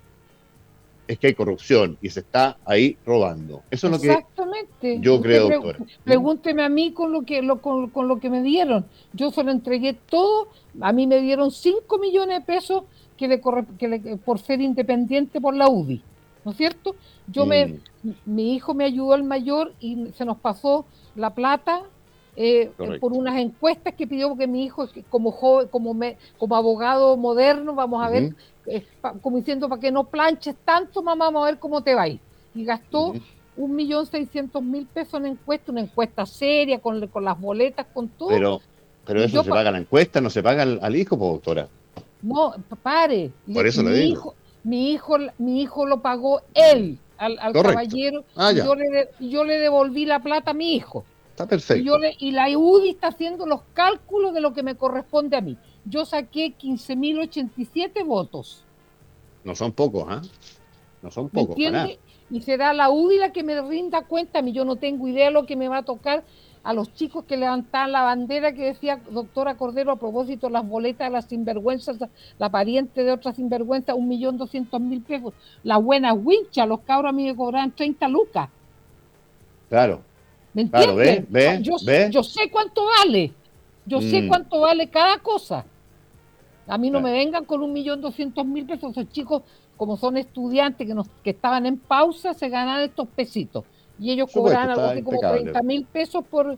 es 1.11 1.19
que 1.19 1.27
hay 1.27 1.35
corrupción 1.35 1.99
y 2.01 2.09
se 2.09 2.21
está 2.21 2.57
ahí 2.65 2.97
robando. 3.05 3.63
Eso 3.69 3.89
es 3.89 3.93
lo 3.93 4.01
que 4.01 5.01
yo 5.01 5.21
creo, 5.21 5.49
doctora. 5.49 5.81
Pregúnteme 6.05 6.63
a 6.63 6.69
mí 6.69 6.93
con 6.93 7.11
lo 7.11 7.23
que 7.23 7.43
lo, 7.43 7.61
con, 7.61 7.91
lo 8.07 8.21
que 8.21 8.31
me 8.31 8.43
dieron. 8.43 8.87
Yo 9.13 9.33
se 9.33 9.43
lo 9.43 9.51
entregué 9.51 9.95
todo. 9.95 10.49
A 10.81 10.93
mí 10.93 11.09
me 11.09 11.21
dieron 11.21 11.51
5 11.51 11.99
millones 11.99 12.39
de 12.39 12.45
pesos 12.45 12.85
que 13.17 13.27
le, 13.27 13.41
que 13.41 14.17
por 14.25 14.39
ser 14.39 14.61
independiente 14.61 15.41
por 15.41 15.57
la 15.57 15.69
UDI. 15.69 16.01
¿No 16.45 16.53
es 16.53 16.57
cierto? 16.57 16.95
Yo 17.27 17.45
me, 17.45 17.67
mm. 17.67 18.11
mi 18.27 18.55
hijo 18.55 18.73
me 18.73 18.85
ayudó 18.85 19.17
el 19.17 19.25
mayor 19.25 19.75
y 19.81 20.13
se 20.17 20.25
nos 20.25 20.39
pasó 20.39 20.87
la 21.17 21.35
plata 21.35 21.83
eh, 22.43 22.71
por 23.01 23.13
unas 23.13 23.37
encuestas 23.39 23.93
que 23.93 24.07
pidió 24.07 24.35
que 24.35 24.47
mi 24.47 24.65
hijo, 24.65 24.89
como 25.11 25.31
joven, 25.31 25.69
como, 25.69 25.93
me, 25.93 26.17
como 26.39 26.57
abogado 26.57 27.15
moderno, 27.19 27.75
vamos 27.75 28.03
a 28.03 28.09
ver, 28.09 28.35
eh, 28.65 28.83
como 29.21 29.37
diciendo 29.37 29.69
para 29.69 29.79
que 29.79 29.93
no 29.93 30.05
planches 30.05 30.57
tanto, 30.65 31.03
mamá, 31.03 31.27
vamos 31.27 31.43
a 31.43 31.51
ver 31.51 31.59
cómo 31.59 31.83
te 31.83 31.95
va 31.95 32.03
a 32.03 32.09
ir. 32.09 32.19
Y 32.55 32.65
gastó 32.65 33.13
un 33.59 33.77
millón 33.77 34.07
seiscientos 34.07 34.63
mil 34.63 34.87
pesos 34.87 35.21
en 35.21 35.27
encuesta, 35.27 35.71
una 35.71 35.83
encuesta 35.83 36.25
seria, 36.25 36.79
con, 36.79 37.07
con 37.09 37.27
las 37.27 37.39
boletas, 37.39 37.87
con 37.93 38.09
todo. 38.09 38.31
Pero, 38.31 38.61
pero 39.05 39.23
eso 39.23 39.45
se 39.45 39.51
paga 39.51 39.71
la 39.71 39.79
encuesta, 39.79 40.23
no 40.23 40.31
se 40.31 40.43
paga 40.43 40.63
al, 40.63 40.97
hijo, 40.97 41.19
doctora. 41.19 41.69
No, 42.23 42.55
pare. 42.83 43.33
Por 43.53 43.67
eso 43.67 43.83
le 43.83 43.93
digo. 43.93 44.13
Hijo, 44.13 44.35
mi 44.65 44.93
hijo, 44.93 45.19
mi 45.37 45.61
hijo 45.61 45.85
lo 45.85 46.01
pagó 46.01 46.41
él 46.55 46.99
al, 47.19 47.53
caballero 47.53 48.25
ah, 48.35 48.51
y 48.51 48.57
yo, 48.57 48.75
le, 48.75 49.11
yo 49.21 49.45
le 49.45 49.59
devolví 49.59 50.07
la 50.07 50.21
plata 50.21 50.53
a 50.53 50.55
mi 50.55 50.75
hijo. 50.75 51.05
Está 51.31 51.47
perfecto. 51.47 51.99
Y, 52.19 52.33
la 52.33 52.47
UDI 52.57 52.91
está 52.91 53.09
haciendo 53.09 53.47
los 53.47 53.63
cálculos 53.73 54.35
de 54.35 54.41
lo 54.41 54.53
que 54.53 54.63
me 54.63 54.75
corresponde 54.75 55.37
a 55.37 55.41
mí. 55.41 55.57
Yo 55.85 56.05
saqué 56.05 56.55
15.087 56.59 58.05
votos. 58.05 58.65
No 59.45 59.55
son 59.55 59.73
pocos, 59.73 60.05
¿ah? 60.09 60.21
No 61.03 61.11
son 61.11 61.31
pocos. 61.31 61.57
Y 62.31 62.43
será 62.43 62.73
la 62.75 62.91
UDI 62.91 63.19
la 63.19 63.33
que 63.33 63.43
me 63.43 63.61
rinda 63.63 64.03
cuenta 64.03 64.41
a 64.41 64.43
mí. 64.43 64.53
Yo 64.53 64.65
no 64.65 64.77
tengo 64.77 65.09
idea 65.09 65.27
de 65.27 65.31
lo 65.33 65.47
que 65.47 65.57
me 65.57 65.69
va 65.69 65.79
a 65.79 65.83
tocar 65.83 66.25
a 66.63 66.73
los 66.75 66.93
chicos 66.95 67.25
que 67.25 67.37
levantaban 67.37 67.93
la 67.93 68.03
bandera 68.03 68.53
que 68.53 68.67
decía 68.67 69.01
doctora 69.11 69.57
Cordero 69.57 69.93
a 69.93 69.97
propósito 69.97 70.49
de 70.49 70.53
las 70.53 70.69
boletas 70.69 71.09
de 71.09 71.13
las 71.13 71.25
sinvergüenzas, 71.25 71.97
la 72.39 72.51
pariente 72.51 73.03
de 73.03 73.13
otras 73.13 73.37
sinvergüenzas, 73.37 73.97
un 73.97 74.09
millón 74.09 74.37
doscientos 74.37 74.81
mil 74.81 75.01
pesos. 75.03 75.33
La 75.63 75.79
buena 75.79 76.13
wincha, 76.13 76.67
los 76.67 76.81
cabros 76.81 77.11
a 77.11 77.13
mí 77.13 77.25
me 77.25 77.35
cobraban 77.35 77.73
30 77.73 78.09
lucas. 78.09 78.49
Claro. 79.69 80.03
¿Me 80.53 80.63
entiendes? 80.63 81.63
yo, 82.11 82.23
sé 82.23 82.51
cuánto 82.51 82.85
vale. 82.85 83.33
Yo 83.87 84.01
sé 84.01 84.23
mm. 84.23 84.29
cuánto 84.29 84.61
vale 84.61 84.89
cada 84.89 85.19
cosa. 85.19 85.65
A 86.67 86.79
mí 86.79 86.91
no 86.91 87.01
me 87.01 87.13
vengan 87.13 87.45
con 87.45 87.63
un 87.63 87.73
millón 87.73 88.01
doscientos 88.01 88.47
mil 88.47 88.67
pesos. 88.67 88.93
Esos 88.93 89.09
chicos, 89.11 89.43
como 89.77 89.97
son 89.97 90.17
estudiantes 90.17 90.87
que, 90.87 90.95
nos, 90.95 91.09
que 91.23 91.31
estaban 91.31 91.67
en 91.67 91.79
pausa, 91.79 92.35
se 92.35 92.49
ganan 92.49 92.83
estos 92.83 93.09
pesitos 93.09 93.65
y 94.01 94.11
ellos 94.11 94.31
cobran 94.33 94.71
algo 94.71 94.83
así 94.83 95.03
como 95.03 95.21
30 95.21 95.63
mil 95.63 95.85
pesos 95.85 96.25
por, 96.27 96.57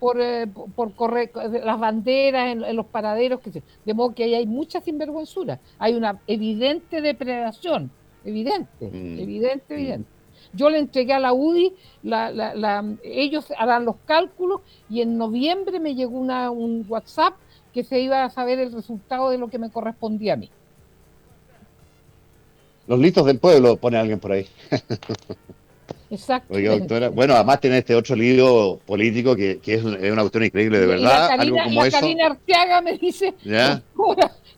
por, 0.00 0.20
eh, 0.20 0.48
por, 0.74 0.92
correr 0.94 1.30
las 1.34 1.78
banderas 1.78 2.50
en, 2.50 2.76
los 2.76 2.86
paraderos, 2.86 3.40
que 3.40 3.62
de 3.84 3.94
modo 3.94 4.12
que 4.12 4.24
ahí 4.24 4.34
hay 4.34 4.46
mucha 4.46 4.80
sinvergüenzura, 4.80 5.60
hay 5.78 5.94
una 5.94 6.20
evidente 6.26 7.00
depredación, 7.00 7.92
evidente, 8.24 8.90
mm. 8.90 9.18
evidente, 9.20 9.98
mm. 9.98 10.04
Yo 10.52 10.68
le 10.70 10.78
entregué 10.78 11.12
a 11.12 11.20
la 11.20 11.32
UDI, 11.32 11.72
la, 12.02 12.30
la, 12.30 12.84
ellos 13.04 13.52
harán 13.56 13.84
los 13.84 13.96
cálculos 14.04 14.62
y 14.88 15.00
en 15.00 15.16
noviembre 15.16 15.78
me 15.78 15.94
llegó 15.94 16.18
una, 16.18 16.50
un 16.50 16.84
WhatsApp 16.88 17.34
que 17.72 17.84
se 17.84 18.00
iba 18.00 18.24
a 18.24 18.30
saber 18.30 18.58
el 18.58 18.72
resultado 18.72 19.30
de 19.30 19.38
lo 19.38 19.48
que 19.48 19.58
me 19.58 19.70
correspondía 19.70 20.34
a 20.34 20.36
mí. 20.36 20.50
Los 22.86 22.98
listos 22.98 23.24
del 23.26 23.38
pueblo, 23.38 23.76
pone 23.76 23.96
alguien 23.98 24.18
por 24.18 24.32
ahí. 24.32 24.48
Exacto. 26.10 26.52
bueno, 27.12 27.34
además 27.34 27.60
tiene 27.60 27.78
este 27.78 27.94
otro 27.94 28.16
libro 28.16 28.80
político 28.84 29.36
que, 29.36 29.60
es, 29.64 29.84
una 29.84 30.22
cuestión 30.22 30.44
increíble, 30.44 30.80
de 30.80 30.86
verdad. 30.86 31.38
Y 31.44 31.50
la 31.50 31.90
Karina, 31.90 32.26
Arteaga 32.26 32.80
me 32.80 32.98
dice 32.98 33.34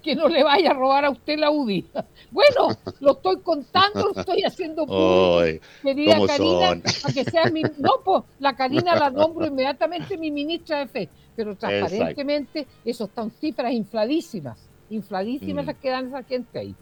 que 0.02 0.14
no 0.14 0.28
le 0.28 0.42
vaya 0.42 0.70
a 0.70 0.74
robar 0.74 1.04
a 1.04 1.10
usted 1.10 1.38
la 1.38 1.50
UDI. 1.50 1.86
Bueno, 2.30 2.76
lo 3.00 3.12
estoy 3.12 3.38
contando, 3.40 4.12
lo 4.14 4.20
estoy 4.20 4.42
haciendo 4.42 4.86
público. 4.86 5.64
Querida 5.82 6.26
Karina, 6.26 6.80
para 7.02 7.14
que 7.14 7.24
sea 7.24 7.44
mi... 7.50 7.62
No, 7.78 8.00
pues 8.04 8.22
la 8.40 8.54
Karina 8.54 8.96
la 8.96 9.10
nombro 9.12 9.46
inmediatamente 9.46 10.18
mi 10.18 10.30
ministra 10.30 10.80
de 10.80 10.86
fe, 10.88 11.08
pero 11.36 11.54
transparentemente 11.56 12.66
eso 12.84 13.04
están 13.04 13.30
cifras 13.30 13.72
infladísimas, 13.72 14.58
infladísimas 14.90 15.64
mm. 15.64 15.68
las 15.68 15.76
que 15.76 15.90
dan 15.90 16.08
esa 16.08 16.22
gente 16.24 16.58
ahí. 16.58 16.74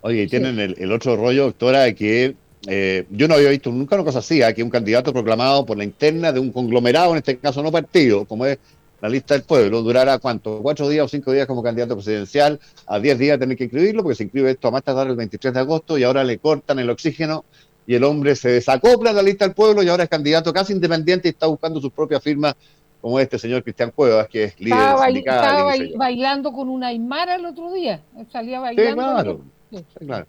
Oye, 0.00 0.22
y 0.22 0.28
tienen 0.28 0.58
el, 0.58 0.74
el, 0.78 0.92
otro 0.92 1.16
rollo, 1.16 1.44
doctora, 1.44 1.92
que 1.94 2.34
eh, 2.66 3.04
yo 3.10 3.28
no 3.28 3.34
había 3.34 3.50
visto 3.50 3.70
nunca 3.70 3.96
una 3.96 4.04
cosa 4.04 4.20
así, 4.20 4.42
¿eh? 4.42 4.54
que 4.54 4.62
un 4.62 4.70
candidato 4.70 5.12
proclamado 5.12 5.66
por 5.66 5.76
la 5.76 5.84
interna 5.84 6.32
de 6.32 6.40
un 6.40 6.50
conglomerado, 6.50 7.12
en 7.12 7.18
este 7.18 7.36
caso 7.38 7.62
no 7.62 7.70
partido, 7.70 8.24
como 8.24 8.46
es 8.46 8.58
la 9.04 9.10
lista 9.10 9.34
del 9.34 9.42
pueblo, 9.42 9.82
durará 9.82 10.18
cuánto, 10.18 10.60
cuatro 10.62 10.88
días 10.88 11.04
o 11.04 11.08
cinco 11.08 11.30
días 11.30 11.46
como 11.46 11.62
candidato 11.62 11.94
presidencial, 11.94 12.58
a 12.86 12.98
diez 12.98 13.18
días 13.18 13.38
tener 13.38 13.54
que 13.54 13.64
inscribirlo, 13.64 14.02
porque 14.02 14.16
se 14.16 14.22
inscribe 14.22 14.50
esto 14.50 14.68
a 14.68 14.70
más 14.70 14.82
tardar 14.82 15.08
el 15.08 15.14
23 15.14 15.52
de 15.52 15.60
agosto 15.60 15.98
y 15.98 16.04
ahora 16.04 16.24
le 16.24 16.38
cortan 16.38 16.78
el 16.78 16.88
oxígeno 16.88 17.44
y 17.86 17.96
el 17.96 18.04
hombre 18.04 18.34
se 18.34 18.48
desacopla 18.48 19.10
de 19.10 19.16
la 19.16 19.22
lista 19.22 19.44
del 19.44 19.54
pueblo 19.54 19.82
y 19.82 19.90
ahora 19.90 20.04
es 20.04 20.08
candidato 20.08 20.54
casi 20.54 20.72
independiente 20.72 21.28
y 21.28 21.32
está 21.32 21.46
buscando 21.46 21.82
sus 21.82 21.92
propias 21.92 22.22
firmas 22.22 22.54
como 23.02 23.20
este 23.20 23.38
señor 23.38 23.62
Cristian 23.62 23.90
Cuevas, 23.90 24.26
que 24.26 24.44
es 24.44 24.58
líder 24.58 24.78
estaba 24.78 25.04
sindical. 25.04 25.36
Estaba 25.36 25.98
bailando 25.98 26.52
con 26.54 26.70
una 26.70 26.86
aymara 26.86 27.34
el 27.34 27.44
otro 27.44 27.74
día, 27.74 28.00
salía 28.32 28.60
bailando. 28.60 28.94
claro. 28.94 29.40
Sí, 29.70 29.84
claro. 29.98 30.26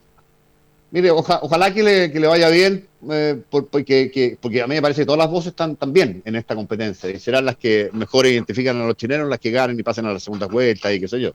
Mire, 0.91 1.11
ojalá 1.11 1.73
que 1.73 1.83
le, 1.83 2.11
que 2.11 2.19
le, 2.19 2.27
vaya 2.27 2.49
bien, 2.49 2.87
eh, 3.11 3.41
porque, 3.49 4.37
porque 4.39 4.61
a 4.61 4.67
mí 4.67 4.75
me 4.75 4.81
parece 4.81 5.01
que 5.01 5.05
todas 5.05 5.19
las 5.19 5.29
voces 5.29 5.47
están, 5.47 5.77
bien 5.87 6.21
en 6.25 6.35
esta 6.35 6.55
competencia 6.55 7.09
y 7.09 7.19
serán 7.19 7.45
las 7.45 7.57
que 7.57 7.89
mejor 7.93 8.25
identifican 8.25 8.79
a 8.81 8.85
los 8.85 8.95
chilenos, 8.95 9.27
las 9.27 9.39
que 9.39 9.51
ganen 9.51 9.79
y 9.79 9.83
pasen 9.83 10.05
a 10.05 10.13
la 10.13 10.19
segunda 10.19 10.47
vuelta 10.47 10.93
y 10.93 10.99
qué 10.99 11.07
sé 11.07 11.19
yo. 11.19 11.31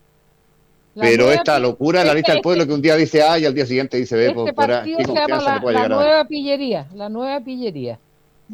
Pero 0.94 1.30
esta 1.30 1.58
locura, 1.58 2.04
la 2.04 2.14
lista 2.14 2.32
del 2.32 2.42
pueblo 2.42 2.66
que 2.66 2.72
un 2.72 2.82
día 2.82 2.96
dice 2.96 3.22
A 3.22 3.38
y 3.38 3.44
al 3.44 3.54
día 3.54 3.66
siguiente 3.66 3.96
dice 3.96 4.16
B, 4.16 4.26
este 4.28 4.52
por, 4.52 4.66
se 4.66 5.14
llama 5.14 5.60
la, 5.72 5.88
nueva 5.88 6.24
pillería, 6.24 6.86
la 6.94 7.08
nueva 7.08 7.40
pillería. 7.40 7.98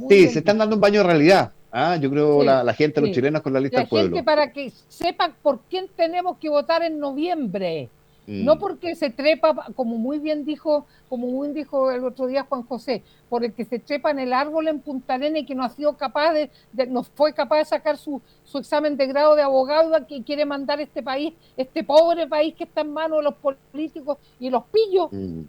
sí, 0.08 0.28
se 0.28 0.40
están 0.40 0.58
dando 0.58 0.76
un 0.76 0.80
baño 0.80 1.00
de 1.00 1.06
realidad. 1.06 1.52
¿ah? 1.72 1.96
Yo 1.96 2.10
creo 2.10 2.42
la, 2.42 2.74
gente, 2.74 3.00
los 3.00 3.10
chilenos 3.10 3.42
con 3.42 3.52
la 3.52 3.60
lista 3.60 3.78
del 3.78 3.88
pueblo. 3.88 4.24
para 4.24 4.52
que 4.52 4.72
sepan 4.88 5.34
por 5.42 5.60
quién 5.70 5.86
tenemos 5.96 6.38
que 6.38 6.48
votar 6.48 6.82
en 6.82 6.98
noviembre. 6.98 7.88
No 8.26 8.56
mm. 8.56 8.58
porque 8.58 8.96
se 8.96 9.10
trepa, 9.10 9.54
como 9.76 9.98
muy 9.98 10.18
bien 10.18 10.44
dijo, 10.44 10.86
como 11.08 11.28
muy 11.28 11.52
dijo 11.52 11.92
el 11.92 12.04
otro 12.04 12.26
día 12.26 12.44
Juan 12.48 12.64
José, 12.64 13.02
por 13.28 13.44
el 13.44 13.52
que 13.52 13.64
se 13.64 13.78
trepa 13.78 14.10
en 14.10 14.18
el 14.18 14.32
árbol 14.32 14.66
en 14.66 14.80
Punta 14.80 15.14
Arenas 15.14 15.42
y 15.42 15.46
que 15.46 15.54
no 15.54 15.62
ha 15.62 15.70
sido 15.70 15.96
capaz 15.96 16.32
de, 16.32 16.50
no 16.88 17.04
fue 17.04 17.32
capaz 17.32 17.58
de 17.58 17.64
sacar 17.66 17.96
su, 17.96 18.20
su, 18.44 18.58
examen 18.58 18.96
de 18.96 19.06
grado 19.06 19.36
de 19.36 19.42
abogado 19.42 19.92
que 20.08 20.24
quiere 20.24 20.44
mandar 20.44 20.80
este 20.80 21.02
país, 21.02 21.34
este 21.56 21.84
pobre 21.84 22.26
país 22.26 22.54
que 22.54 22.64
está 22.64 22.80
en 22.80 22.92
manos 22.92 23.18
de 23.18 23.24
los 23.24 23.34
políticos 23.34 24.18
y 24.40 24.50
los 24.50 24.64
pillos. 24.64 25.08
Mm. 25.12 25.42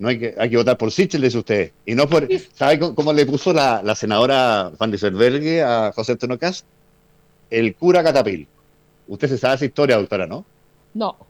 No 0.00 0.08
hay 0.08 0.18
que, 0.18 0.34
hay 0.36 0.48
que 0.48 0.56
votar 0.56 0.78
por 0.78 0.90
Sichel, 0.90 1.20
dice 1.20 1.38
usted. 1.38 1.72
Y 1.84 1.94
no 1.94 2.08
por. 2.08 2.26
¿Sabe 2.54 2.78
cómo, 2.78 3.12
le 3.12 3.26
puso 3.26 3.52
la, 3.52 3.82
la 3.82 3.94
senadora 3.94 4.72
Van 4.78 4.96
Serbergue 4.96 5.62
a 5.62 5.92
José 5.94 6.12
Antonio? 6.12 6.38
El 7.50 7.74
cura 7.74 8.02
Catapil. 8.02 8.48
Usted 9.08 9.28
se 9.28 9.36
sabe 9.36 9.56
esa 9.56 9.66
historia, 9.66 9.98
doctora, 9.98 10.26
¿no? 10.26 10.46
No. 10.94 11.29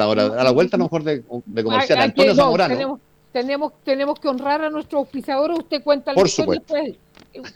contar 0.05 0.39
a 0.39 0.43
la 0.43 0.51
vuelta 0.51 0.75
a 0.75 0.79
lo 0.79 0.85
mejor 0.85 1.03
de, 1.03 1.23
de 1.45 1.63
comercial. 1.63 1.99
Antonio 1.99 2.35
Zamorano. 2.35 2.99
Tenemos, 3.31 3.73
tenemos, 3.85 4.19
que 4.19 4.27
honrar 4.27 4.61
a 4.61 4.69
nuestro 4.69 4.99
auspiciador. 4.99 5.51
Usted 5.51 5.81
cuenta 5.81 6.11
la 6.11 6.15
Por 6.15 6.27
historia. 6.27 6.61
Pues, 6.67 6.95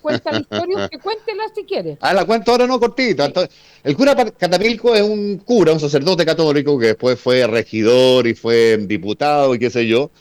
cuenta 0.01 0.31
la 0.31 0.39
historia, 0.39 0.85
usted 0.85 0.99
cuéntela 1.01 1.43
si 1.53 1.63
quiere. 1.65 1.97
Ah, 1.99 2.13
la 2.13 2.25
cuento 2.25 2.51
ahora 2.51 2.65
no 2.65 2.79
cortita. 2.79 3.29
El 3.83 3.95
cura 3.95 4.15
Catapilco 4.15 4.95
es 4.95 5.01
un 5.01 5.37
cura, 5.39 5.73
un 5.73 5.79
sacerdote 5.79 6.25
católico 6.25 6.79
que 6.79 6.87
después 6.87 7.19
fue 7.19 7.45
regidor 7.45 8.25
y 8.25 8.35
fue 8.35 8.77
diputado 8.77 9.53
y 9.53 9.59
qué 9.59 9.69
sé 9.69 9.85
yo, 9.85 10.11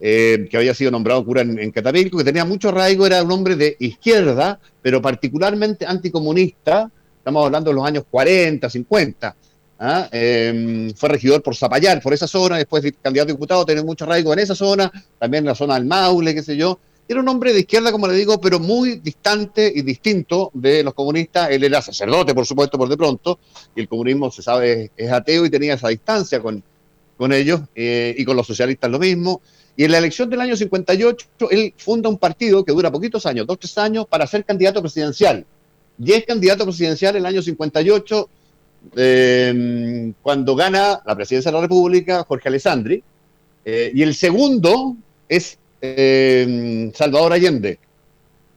eh, 0.00 0.48
que 0.50 0.56
había 0.56 0.74
sido 0.74 0.90
nombrado 0.90 1.24
cura 1.24 1.42
en, 1.42 1.58
en, 1.58 1.70
Catapilco, 1.70 2.18
que 2.18 2.24
tenía 2.24 2.46
mucho 2.46 2.70
arraigo, 2.70 3.06
era 3.06 3.22
un 3.22 3.32
hombre 3.32 3.54
de 3.56 3.76
izquierda, 3.80 4.58
pero 4.80 5.02
particularmente 5.02 5.84
anticomunista, 5.84 6.90
estamos 7.18 7.44
hablando 7.44 7.70
de 7.70 7.76
los 7.76 7.84
años 7.84 8.04
40, 8.10 8.70
50. 8.70 9.36
¿Ah? 9.82 10.08
Em, 10.12 10.94
fue 10.94 11.08
regidor 11.08 11.42
por 11.42 11.56
Zapallar, 11.56 12.00
por 12.00 12.14
esa 12.14 12.28
zona, 12.28 12.56
después 12.56 12.82
de 12.82 12.92
candidato 12.92 13.30
a 13.30 13.34
diputado, 13.34 13.66
tiene 13.66 13.82
mucho 13.82 14.04
arraigo 14.04 14.32
en 14.32 14.38
esa 14.38 14.54
zona, 14.54 14.90
también 15.18 15.42
en 15.42 15.48
la 15.48 15.54
zona 15.54 15.74
del 15.74 15.84
Maule, 15.84 16.34
qué 16.34 16.42
sé 16.42 16.56
yo. 16.56 16.78
Era 17.08 17.20
un 17.20 17.28
hombre 17.28 17.52
de 17.52 17.60
izquierda, 17.60 17.90
como 17.90 18.06
le 18.06 18.14
digo, 18.14 18.40
pero 18.40 18.60
muy 18.60 19.00
distante 19.00 19.70
y 19.74 19.82
distinto 19.82 20.50
de 20.54 20.84
los 20.84 20.94
comunistas. 20.94 21.50
Él 21.50 21.64
era 21.64 21.82
sacerdote, 21.82 22.32
por 22.32 22.46
supuesto, 22.46 22.78
por 22.78 22.88
de 22.88 22.96
pronto, 22.96 23.40
y 23.74 23.80
el 23.80 23.88
comunismo, 23.88 24.30
se 24.30 24.40
sabe, 24.40 24.92
es 24.96 25.10
ateo 25.10 25.44
y 25.44 25.50
tenía 25.50 25.74
esa 25.74 25.88
distancia 25.88 26.40
con, 26.40 26.62
con 27.18 27.32
ellos, 27.32 27.60
eh, 27.74 28.14
y 28.16 28.24
con 28.24 28.36
los 28.36 28.46
socialistas 28.46 28.88
lo 28.88 29.00
mismo. 29.00 29.42
Y 29.76 29.84
en 29.84 29.90
la 29.90 29.98
elección 29.98 30.30
del 30.30 30.40
año 30.40 30.56
58, 30.56 31.26
él 31.50 31.74
funda 31.76 32.08
un 32.08 32.18
partido 32.18 32.64
que 32.64 32.72
dura 32.72 32.90
poquitos 32.90 33.26
años, 33.26 33.46
dos, 33.46 33.58
tres 33.58 33.76
años, 33.78 34.06
para 34.08 34.26
ser 34.26 34.44
candidato 34.44 34.80
presidencial. 34.80 35.44
Y 35.98 36.12
es 36.12 36.24
candidato 36.24 36.64
presidencial 36.64 37.16
en 37.16 37.22
el 37.22 37.26
año 37.26 37.42
58, 37.42 38.28
eh, 38.96 40.12
cuando 40.22 40.54
gana 40.54 41.00
la 41.04 41.14
presidencia 41.14 41.50
de 41.50 41.56
la 41.56 41.62
República, 41.62 42.24
Jorge 42.24 42.48
Alessandri. 42.48 43.02
Eh, 43.64 43.92
y 43.94 44.02
el 44.02 44.14
segundo 44.14 44.96
es 45.28 45.58
eh, 45.80 46.90
Salvador 46.94 47.32
Allende, 47.32 47.78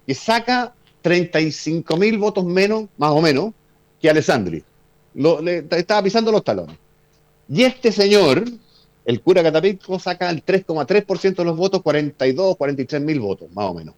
que 0.06 0.14
saca 0.16 0.74
35 1.02 1.98
mil 1.98 2.18
votos 2.18 2.46
menos, 2.46 2.86
más 2.98 3.12
o 3.12 3.22
menos, 3.22 3.54
que 4.02 4.10
Alessandri. 4.10 4.64
Lo, 5.14 5.42
le, 5.42 5.66
estaba 5.72 6.04
pisando 6.04 6.32
los 6.32 6.44
talones. 6.44 6.78
Y 7.48 7.64
este 7.64 7.92
señor, 7.92 8.44
el 9.06 9.22
cura 9.22 9.44
Catapico 9.44 10.00
saca 10.00 10.30
el 10.30 10.44
3,3% 10.44 11.36
de 11.36 11.46
los 11.46 11.56
votos, 11.56 11.82
42, 11.84 12.58
43 12.58 13.02
mil 13.02 13.20
votos, 13.20 13.50
más 13.54 13.66
o 13.66 13.74
menos. 13.76 13.96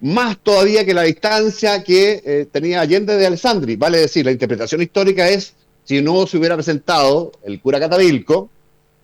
Más 0.00 0.38
todavía 0.38 0.84
que 0.84 0.94
la 0.94 1.02
distancia 1.02 1.82
que 1.82 2.22
eh, 2.24 2.46
tenía 2.50 2.80
Allende 2.80 3.16
de 3.16 3.26
Alessandri. 3.26 3.76
Vale 3.76 3.98
decir, 3.98 4.24
la 4.24 4.30
interpretación 4.30 4.80
histórica 4.80 5.28
es, 5.28 5.54
si 5.84 6.00
no 6.00 6.26
se 6.26 6.38
hubiera 6.38 6.54
presentado 6.54 7.32
el 7.42 7.60
cura 7.60 7.80
Catavilco, 7.80 8.48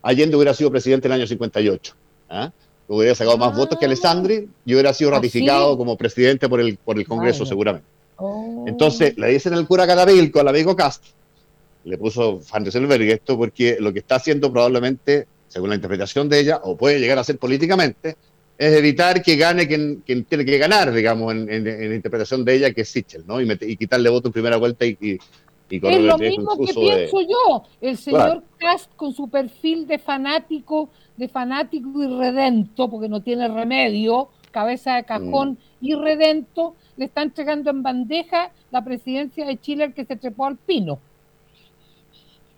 Allende 0.03 0.37
hubiera 0.37 0.55
sido 0.55 0.71
presidente 0.71 1.09
en 1.09 1.13
el 1.13 1.21
año 1.21 1.27
58. 1.27 1.95
¿ah? 2.31 2.53
Hubiera 2.87 3.15
sacado 3.15 3.39
más 3.39 3.57
votos 3.57 3.79
que 3.79 3.87
ah. 3.87 3.89
Alessandri 3.89 4.49
y 4.65 4.75
hubiera 4.75 4.93
sido 4.93 5.11
¿Ah, 5.11 5.15
ratificado 5.15 5.77
como 5.77 5.97
presidente 5.97 6.49
por 6.49 6.61
el, 6.61 6.77
por 6.77 6.99
el 6.99 7.07
Congreso, 7.07 7.45
seguramente. 7.45 7.89
Oh. 8.17 8.65
Entonces, 8.69 9.17
le 9.17 9.29
dicen 9.29 9.55
al 9.55 9.67
cura 9.67 9.87
Catavilco, 9.87 10.39
al 10.39 10.49
amigo 10.49 10.77
Castro, 10.77 11.11
le 11.85 11.99
puso 11.99 12.41
Van 12.53 12.63
Rieselberg 12.63 13.03
esto 13.03 13.37
porque 13.37 13.79
lo 13.81 13.93
que 13.93 13.99
está 13.99 14.17
haciendo 14.17 14.53
probablemente, 14.53 15.27
según 15.49 15.71
la 15.71 15.75
interpretación 15.75 16.29
de 16.29 16.41
ella, 16.41 16.61
o 16.63 16.77
puede 16.77 17.01
llegar 17.01 17.19
a 17.19 17.25
ser 17.25 17.39
políticamente, 17.39 18.17
es 18.57 18.73
evitar 18.75 19.23
que 19.23 19.37
gane 19.37 19.67
quien, 19.67 20.03
tiene 20.03 20.45
que 20.45 20.59
ganar, 20.59 20.93
digamos, 20.93 21.35
en, 21.35 21.65
la 21.65 21.95
interpretación 21.95 22.45
de 22.45 22.55
ella, 22.55 22.73
que 22.73 22.83
es 22.83 22.89
Sichel, 22.89 23.25
¿no? 23.27 23.41
Y, 23.41 23.77
quitarle 23.77 24.11
voto 24.11 24.29
en 24.29 24.33
primera 24.33 24.57
vuelta 24.57 24.87
y, 24.87 24.97
y, 25.01 25.19
Es 25.71 26.03
lo 26.03 26.19
mismo 26.19 26.57
que 26.65 26.73
pienso 26.73 27.21
yo. 27.21 27.65
El 27.81 27.97
señor 27.97 28.45
Cast 28.59 28.95
con 28.95 29.13
su 29.13 29.29
perfil 29.29 29.87
de 29.87 29.99
fanático, 29.99 30.89
de 31.17 31.29
fanático 31.29 32.03
irredento, 32.03 32.89
porque 32.89 33.09
no 33.09 33.23
tiene 33.23 33.49
remedio, 33.49 34.29
cabeza 34.53 34.95
de 34.95 35.05
cajón 35.05 35.59
mm. 35.81 35.87
irredento, 35.87 36.77
le 36.97 37.07
está 37.07 37.23
entregando 37.23 37.71
en 37.71 37.83
bandeja 37.83 38.53
la 38.71 38.85
presidencia 38.85 39.45
de 39.45 39.61
Chile 39.61 39.85
al 39.85 39.95
que 39.95 40.05
se 40.05 40.15
trepó 40.15 40.47
al 40.47 40.57
pino. 40.57 41.01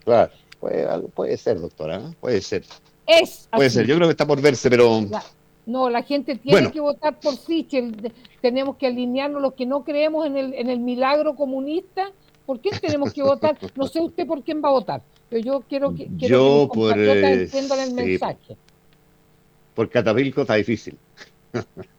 Claro, 0.05 0.31
puede, 0.61 0.87
puede 1.09 1.37
ser, 1.39 1.59
doctora, 1.59 1.97
¿eh? 1.97 2.15
puede 2.21 2.43
ser. 2.43 2.65
Es 3.07 3.49
puede 3.51 3.71
ser, 3.71 3.87
yo 3.87 3.97
creo 3.97 4.09
que 4.09 4.13
está 4.13 4.27
por 4.27 4.43
verse, 4.43 4.69
pero... 4.69 5.07
No, 5.67 5.91
la 5.91 6.03
gente 6.05 6.37
tiene 6.37 6.71
que 6.71 6.81
votar 6.81 7.19
por 7.19 7.35
Sichel. 7.37 8.13
Tenemos 8.41 8.77
que 8.77 8.87
alinearnos 8.87 9.43
los 9.43 9.55
que 9.55 9.67
no 9.67 9.83
creemos 9.83 10.25
en 10.25 10.37
el, 10.37 10.55
en 10.55 10.71
el 10.71 10.79
milagro 10.79 11.35
comunista. 11.35 12.13
¿Por 12.47 12.61
quién 12.61 12.79
tenemos 12.81 13.13
que 13.13 13.23
votar? 13.23 13.59
No 13.75 13.89
sé 13.89 14.01
usted 14.01 14.27
por 14.27 14.45
quién 14.45 14.63
va 14.63 14.69
a 14.69 14.73
votar, 14.73 15.03
pero 15.29 15.43
yo 15.43 15.65
quiero 15.69 15.93
que, 15.93 16.07
quiero 16.17 16.67
yo 16.67 16.69
por, 16.73 16.97
eh, 16.97 17.49
el 17.53 17.93
mensaje. 17.95 18.57
Por 19.75 19.91
Catavilco 19.91 20.43
está 20.43 20.55
difícil. 20.55 20.97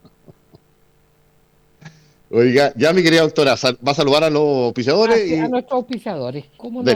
Oiga, 2.30 2.74
ya 2.76 2.92
mi 2.92 3.04
querida 3.04 3.22
doctora, 3.22 3.56
¿va 3.56 3.92
a 3.92 3.96
saludar 3.96 4.26
a 4.26 4.30
los 4.30 4.42
auspiciadores? 4.42 5.40
A, 5.40 5.48
nuestros 5.48 5.78
auspiciadores, 5.78 6.46
¿cómo 6.58 6.84
no? 6.84 6.92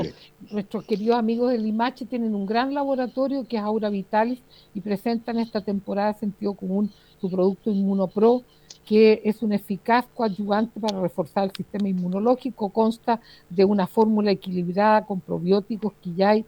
Nuestros 0.49 0.83
queridos 0.83 1.17
amigos 1.17 1.51
de 1.51 1.57
Limache 1.57 2.05
tienen 2.05 2.35
un 2.35 2.45
gran 2.45 2.73
laboratorio 2.73 3.45
que 3.47 3.55
es 3.55 3.63
Aura 3.63 3.89
Vitalis 3.89 4.39
y 4.73 4.81
presentan 4.81 5.39
esta 5.39 5.61
temporada 5.61 6.13
sentido 6.13 6.53
común 6.53 6.91
su 7.21 7.29
producto 7.29 7.71
Inmunopro, 7.71 8.41
que 8.85 9.21
es 9.23 9.41
un 9.41 9.53
eficaz 9.53 10.05
coadyuvante 10.13 10.81
para 10.81 10.99
reforzar 10.99 11.45
el 11.45 11.51
sistema 11.51 11.87
inmunológico. 11.87 12.67
Consta 12.69 13.21
de 13.49 13.63
una 13.63 13.87
fórmula 13.87 14.31
equilibrada 14.31 15.05
con 15.05 15.21
probióticos, 15.21 15.93
quillay, 16.01 16.43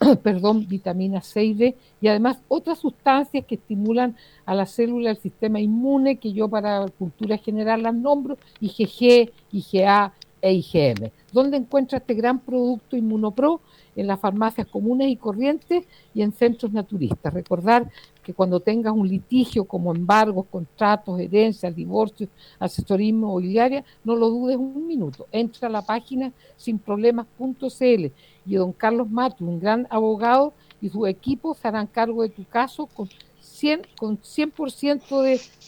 perdón, 0.22 0.66
vitamina 0.68 1.20
C 1.22 1.44
y 1.44 1.54
D 1.54 1.76
y 2.00 2.08
además 2.08 2.38
otras 2.48 2.78
sustancias 2.78 3.44
que 3.46 3.54
estimulan 3.54 4.16
a 4.44 4.54
la 4.54 4.66
célula 4.66 5.08
del 5.08 5.18
sistema 5.18 5.60
inmune, 5.60 6.16
que 6.16 6.32
yo 6.32 6.48
para 6.48 6.86
cultura 6.98 7.38
general 7.38 7.82
las 7.82 7.94
nombro, 7.94 8.36
IgG, 8.60 9.32
IgA 9.52 10.12
e 10.42 10.52
IgM. 10.52 11.10
¿Dónde 11.32 11.56
encuentra 11.56 11.98
este 11.98 12.14
gran 12.14 12.40
producto 12.40 12.96
Inmunopro? 12.96 13.60
En 13.94 14.06
las 14.06 14.20
farmacias 14.20 14.66
comunes 14.66 15.08
y 15.08 15.16
corrientes 15.16 15.86
y 16.14 16.20
en 16.20 16.32
centros 16.32 16.70
naturistas. 16.72 17.32
Recordar 17.32 17.90
que 18.26 18.34
cuando 18.34 18.58
tengas 18.58 18.92
un 18.92 19.06
litigio 19.06 19.64
como 19.66 19.94
embargos, 19.94 20.46
contratos, 20.50 21.20
herencias, 21.20 21.72
divorcios, 21.72 22.28
asesorismo 22.58 23.28
inmobiliaria, 23.28 23.84
no 24.02 24.16
lo 24.16 24.28
dudes 24.30 24.56
un 24.56 24.84
minuto. 24.84 25.28
Entra 25.30 25.68
a 25.68 25.70
la 25.70 25.82
página 25.82 26.32
sinproblemas.cl 26.56 28.06
y 28.44 28.54
don 28.56 28.72
Carlos 28.72 29.08
Mato, 29.08 29.44
un 29.44 29.60
gran 29.60 29.86
abogado, 29.90 30.54
y 30.82 30.88
su 30.88 31.06
equipo 31.06 31.54
se 31.54 31.68
harán 31.68 31.86
cargo 31.86 32.22
de 32.22 32.30
tu 32.30 32.44
caso 32.44 32.86
con 32.86 33.08
100%, 33.40 33.86
con 33.96 34.18
100 34.20 35.02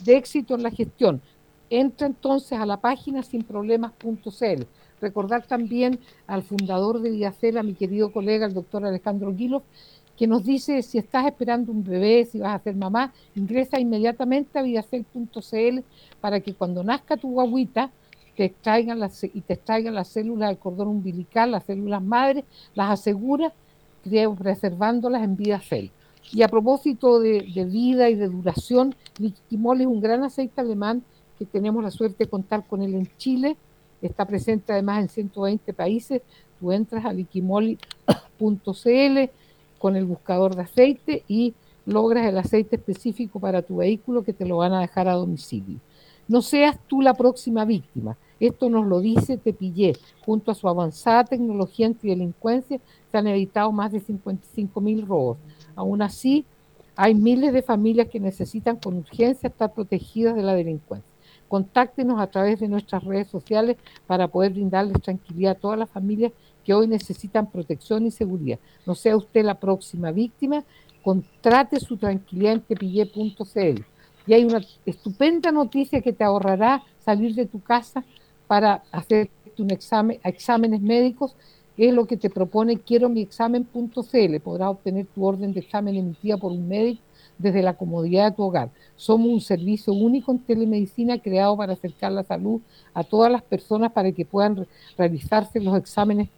de, 0.04 0.16
éxito 0.16 0.56
en 0.56 0.64
la 0.64 0.72
gestión. 0.72 1.22
Entra 1.70 2.08
entonces 2.08 2.58
a 2.58 2.66
la 2.66 2.78
página 2.78 3.22
sinproblemas.cl. 3.22 4.64
Recordar 5.00 5.46
también 5.46 6.00
al 6.26 6.42
fundador 6.42 7.00
de 7.00 7.10
Vidacel, 7.10 7.56
a 7.56 7.62
mi 7.62 7.74
querido 7.74 8.10
colega, 8.10 8.46
el 8.46 8.54
doctor 8.54 8.84
Alejandro 8.84 9.32
Guilov, 9.32 9.62
que 10.18 10.26
nos 10.26 10.42
dice 10.44 10.83
si 10.83 10.98
estás 10.98 11.26
esperando 11.26 11.70
un 11.70 11.85
bebé, 11.85 12.24
si 12.24 12.40
vas 12.40 12.61
a 12.61 12.62
ser 12.62 12.74
mamá, 12.74 13.12
ingresa 13.37 13.78
inmediatamente 13.78 14.59
a 14.59 14.62
vidacel.cl 14.62 15.81
para 16.20 16.40
que 16.40 16.54
cuando 16.54 16.83
nazca 16.83 17.16
tu 17.16 17.31
guaguita, 17.31 17.92
te 18.37 18.46
extraigan 18.46 18.98
las, 18.98 19.22
y 19.24 19.40
te 19.40 19.54
extraigan 19.54 19.94
las 19.94 20.09
células 20.09 20.48
del 20.48 20.59
cordón 20.59 20.88
umbilical, 20.88 21.52
las 21.52 21.64
células 21.64 22.02
madres, 22.02 22.44
las 22.74 22.90
asegura 22.90 23.52
preservándolas 24.38 25.22
en 25.22 25.37
vida 25.37 25.61
cel. 25.61 25.90
Y 26.33 26.42
a 26.42 26.48
propósito 26.48 27.20
de, 27.20 27.40
vida 27.70 28.11
y 28.11 28.14
de 28.14 28.28
duración, 28.28 28.94
Liquimol 29.18 29.81
es 29.81 29.87
un 29.87 30.00
gran 30.00 30.24
aceite 30.24 30.61
alemán 30.61 31.02
que 31.38 31.46
tenemos 31.46 31.83
la 31.83 31.90
suerte 31.90 32.24
de 32.24 32.31
contar 32.31 32.66
con 32.66 32.83
él 32.83 32.94
en 32.94 33.09
Chile. 33.16 33.57
Está 34.02 34.24
presente 34.24 34.72
además 34.72 35.02
en 35.02 35.09
120 35.09 35.72
países. 35.72 36.22
Tú 36.61 36.72
entras 36.72 37.04
a 37.04 37.12
liquimoli.cl 37.12 37.78
con 39.78 39.96
el 39.96 40.04
buscador 40.04 40.54
de 40.54 40.62
aceite 40.62 41.24
y 41.28 41.54
logras 41.86 42.26
el 42.26 42.38
aceite 42.38 42.76
específico 42.76 43.40
para 43.40 43.62
tu 43.62 43.76
vehículo 43.76 44.22
que 44.22 44.32
te 44.32 44.46
lo 44.46 44.58
van 44.58 44.72
a 44.72 44.80
dejar 44.80 45.08
a 45.08 45.14
domicilio. 45.14 45.78
No 46.28 46.42
seas 46.42 46.78
tú 46.86 47.00
la 47.00 47.14
próxima 47.14 47.64
víctima. 47.64 48.18
Esto 48.38 48.68
nos 48.68 48.86
lo 48.86 49.00
dice 49.00 49.38
Tepillé. 49.38 49.94
Junto 50.24 50.50
a 50.50 50.54
su 50.54 50.68
avanzada 50.68 51.24
tecnología 51.24 51.86
antidelincuencia, 51.86 52.80
se 53.10 53.18
han 53.18 53.26
evitado 53.26 53.72
más 53.72 53.90
de 53.90 54.00
55 54.00 54.80
mil 54.80 55.06
robos. 55.06 55.38
Aún 55.74 56.02
así, 56.02 56.44
hay 56.94 57.14
miles 57.14 57.52
de 57.52 57.62
familias 57.62 58.08
que 58.08 58.20
necesitan 58.20 58.76
con 58.76 58.98
urgencia 58.98 59.48
estar 59.48 59.72
protegidas 59.72 60.36
de 60.36 60.42
la 60.42 60.54
delincuencia. 60.54 61.08
Contáctenos 61.48 62.20
a 62.20 62.26
través 62.26 62.60
de 62.60 62.68
nuestras 62.68 63.04
redes 63.04 63.28
sociales 63.28 63.76
para 64.06 64.28
poder 64.28 64.52
brindarles 64.52 65.00
tranquilidad 65.00 65.52
a 65.52 65.58
todas 65.58 65.78
las 65.78 65.88
familias 65.88 66.32
que 66.68 66.74
hoy 66.74 66.87
necesitan 66.87 67.50
protección 67.50 68.04
y 68.04 68.11
seguridad. 68.11 68.59
No 68.85 68.94
sea 68.94 69.16
usted 69.16 69.42
la 69.42 69.54
próxima 69.54 70.12
víctima, 70.12 70.64
contrate 71.02 71.81
su 71.81 71.96
tranquilidad 71.96 72.61
en. 72.68 73.87
Y 74.26 74.35
hay 74.35 74.44
una 74.44 74.61
estupenda 74.85 75.50
noticia 75.50 76.02
que 76.02 76.12
te 76.12 76.24
ahorrará 76.24 76.83
salir 77.02 77.35
de 77.35 77.46
tu 77.46 77.62
casa 77.62 78.04
para 78.46 78.83
hacer 78.92 79.31
un 79.57 79.70
examen, 79.70 80.20
exámenes 80.22 80.83
médicos, 80.83 81.35
es 81.78 81.94
lo 81.94 82.04
que 82.04 82.18
te 82.18 82.28
propone 82.28 82.76
quiero 82.76 83.09
mi 83.09 83.22
examen.cl. 83.22 84.40
Podrás 84.44 84.68
obtener 84.68 85.07
tu 85.07 85.24
orden 85.24 85.54
de 85.54 85.61
examen 85.61 85.96
emitida 85.96 86.37
por 86.37 86.52
un 86.52 86.68
médico 86.68 87.00
desde 87.38 87.62
la 87.62 87.78
comodidad 87.78 88.31
de 88.31 88.37
tu 88.37 88.42
hogar. 88.42 88.68
Somos 88.94 89.28
un 89.28 89.40
servicio 89.40 89.94
único 89.94 90.33
en 90.33 90.40
telemedicina 90.40 91.18
creado 91.18 91.57
para 91.57 91.72
acercar 91.72 92.12
la 92.12 92.24
salud 92.24 92.61
a 92.92 93.04
todas 93.04 93.33
las 93.33 93.40
personas 93.40 93.90
para 93.90 94.12
que 94.12 94.26
puedan 94.26 94.66
realizarse 94.98 95.61
los 95.61 95.74
exámenes 95.78 96.28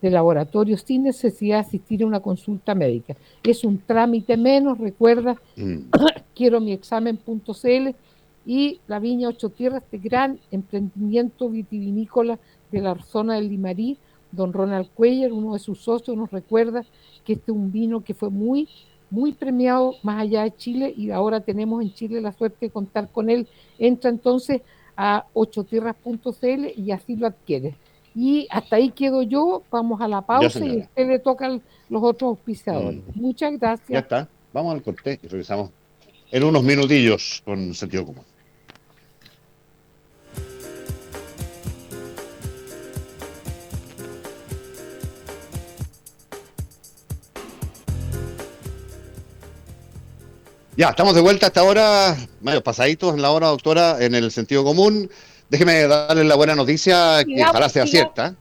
de 0.00 0.10
laboratorio 0.10 0.76
sin 0.78 1.04
necesidad 1.04 1.56
de 1.56 1.68
asistir 1.68 2.02
a 2.02 2.06
una 2.06 2.20
consulta 2.20 2.74
médica. 2.74 3.16
Es 3.42 3.64
un 3.64 3.78
trámite 3.78 4.36
menos, 4.36 4.78
recuerda, 4.78 5.36
mm. 5.56 5.90
quiero 6.34 6.60
mi 6.60 6.72
examen.cl 6.72 7.90
y 8.46 8.80
la 8.86 8.98
Viña 8.98 9.28
Ocho 9.28 9.50
Tierras, 9.50 9.82
este 9.82 9.98
gran 9.98 10.38
emprendimiento 10.50 11.48
vitivinícola 11.48 12.38
de 12.72 12.80
la 12.80 12.94
zona 13.02 13.34
del 13.34 13.48
Limarí, 13.48 13.98
don 14.32 14.52
Ronald 14.52 14.88
Cuellar, 14.94 15.32
uno 15.32 15.54
de 15.54 15.58
sus 15.58 15.80
socios, 15.80 16.16
nos 16.16 16.30
recuerda 16.30 16.84
que 17.24 17.34
este 17.34 17.52
es 17.52 17.56
un 17.56 17.70
vino 17.72 18.02
que 18.02 18.14
fue 18.14 18.30
muy, 18.30 18.68
muy 19.10 19.32
premiado 19.32 19.94
más 20.02 20.22
allá 20.22 20.44
de 20.44 20.56
Chile 20.56 20.94
y 20.96 21.10
ahora 21.10 21.40
tenemos 21.40 21.82
en 21.82 21.92
Chile 21.92 22.20
la 22.20 22.32
suerte 22.32 22.66
de 22.66 22.70
contar 22.70 23.10
con 23.10 23.28
él. 23.28 23.46
Entra 23.78 24.08
entonces 24.08 24.62
a 24.96 25.26
ochotierras.cl 25.32 26.66
y 26.76 26.90
así 26.92 27.16
lo 27.16 27.26
adquiere. 27.26 27.74
Y 28.14 28.48
hasta 28.50 28.76
ahí 28.76 28.90
quedo 28.90 29.22
yo, 29.22 29.62
vamos 29.70 30.00
a 30.00 30.08
la 30.08 30.22
pausa 30.22 30.58
y 30.64 30.80
a 30.80 30.82
usted 30.82 31.06
le 31.06 31.18
tocan 31.18 31.62
los 31.88 32.02
otros 32.02 32.30
auspiciadores. 32.30 33.00
Mm. 33.14 33.20
Muchas 33.20 33.58
gracias. 33.58 33.88
Ya 33.88 33.98
está, 34.00 34.28
vamos 34.52 34.74
al 34.74 34.82
corte 34.82 35.20
y 35.22 35.26
regresamos 35.28 35.70
en 36.30 36.44
unos 36.44 36.62
minutillos 36.62 37.42
con 37.44 37.74
sentido 37.74 38.06
común. 38.06 38.24
Ya, 50.76 50.88
estamos 50.88 51.14
de 51.14 51.20
vuelta 51.20 51.48
hasta 51.48 51.60
ahora, 51.60 52.16
medio 52.40 52.62
pasaditos 52.62 53.14
en 53.14 53.20
la 53.20 53.32
hora, 53.32 53.48
doctora, 53.48 54.02
en 54.02 54.14
el 54.14 54.30
sentido 54.30 54.64
común. 54.64 55.10
Déjeme 55.50 55.88
darle 55.88 56.22
la 56.22 56.36
buena 56.36 56.54
noticia, 56.54 57.24
que 57.24 57.42
ojalá 57.42 57.68
sea 57.68 57.84
cierta. 57.84 58.36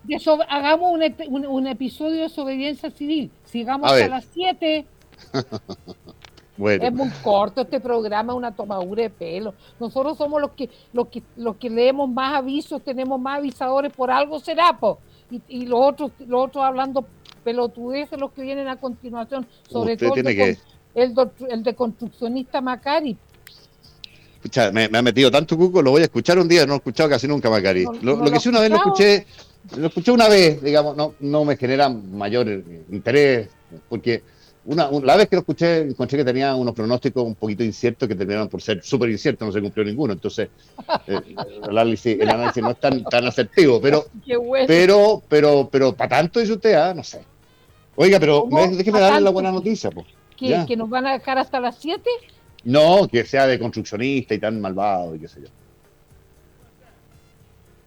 hagamos 0.48 0.92
un, 0.92 1.68
episodio 1.68 2.18
de 2.18 2.22
desobediencia 2.22 2.92
civil. 2.92 3.32
Sigamos 3.46 3.92
a, 3.92 4.08
las 4.08 4.28
7. 4.32 4.86
bueno. 6.58 6.84
Es 6.84 6.94
muy 6.94 7.10
corto 7.24 7.62
este 7.62 7.80
programa, 7.80 8.36
una 8.36 8.52
tomadura 8.56 9.02
de 9.02 9.10
pelo. 9.10 9.56
Nosotros 9.80 10.20
somos 10.20 10.40
los 10.40 10.52
que, 10.52 10.70
los 10.94 11.08
que, 11.08 11.24
los 11.36 11.56
que 11.56 11.72
leemos 11.72 12.08
más 12.08 12.36
avisos, 12.36 12.84
tenemos 12.84 13.20
más 13.20 13.40
avisadores, 13.40 13.92
por 13.92 14.12
algo 14.12 14.40
será, 14.40 14.78
po. 14.80 15.00
Y, 15.32 15.42
y 15.48 15.66
los 15.66 15.80
otros, 15.82 16.12
los 16.28 16.46
otros 16.46 16.64
hablando 16.64 17.08
pelotudeces, 17.44 18.20
los 18.20 18.32
que 18.34 18.44
vienen 18.44 18.68
a 18.68 18.76
continuación, 18.76 19.48
sobre 19.68 19.98
todo 19.98 20.14
que 20.14 20.58
el, 20.94 21.16
el 21.50 21.64
de 21.64 21.74
construccionista 21.74 22.62
Macari. 22.62 23.18
Escucha, 24.40 24.72
me, 24.72 24.86
ha 24.86 25.02
metido 25.02 25.30
tanto 25.30 25.58
cuco, 25.58 25.82
lo 25.82 25.92
voy 25.92 26.02
a 26.02 26.06
escuchar 26.06 26.40
un 26.40 26.48
día, 26.48 26.62
no 26.62 26.68
lo 26.68 26.74
he 26.76 26.78
escuchado 26.78 27.10
casi 27.10 27.28
nunca 27.28 27.50
Macari. 27.50 27.86
lo, 28.02 28.24
que 28.32 28.40
sí 28.40 28.48
una 28.48 28.62
vez 28.62 28.70
lo 28.70 28.78
escuché, 28.78 29.26
lo 29.76 29.88
escuché 29.88 30.12
una 30.12 30.30
vez, 30.30 30.62
digamos, 30.62 30.96
no, 30.96 31.14
no 31.20 31.44
me 31.44 31.58
genera 31.58 31.90
mayor 31.90 32.48
interés, 32.90 33.50
porque 33.90 34.24
una, 34.64 34.90
la 35.04 35.18
vez 35.18 35.28
que 35.28 35.36
lo 35.36 35.42
escuché 35.42 35.80
encontré 35.82 36.20
que 36.20 36.24
tenía 36.24 36.56
unos 36.56 36.74
pronósticos 36.74 37.22
un 37.24 37.36
poquito 37.36 37.66
inciertos 37.66 38.08
que 38.08 38.16
terminaron 38.16 38.48
por 38.48 38.62
ser 38.62 38.82
súper 38.82 39.10
inciertos, 39.10 39.46
no 39.46 39.52
se 39.52 39.62
cumplió 39.62 39.84
ninguno, 39.84 40.14
entonces 40.14 40.48
eh, 41.08 41.20
el, 41.28 41.78
análisis, 41.78 42.18
no 42.62 42.72
es 42.72 42.80
tan, 42.80 43.04
tan 43.04 43.28
asertivo, 43.28 43.82
pero, 43.82 44.06
pero, 44.68 45.22
pero, 45.28 45.68
pero, 45.70 45.94
para 45.94 46.10
tanto 46.10 46.40
dice 46.40 46.54
usted, 46.54 46.76
ah, 46.76 46.94
no 46.94 47.04
sé. 47.04 47.26
Oiga, 47.98 48.22
pero 48.22 48.48
déjeme 48.72 49.02
darle 49.02 49.20
la 49.20 49.32
buena 49.32 49.52
noticia, 49.52 49.92
pues 49.92 50.08
que, 50.40 50.78
nos 50.78 50.90
van 50.90 51.06
a 51.06 51.14
dejar 51.14 51.38
hasta 51.38 51.60
las 51.60 51.78
7? 51.78 52.02
No, 52.64 53.08
que 53.08 53.24
sea 53.26 53.48
de 53.48 53.60
construccionista 53.60 54.34
y 54.34 54.40
tan 54.40 54.60
malvado 54.60 55.16
y 55.16 55.20
qué 55.20 55.28
sé 55.28 55.42
yo. 55.42 55.48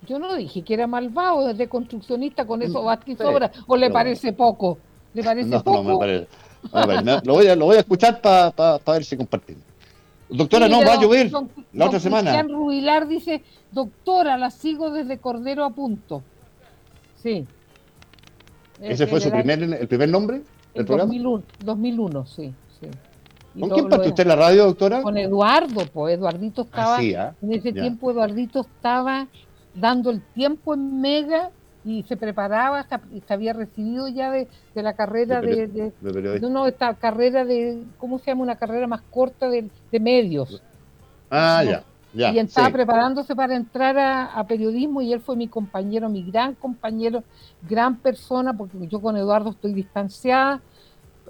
Yo 0.07 0.19
no 0.19 0.35
dije 0.35 0.63
que 0.63 0.75
era 0.75 0.87
malvado, 0.87 1.55
de 1.55 1.69
construccionista, 1.69 2.45
con 2.45 2.63
eso 2.63 2.83
basti 2.83 3.15
sobra, 3.15 3.53
o 3.67 3.77
le 3.77 3.91
parece 3.91 4.33
poco. 4.33 4.79
¿Le 5.15 5.23
parece 5.23 5.49
no, 5.49 5.63
poco? 5.63 5.83
No, 5.83 5.91
me 5.91 5.99
parece. 5.99 6.27
lo, 7.25 7.35
voy 7.35 7.47
a, 7.47 7.55
lo 7.55 7.67
voy 7.67 7.77
a 7.77 7.81
escuchar 7.81 8.21
para 8.21 8.79
ver 8.85 9.05
si 9.05 9.17
compartimos. 9.17 9.63
Doctora, 10.29 10.69
no, 10.69 10.85
va 10.85 10.95
a 10.95 11.01
llover 11.01 11.31
la 11.73 11.87
otra 11.87 12.01
semana. 12.01 12.31
Cristian 12.31 12.49
Rubilar 12.49 13.07
dice, 13.07 13.43
doctora, 13.71 14.39
la 14.39 14.51
sigo 14.51 14.91
desde 14.91 15.19
Cordero 15.19 15.65
a 15.65 15.71
punto. 15.71 16.23
Sí. 17.23 17.47
¿Ese 18.81 19.07
fue 19.07 19.21
su 19.21 19.31
primer, 19.31 19.63
el 19.63 19.87
primer 19.87 20.09
nombre? 20.09 20.43
¿El 20.75 20.87
2001, 20.87 21.43
2001, 21.65 22.27
sí, 22.27 22.55
sí. 22.81 22.89
¿Con 23.59 23.71
quién 23.71 23.89
partió 23.89 24.11
usted 24.11 24.23
en 24.23 24.29
la 24.29 24.37
radio, 24.37 24.65
doctora? 24.65 25.03
Con 25.03 25.19
Eduardo, 25.19 25.83
pues 25.93 26.15
Eduardito 26.15 26.63
estaba, 26.63 26.97
¿ah? 26.97 27.35
en 27.43 27.53
ese 27.53 27.73
tiempo 27.73 28.11
Eduardito 28.11 28.61
estaba 28.61 29.27
dando 29.75 30.11
el 30.11 30.23
tiempo 30.35 30.75
en 30.75 31.01
Mega 31.01 31.51
y 31.85 32.05
se 32.05 32.17
preparaba, 32.17 32.87
se 33.27 33.35
había 33.35 33.53
recibido 33.53 34.07
ya 34.09 34.31
de, 34.31 34.49
la 34.75 34.95
carrera 34.95 35.41
de, 35.41 35.67
de, 35.67 36.41
no, 36.41 36.49
no, 36.49 36.67
esta 36.67 36.95
carrera 36.95 37.45
de, 37.45 37.83
¿cómo 37.99 38.19
se 38.19 38.27
llama? 38.27 38.43
Una 38.43 38.57
carrera 38.57 38.87
más 38.87 39.03
corta 39.11 39.49
de, 39.49 39.69
medios. 40.01 40.63
Ah, 41.31 41.63
ya. 41.65 41.85
Ya, 42.15 42.31
y 42.31 42.39
estaba 42.39 42.69
preparándose 42.69 43.35
para 43.35 43.57
entrar 43.57 43.99
a, 43.99 44.45
periodismo 44.47 45.01
y 45.01 45.15
él 45.15 45.21
fue 45.21 45.35
mi 45.35 45.49
compañero, 45.49 46.11
mi 46.11 46.23
gran 46.23 46.55
compañero, 46.55 47.25
gran 47.67 47.97
persona, 47.97 48.53
porque 48.53 48.87
yo 48.87 49.01
con 49.01 49.17
Eduardo 49.17 49.51
estoy 49.51 49.73
distanciada 49.73 50.61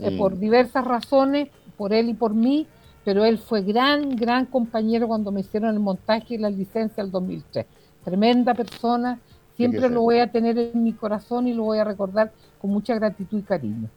eh, 0.01 0.11
mm. 0.11 0.19
por 0.19 0.39
diversas 0.39 0.85
razones, 0.85 1.51
por 1.77 1.93
él 1.93 2.09
y 2.09 2.15
por 2.15 2.35
mí, 2.35 2.67
pero 3.05 3.25
él 3.25 3.39
fue 3.39 3.63
gran, 3.63 4.17
gran 4.17 4.47
compañero 4.47 5.09
cuando 5.09 5.33
me 5.33 5.41
hicieron 5.41 5.71
el 5.71 5.81
montaje 5.81 6.35
y 6.35 6.39
la 6.39 6.51
licencia 6.51 7.03
del 7.03 7.11
2003. 7.11 7.67
Tremenda 8.05 8.55
persona, 8.55 9.19
siempre 9.57 9.89
lo 9.89 10.03
voy 10.03 10.19
a 10.19 10.31
tener 10.31 10.59
en 10.59 10.83
mi 10.83 10.93
corazón 10.93 11.49
y 11.49 11.55
lo 11.55 11.65
voy 11.65 11.79
a 11.79 11.85
recordar 11.85 12.33
con 12.61 12.71
mucha 12.71 12.95
gratitud 12.95 13.39
y 13.39 13.43
cariño. 13.43 13.89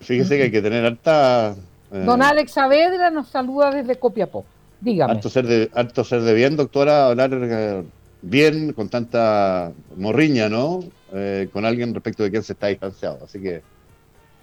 Fíjese 0.00 0.36
que 0.36 0.42
hay 0.44 0.50
que 0.50 0.62
tener 0.62 0.84
harta... 0.84 1.54
Eh, 1.92 2.04
Don 2.04 2.22
Alex 2.22 2.52
Saavedra 2.52 3.10
nos 3.10 3.28
saluda 3.28 3.70
desde 3.70 3.96
Copiapó. 3.96 4.44
Dígame. 4.80 5.12
Alto 5.12 5.30
ser 5.30 5.46
de, 5.46 5.70
alto 5.74 6.04
ser 6.04 6.22
de 6.22 6.34
bien, 6.34 6.56
doctora, 6.56 7.06
hablar 7.06 7.30
eh, 7.32 7.82
bien, 8.22 8.72
con 8.72 8.88
tanta 8.88 9.72
morriña, 9.96 10.48
¿no? 10.48 10.80
Eh, 11.12 11.48
con 11.52 11.64
alguien 11.64 11.94
respecto 11.94 12.22
de 12.22 12.30
quien 12.30 12.42
se 12.42 12.52
está 12.52 12.66
distanciado. 12.66 13.20
Así 13.24 13.40
que 13.40 13.62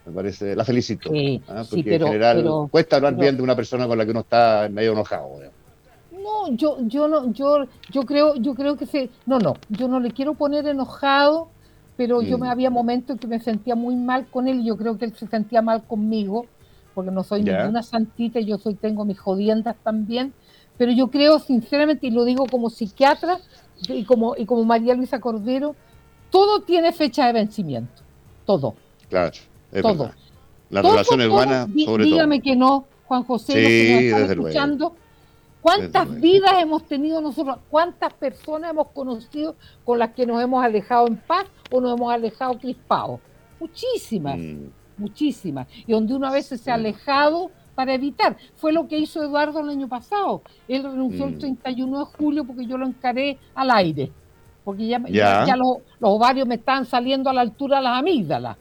me 0.06 0.12
parece, 0.12 0.56
la 0.56 0.66
felicito. 0.66 1.12
¿ah? 1.48 1.64
porque 1.70 1.96
en 1.96 2.02
general 2.02 2.68
cuesta 2.70 2.96
hablar 2.96 3.16
bien 3.16 3.38
de 3.38 3.44
una 3.44 3.56
persona 3.56 3.88
con 3.88 3.98
la 3.98 4.06
que 4.06 4.12
uno 4.12 4.22
está 4.22 4.68
medio 4.72 4.94
enojado. 4.94 5.40
No, 6.12 6.56
yo, 6.56 6.78
yo 6.82 7.08
no, 7.08 7.32
yo, 7.34 7.66
yo 7.90 8.04
creo, 8.04 8.36
yo 8.36 8.54
creo 8.54 8.78
que 8.78 8.86
se, 8.86 9.10
no, 9.26 9.40
no, 9.40 9.56
yo 9.70 9.88
no 9.88 10.00
le 10.00 10.12
quiero 10.12 10.34
poner 10.34 10.68
enojado, 10.68 11.50
pero 11.98 12.22
yo 12.22 12.38
me 12.38 12.48
mm. 12.48 12.52
había 12.52 12.70
momentos 12.70 13.16
en 13.16 13.20
que 13.20 13.28
me 13.28 13.40
sentía 13.40 13.76
muy 13.76 13.96
mal 13.96 14.28
con 14.28 14.48
él 14.48 14.60
y 14.60 14.66
yo 14.66 14.78
creo 14.78 14.98
que 14.98 15.06
él 15.06 15.14
se 15.16 15.28
sentía 15.28 15.62
mal 15.62 15.84
conmigo 15.84 16.46
porque 16.94 17.12
no 17.12 17.24
soy 17.24 17.44
ninguna 17.44 17.84
santita, 17.84 18.40
yo 18.40 18.58
soy 18.58 18.76
tengo 18.76 19.06
mis 19.06 19.20
jodiendas 19.20 19.76
también, 19.84 20.34
pero 20.78 20.92
yo 20.92 21.10
creo 21.10 21.40
sinceramente, 21.40 22.08
y 22.08 22.12
lo 22.12 22.26
digo 22.26 22.46
como 22.48 22.70
psiquiatra 22.70 23.40
y 23.88 24.04
como, 24.04 24.36
y 24.38 24.46
como 24.46 24.64
María 24.64 24.94
Luisa 24.94 25.20
Cordero, 25.20 25.76
todo 26.30 26.62
tiene 26.62 26.92
fecha 26.92 27.28
de 27.28 27.34
vencimiento, 27.34 28.02
todo. 28.46 28.76
Claro, 29.10 29.32
todo. 29.82 30.12
La 30.70 30.82
relación 30.82 31.20
sobre 31.86 32.06
dígame 32.06 32.42
que 32.42 32.56
no, 32.56 32.86
Juan 33.06 33.24
José, 33.24 33.54
sí, 33.54 34.08
escuchando. 34.08 34.96
¿Cuántas 35.62 36.20
vidas 36.20 36.54
hemos 36.60 36.86
tenido 36.86 37.22
nosotros? 37.22 37.58
¿Cuántas 37.70 38.14
personas 38.14 38.72
hemos 38.72 38.88
conocido 38.88 39.56
con 39.86 40.00
las 40.00 40.12
que 40.14 40.26
nos 40.26 40.42
hemos 40.42 40.64
alejado 40.64 41.08
en 41.08 41.18
paz 41.18 41.46
o 41.70 41.80
nos 41.80 41.96
hemos 41.96 42.12
alejado 42.12 42.58
crispados? 42.58 43.20
Muchísimas. 43.60 44.40
Mm 44.40 44.70
muchísimas, 45.02 45.68
y 45.86 45.92
donde 45.92 46.14
uno 46.14 46.28
a 46.28 46.32
veces 46.32 46.62
se 46.62 46.72
ha 46.72 46.76
alejado 46.76 47.52
para 47.76 47.94
evitar. 47.94 48.38
Fue 48.56 48.72
lo 48.72 48.88
que 48.88 48.98
hizo 48.98 49.24
Eduardo 49.24 49.60
el 49.60 49.70
año 49.70 49.90
pasado. 49.90 50.42
Él 50.68 50.84
renunció 50.84 51.26
el 51.26 51.38
31 51.38 51.92
mm. 51.92 52.00
de 52.00 52.06
julio 52.18 52.44
porque 52.46 52.66
yo 52.66 52.78
lo 52.78 52.86
encaré 52.86 53.38
al 53.56 53.72
aire, 53.72 54.12
porque 54.64 54.88
ya, 54.88 55.02
ya. 55.10 55.56
los, 55.56 55.78
ovarios 56.00 56.48
me 56.48 56.56
estaban 56.56 56.86
saliendo 56.86 57.30
a 57.30 57.34
la 57.34 57.42
altura 57.42 57.78
de 57.78 57.84
las 57.84 58.00
amígdalas. 58.00 58.58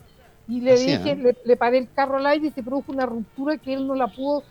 Y 0.51 0.59
le 0.59 0.77
dije, 0.77 1.15
le, 1.15 1.37
le, 1.45 1.55
paré 1.55 1.77
el 1.77 1.89
carro 1.93 2.17
al 2.17 2.25
aire 2.25 2.47
y 2.47 2.51
se 2.51 2.61
produjo 2.61 2.91
una 2.91 3.05
ruptura 3.05 3.57
que 3.57 3.73
él 3.73 3.87
no 3.87 3.95
la 3.95 4.07
pudo 4.07 4.43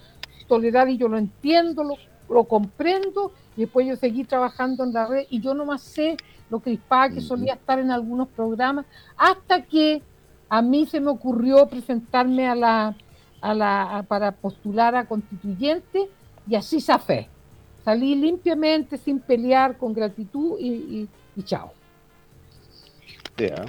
tolerar 0.49 0.89
y 0.89 0.97
yo 0.97 1.09
lo 1.09 1.19
entiendo, 1.19 1.85
lo, 1.85 1.97
lo 2.31 2.45
comprendo 2.45 3.33
y 3.55 3.63
después 3.63 3.87
yo 3.87 3.97
seguí 3.97 4.25
trabajando 4.25 4.83
en 4.85 4.95
la 4.95 5.07
red 5.07 5.27
y 5.29 5.41
yo 5.41 5.53
nomás 5.53 5.83
sé 5.83 6.17
lo 6.49 6.61
crispada 6.61 7.11
que 7.11 7.21
solía 7.21 7.53
estar 7.53 7.79
en 7.79 7.91
algunos 7.91 8.29
programas 8.29 8.87
hasta 9.19 9.63
que 9.63 10.01
a 10.49 10.63
mí 10.63 10.87
se 10.87 11.01
me 11.01 11.11
ocurrió 11.11 11.67
presentarme 11.67 12.49
a 12.49 12.55
la, 12.55 12.97
a 13.43 13.55
la, 13.55 14.05
para 14.09 14.33
postular 14.33 14.95
a 14.95 15.07
constituyente 15.07 16.09
y 16.49 16.55
así 16.55 16.81
fe 16.81 17.29
Salí 17.85 18.15
limpiamente, 18.15 18.97
sin 18.97 19.21
pelear, 19.21 19.77
con 19.77 19.93
gratitud 19.93 20.59
y, 20.59 21.09
chao. 21.45 21.73
¿ah? 23.55 23.65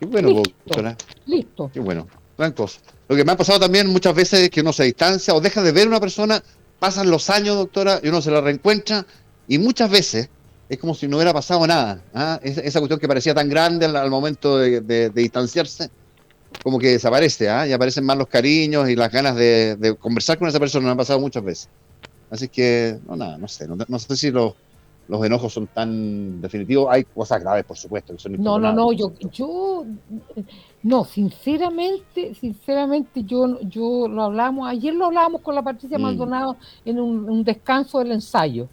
Qué 0.00 0.06
bueno, 0.06 0.28
Listo. 0.30 0.96
Listo. 1.26 1.70
Qué 1.72 1.78
bueno. 1.78 2.08
Gran 2.38 2.52
cosa. 2.52 2.80
Lo 3.06 3.14
que 3.14 3.24
me 3.24 3.32
ha 3.32 3.36
pasado 3.36 3.60
también 3.60 3.86
muchas 3.88 4.14
veces 4.14 4.40
es 4.40 4.50
que 4.50 4.62
uno 4.62 4.72
se 4.72 4.84
distancia 4.84 5.34
o 5.34 5.40
deja 5.42 5.62
de 5.62 5.72
ver 5.72 5.84
a 5.84 5.88
una 5.88 6.00
persona, 6.00 6.42
pasan 6.78 7.10
los 7.10 7.28
años, 7.28 7.56
doctora, 7.56 8.00
y 8.02 8.08
uno 8.08 8.22
se 8.22 8.30
la 8.30 8.40
reencuentra, 8.40 9.04
y 9.46 9.58
muchas 9.58 9.90
veces 9.90 10.30
es 10.70 10.78
como 10.78 10.94
si 10.94 11.06
no 11.06 11.16
hubiera 11.18 11.34
pasado 11.34 11.66
nada. 11.66 12.02
¿ah? 12.14 12.40
Esa, 12.42 12.78
cuestión 12.78 12.98
que 12.98 13.08
parecía 13.08 13.34
tan 13.34 13.50
grande 13.50 13.84
al, 13.84 14.08
momento 14.08 14.56
de, 14.56 15.10
distanciarse, 15.10 15.90
como 16.62 16.78
que 16.78 16.92
desaparece, 16.92 17.50
¿ah? 17.50 17.66
y 17.66 17.72
aparecen 17.72 18.04
más 18.04 18.16
los 18.16 18.28
cariños 18.28 18.88
y 18.88 18.96
las 18.96 19.12
ganas 19.12 19.36
de, 19.36 19.96
conversar 20.00 20.38
con 20.38 20.48
esa 20.48 20.58
persona, 20.58 20.86
me 20.86 20.92
ha 20.92 20.96
pasado 20.96 21.20
muchas 21.20 21.44
veces. 21.44 21.68
Así 22.30 22.48
que, 22.48 22.98
no, 23.06 23.16
nada, 23.16 23.36
no 23.36 23.48
sé, 23.48 23.68
no, 23.68 23.98
sé 23.98 24.16
si 24.16 24.30
los, 24.30 24.54
los 25.10 25.26
enojos 25.26 25.52
son 25.52 25.66
tan 25.66 26.40
definitivos. 26.40 26.86
Hay 26.88 27.02
cosas 27.02 27.42
graves, 27.42 27.64
por 27.64 27.76
supuesto, 27.76 28.12
que 28.12 28.20
son 28.20 28.32
No, 28.38 28.60
no, 28.60 28.72
no, 28.72 28.92
yo, 28.92 29.12
yo, 29.32 29.84
no, 30.84 31.04
sinceramente, 31.04 32.32
sinceramente, 32.34 33.24
yo, 33.24 33.60
yo 33.62 34.06
lo 34.06 34.22
hablamos, 34.22 34.68
ayer 34.68 34.94
lo 34.94 35.06
hablamos 35.06 35.40
con 35.40 35.56
la 35.56 35.62
Patricia 35.62 35.98
mm. 35.98 36.02
Maldonado 36.02 36.56
en 36.84 37.00
un, 37.00 37.42
descanso 37.42 37.98
del 37.98 38.12
ensayo. 38.12 38.68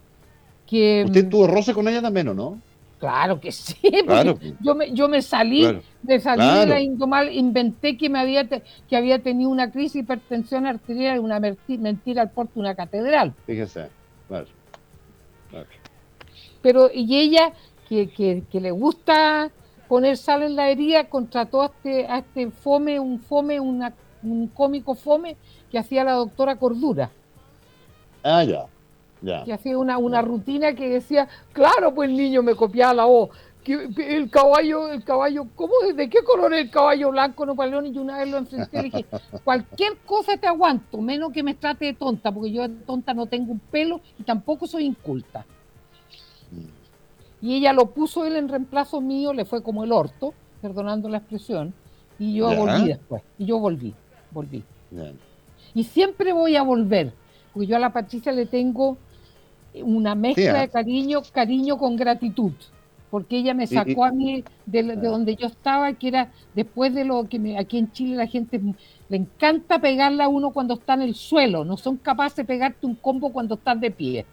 Que, 0.67 1.05
¿Usted 1.05 1.27
tuvo 1.27 1.47
roce 1.47 1.73
con 1.73 1.87
ella 1.87 2.03
también 2.03 2.27
o 2.27 2.35
no? 2.35 2.61
Claro 2.99 3.39
que 3.39 3.51
sí, 3.51 3.75
yo 4.61 4.75
me, 4.75 4.91
yo 4.91 5.07
me 5.07 5.23
salí, 5.23 5.65
me 6.03 6.19
salí 6.19 6.59
de 6.59 6.65
la 6.67 6.79
indomal, 6.79 7.33
inventé 7.33 7.97
que 7.97 8.09
me 8.09 8.19
había 8.19 8.47
que 8.47 8.95
había 8.95 9.19
tenido 9.19 9.49
una 9.49 9.71
crisis 9.71 9.93
de 9.93 9.99
hipertensión 9.99 10.67
arterial, 10.67 11.19
una 11.19 11.39
mentira 11.39 12.21
al 12.21 12.29
porte 12.29 12.53
de 12.55 12.59
una 12.59 12.75
catedral. 12.75 13.33
Fíjese, 13.45 13.87
claro. 14.27 14.47
Pero, 16.67 16.89
y 16.93 17.17
ella, 17.17 17.53
que, 17.87 18.09
que, 18.09 18.59
le 18.59 18.71
gusta 18.71 19.49
poner 19.87 20.17
sal 20.17 20.43
en 20.43 20.57
la 20.57 20.69
herida, 20.69 21.05
contrató 21.05 21.61
a 21.61 21.67
este, 21.67 22.05
a 22.07 22.17
este 22.17 22.51
fome, 22.51 22.99
un 22.99 23.21
fome, 23.21 23.57
una, 23.57 23.93
un 24.21 24.49
cómico 24.49 24.93
fome 24.93 25.37
que 25.71 25.79
hacía 25.79 26.03
la 26.03 26.11
doctora 26.11 26.57
Cordura. 26.57 27.09
Ah, 28.21 28.43
ya. 28.43 28.65
Que 29.45 29.53
hacía 29.53 29.77
una, 29.77 29.97
una 29.97 30.21
rutina 30.21 30.73
que 30.73 30.89
decía, 30.89 31.29
claro, 31.53 31.93
pues 31.95 32.09
el 32.09 32.17
niño 32.17 32.43
me 32.43 32.53
copiaba 32.53 32.93
la 32.93 33.05
voz. 33.05 33.29
Que 33.63 33.87
el 33.97 34.29
caballo, 34.29 34.89
el 34.89 35.05
caballo, 35.05 35.47
¿cómo? 35.55 35.71
¿De 35.95 36.09
qué 36.09 36.21
color 36.21 36.53
es 36.53 36.65
el 36.65 36.69
caballo 36.69 37.11
blanco 37.11 37.45
no 37.45 37.53
Napoleón? 37.53 37.85
Y 37.85 37.93
yo 37.93 38.01
una 38.01 38.17
vez 38.17 38.27
lo 38.27 38.39
enfrenté 38.39 38.79
y 38.79 38.83
dije, 38.83 39.05
cualquier 39.45 39.95
cosa 39.99 40.35
te 40.35 40.47
aguanto, 40.47 40.97
menos 40.97 41.31
que 41.31 41.43
me 41.43 41.53
trate 41.53 41.85
de 41.85 41.93
tonta, 41.93 42.29
porque 42.29 42.51
yo 42.51 42.67
de 42.67 42.75
tonta 42.83 43.13
no 43.13 43.27
tengo 43.27 43.53
un 43.53 43.59
pelo 43.59 44.01
y 44.19 44.23
tampoco 44.23 44.67
soy 44.67 44.83
inculta. 44.83 45.45
Y 47.41 47.55
ella 47.55 47.73
lo 47.73 47.91
puso 47.91 48.25
él 48.25 48.35
en 48.35 48.49
reemplazo 48.49 48.99
mío, 48.99 49.33
le 49.33 49.45
fue 49.45 49.61
como 49.61 49.83
el 49.83 49.91
orto, 49.91 50.33
perdonando 50.61 51.07
la 51.07 51.19
expresión, 51.19 51.73
y 52.17 52.35
yo 52.35 52.55
volví 52.55 52.87
después, 52.87 53.21
y 53.37 53.45
yo 53.45 53.59
volví, 53.59 53.93
volví. 54.31 54.63
Y 55.73 55.83
siempre 55.83 56.33
voy 56.33 56.55
a 56.55 56.63
volver, 56.63 57.13
porque 57.53 57.67
yo 57.67 57.75
a 57.75 57.79
la 57.79 57.93
Patricia 57.93 58.31
le 58.31 58.45
tengo 58.45 58.97
una 59.75 60.15
mezcla 60.15 60.61
de 60.61 60.69
cariño, 60.69 61.21
cariño 61.31 61.77
con 61.77 61.95
gratitud, 61.95 62.53
porque 63.11 63.37
ella 63.37 63.53
me 63.53 63.67
sacó 63.67 64.05
a 64.05 64.11
mí 64.11 64.43
de, 64.65 64.95
donde 64.95 65.35
yo 65.35 65.47
estaba, 65.47 65.93
que 65.93 66.07
era 66.07 66.31
después 66.55 66.93
de 66.93 67.05
lo 67.05 67.29
que 67.29 67.37
me, 67.37 67.57
aquí 67.59 67.77
en 67.77 67.91
Chile 67.91 68.15
la 68.15 68.27
gente 68.27 68.59
le 69.09 69.17
encanta 69.17 69.79
pegarle 69.79 70.23
a 70.23 70.27
uno 70.27 70.49
cuando 70.49 70.73
está 70.73 70.95
en 70.95 71.03
el 71.03 71.13
suelo, 71.13 71.63
no 71.63 71.77
son 71.77 71.97
capaces 71.97 72.37
de 72.37 72.45
pegarte 72.45 72.87
un 72.87 72.95
combo 72.95 73.31
cuando 73.31 73.55
estás 73.55 73.79
de 73.79 73.91
pie. 73.91 74.25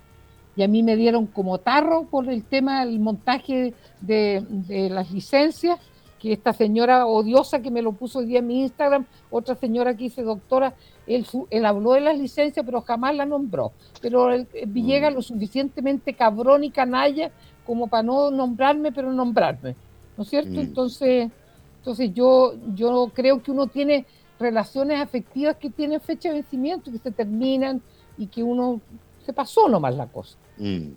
Y 0.56 0.62
a 0.62 0.68
mí 0.68 0.82
me 0.82 0.96
dieron 0.96 1.26
como 1.26 1.58
tarro 1.58 2.04
por 2.04 2.28
el 2.28 2.44
tema 2.44 2.84
del 2.84 3.00
montaje 3.00 3.74
de, 4.00 4.44
de 4.48 4.88
las 4.90 5.10
licencias 5.10 5.80
que 6.24 6.32
esta 6.32 6.54
señora 6.54 7.06
odiosa 7.06 7.60
que 7.60 7.70
me 7.70 7.82
lo 7.82 7.92
puso 7.92 8.20
hoy 8.20 8.24
día 8.24 8.38
en 8.38 8.46
mi 8.46 8.62
Instagram, 8.62 9.04
otra 9.30 9.56
señora 9.56 9.94
que 9.94 10.04
dice 10.04 10.22
doctora, 10.22 10.72
él, 11.06 11.26
él 11.50 11.66
habló 11.66 11.92
de 11.92 12.00
las 12.00 12.18
licencias, 12.18 12.64
pero 12.64 12.80
jamás 12.80 13.14
la 13.14 13.26
nombró. 13.26 13.72
Pero 14.00 14.32
el, 14.32 14.48
eh, 14.54 14.64
Villegas 14.66 15.12
mm. 15.12 15.16
lo 15.16 15.20
suficientemente 15.20 16.14
cabrón 16.14 16.64
y 16.64 16.70
canalla 16.70 17.30
como 17.66 17.88
para 17.88 18.04
no 18.04 18.30
nombrarme, 18.30 18.90
pero 18.90 19.12
nombrarme. 19.12 19.76
¿No 20.16 20.22
es 20.22 20.30
cierto? 20.30 20.52
Mm. 20.52 20.60
Entonces, 20.60 21.30
entonces 21.76 22.14
yo, 22.14 22.54
yo 22.74 23.10
creo 23.12 23.42
que 23.42 23.50
uno 23.50 23.66
tiene 23.66 24.06
relaciones 24.38 25.02
afectivas 25.02 25.56
que 25.56 25.68
tienen 25.68 26.00
fecha 26.00 26.30
de 26.30 26.36
vencimiento, 26.36 26.90
que 26.90 26.98
se 27.00 27.10
terminan 27.10 27.82
y 28.16 28.28
que 28.28 28.42
uno 28.42 28.80
se 29.24 29.32
pasó 29.32 29.68
nomás 29.68 29.94
la 29.94 30.06
cosa. 30.06 30.36
Mm, 30.58 30.88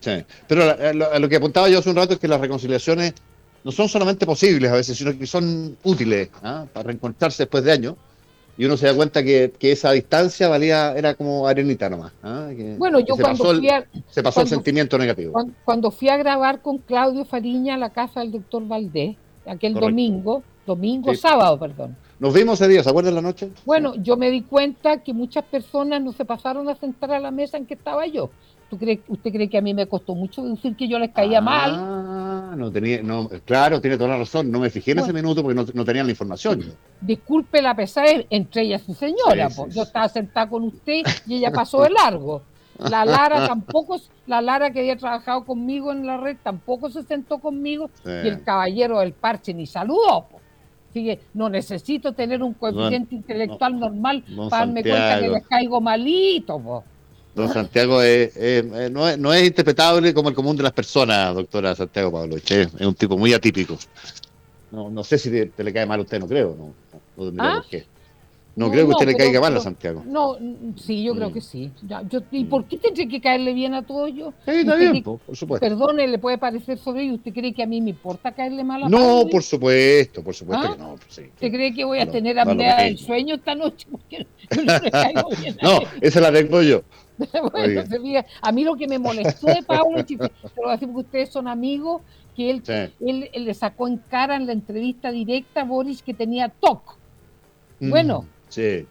sí. 0.00 0.24
Pero 0.46 0.92
lo, 0.92 1.18
lo, 1.18 1.28
que 1.28 1.36
apuntaba 1.36 1.68
yo 1.68 1.78
hace 1.78 1.90
un 1.90 1.96
rato 1.96 2.14
es 2.14 2.20
que 2.20 2.28
las 2.28 2.40
reconciliaciones 2.40 3.14
no 3.64 3.72
son 3.72 3.88
solamente 3.88 4.26
posibles 4.26 4.70
a 4.70 4.74
veces, 4.74 4.96
sino 4.96 5.16
que 5.16 5.26
son 5.26 5.76
útiles 5.84 6.30
¿ah? 6.42 6.66
para 6.72 6.86
reencontrarse 6.86 7.42
después 7.42 7.64
de 7.64 7.72
años 7.72 7.94
y 8.58 8.64
uno 8.64 8.76
se 8.76 8.86
da 8.86 8.94
cuenta 8.94 9.22
que, 9.22 9.52
esa 9.60 9.92
distancia 9.92 10.48
valía 10.48 10.92
era 10.96 11.14
como 11.14 11.46
arenita 11.46 11.88
nomás. 11.88 12.12
¿ah? 12.24 12.48
bueno, 12.76 12.98
yo 12.98 13.16
cuando 13.16 13.54
fui 13.54 13.68
a, 13.68 13.86
se 14.10 14.20
pasó 14.20 14.40
el 14.40 14.48
sentimiento 14.48 14.98
negativo. 14.98 15.32
Cuando, 15.64 15.92
fui 15.92 16.08
a 16.08 16.16
grabar 16.16 16.60
con 16.60 16.78
Claudio 16.78 17.24
Fariña 17.24 17.74
a 17.74 17.78
la 17.78 17.90
casa 17.90 18.20
del 18.20 18.32
doctor 18.32 18.66
Valdés, 18.66 19.16
aquel 19.46 19.74
domingo, 19.74 20.42
domingo, 20.66 21.14
sábado, 21.14 21.56
perdón. 21.58 21.96
Nos 22.20 22.34
vimos 22.34 22.60
ese 22.60 22.68
día, 22.68 22.82
¿se 22.82 22.90
acuerdan 22.90 23.14
la 23.14 23.22
noche? 23.22 23.50
Bueno, 23.64 23.94
yo 23.94 24.16
me 24.16 24.30
di 24.30 24.42
cuenta 24.42 25.02
que 25.02 25.12
muchas 25.12 25.44
personas 25.44 26.02
no 26.02 26.12
se 26.12 26.24
pasaron 26.24 26.68
a 26.68 26.74
sentar 26.74 27.12
a 27.12 27.20
la 27.20 27.30
mesa 27.30 27.56
en 27.56 27.66
que 27.66 27.74
estaba 27.74 28.06
yo. 28.06 28.30
¿Tú 28.68 28.76
cree, 28.76 29.00
¿Usted 29.08 29.32
cree 29.32 29.48
que 29.48 29.56
a 29.56 29.62
mí 29.62 29.72
me 29.72 29.86
costó 29.86 30.14
mucho 30.14 30.42
decir 30.42 30.76
que 30.76 30.88
yo 30.88 30.98
les 30.98 31.10
caía 31.12 31.40
mal? 31.40 31.72
Ah, 31.74 32.54
no 32.56 32.70
tenía, 32.70 33.02
no, 33.02 33.28
claro, 33.44 33.80
tiene 33.80 33.96
toda 33.96 34.10
la 34.10 34.18
razón. 34.18 34.50
No 34.50 34.58
me 34.58 34.68
fijé 34.68 34.90
en 34.90 34.98
ese 34.98 35.12
minuto 35.12 35.42
porque 35.42 35.54
no, 35.54 35.64
no 35.72 35.84
tenían 35.84 36.06
la 36.06 36.12
información. 36.12 36.74
Disculpe 37.00 37.62
la 37.62 37.74
pesadez 37.74 38.26
entre 38.28 38.62
ella 38.62 38.76
y 38.76 38.80
su 38.80 38.94
señora. 38.94 39.48
yo 39.70 39.82
estaba 39.82 40.08
sentada 40.08 40.50
con 40.50 40.64
usted 40.64 41.02
y 41.26 41.36
ella 41.36 41.50
pasó 41.52 41.82
de 41.82 41.90
largo. 41.90 42.42
La 42.78 43.04
Lara 43.04 43.46
tampoco, 43.46 44.00
la 44.26 44.40
Lara 44.40 44.70
que 44.70 44.80
había 44.80 44.96
trabajado 44.96 45.44
conmigo 45.44 45.90
en 45.90 46.06
la 46.06 46.16
red 46.16 46.36
tampoco 46.42 46.90
se 46.90 47.02
sentó 47.02 47.38
conmigo 47.38 47.90
y 48.04 48.28
el 48.28 48.44
caballero 48.44 49.00
del 49.00 49.12
parche 49.12 49.54
ni 49.54 49.66
saludó. 49.66 50.26
Que 50.92 51.20
no 51.34 51.48
necesito 51.48 52.12
tener 52.12 52.42
un 52.42 52.54
coeficiente 52.54 53.14
intelectual 53.14 53.78
normal 53.78 54.24
para 54.50 54.66
darme 54.66 54.82
cuenta 54.82 55.20
que 55.20 55.28
les 55.28 55.46
caigo 55.46 55.80
malito. 55.80 56.58
Po. 56.58 56.84
Don 57.34 57.52
Santiago 57.52 58.00
no, 58.90 59.32
es, 59.34 59.46
interpretable 59.46 60.12
como 60.12 60.28
el 60.28 60.34
común 60.34 60.56
de 60.56 60.64
las 60.64 60.72
personas, 60.72 61.34
doctora 61.34 61.74
Santiago 61.74 62.10
Pablo. 62.10 62.36
Es, 62.36 62.68
un 62.80 62.94
tipo 62.94 63.16
muy 63.16 63.32
atípico. 63.32 63.78
No, 64.72 64.90
no 64.90 65.04
sé 65.04 65.18
si 65.18 65.30
te, 65.30 65.64
le 65.64 65.72
cae 65.72 65.86
mal 65.86 66.00
a 66.00 66.02
usted, 66.02 66.18
no 66.18 66.26
creo. 66.26 66.56
No, 67.16 67.30
no, 67.30 67.42
¿Ah? 67.42 67.62
No 68.58 68.70
creo 68.72 68.86
que 68.86 68.92
usted 68.92 69.06
le 69.06 69.16
caiga 69.16 69.40
mal 69.40 69.56
a 69.56 69.60
Santiago. 69.60 70.02
No, 70.04 70.36
sí, 70.76 71.04
yo 71.04 71.14
creo 71.14 71.30
mm. 71.30 71.32
que 71.32 71.40
sí. 71.40 71.70
¿Y 72.32 72.44
por 72.44 72.64
qué 72.64 72.76
tendría 72.76 73.08
que 73.08 73.20
caerle 73.20 73.52
bien 73.52 73.72
a 73.74 73.82
todos 73.82 74.12
yo? 74.12 74.32
Sí, 74.44 74.50
está 74.50 74.74
bien, 74.74 75.02
por 75.02 75.20
supuesto. 75.34 75.64
Perdone, 75.64 76.08
le 76.08 76.18
puede 76.18 76.38
parecer 76.38 76.76
sobre 76.78 77.04
y 77.04 77.12
¿Usted 77.12 77.32
cree 77.32 77.54
que 77.54 77.62
a 77.62 77.66
mí 77.66 77.80
me 77.80 77.90
importa 77.90 78.32
caerle 78.32 78.64
mal 78.64 78.82
a 78.82 78.88
No, 78.88 79.26
por 79.30 79.42
supuesto, 79.42 80.24
por 80.24 80.34
supuesto 80.34 80.66
¿Ah? 80.66 80.72
que 80.72 80.82
no. 80.82 80.96
Sí, 81.08 81.22
¿Usted 81.22 81.50
cree 81.50 81.72
que 81.72 81.84
voy 81.84 82.00
a 82.00 82.10
tener 82.10 82.38
a 82.38 82.44
del 82.44 82.98
sueño 82.98 83.36
esta 83.36 83.54
noche? 83.54 83.86
Porque 83.92 84.26
no, 84.56 84.78
le 84.78 84.90
caigo 84.90 85.28
bien 85.40 85.56
no 85.62 85.80
esa 86.00 86.20
la 86.20 86.32
tengo 86.32 86.60
yo. 86.62 86.82
a 88.42 88.52
mí 88.52 88.64
lo 88.64 88.76
que 88.76 88.88
me 88.88 88.98
molestó 88.98 89.48
de 89.48 89.62
Pablo, 89.62 90.04
te 90.04 90.16
lo 90.16 90.68
a 90.68 90.72
decir 90.72 90.88
porque 90.88 91.06
ustedes 91.06 91.30
son 91.30 91.48
amigos, 91.48 92.02
que 92.36 92.50
él, 92.50 92.62
él, 93.00 93.44
le 93.44 93.54
sacó 93.54 93.88
en 93.88 93.98
cara 93.98 94.36
en 94.36 94.46
la 94.46 94.52
entrevista 94.52 95.10
directa 95.10 95.62
a 95.62 95.64
Boris 95.64 96.02
que 96.02 96.14
tenía 96.14 96.48
TOC. 96.48 96.96
Mm, 97.80 97.90
bueno, 98.54 98.86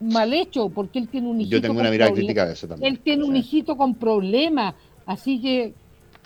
mal 0.00 0.32
hecho, 0.32 0.68
porque 0.68 0.98
él 0.98 1.08
tiene 1.08 1.28
un 1.28 1.40
hijito. 1.40 1.56
Yo 1.56 1.62
tengo 1.62 1.80
una 1.80 1.90
mirada 1.90 2.12
crítica 2.12 2.46
de 2.46 2.52
eso 2.54 2.66
también. 2.66 2.92
Él 2.92 3.00
tiene 3.00 3.24
un 3.24 3.36
hijito 3.36 3.76
con 3.76 3.94
problemas, 3.94 4.74
así 5.06 5.40
que 5.40 5.74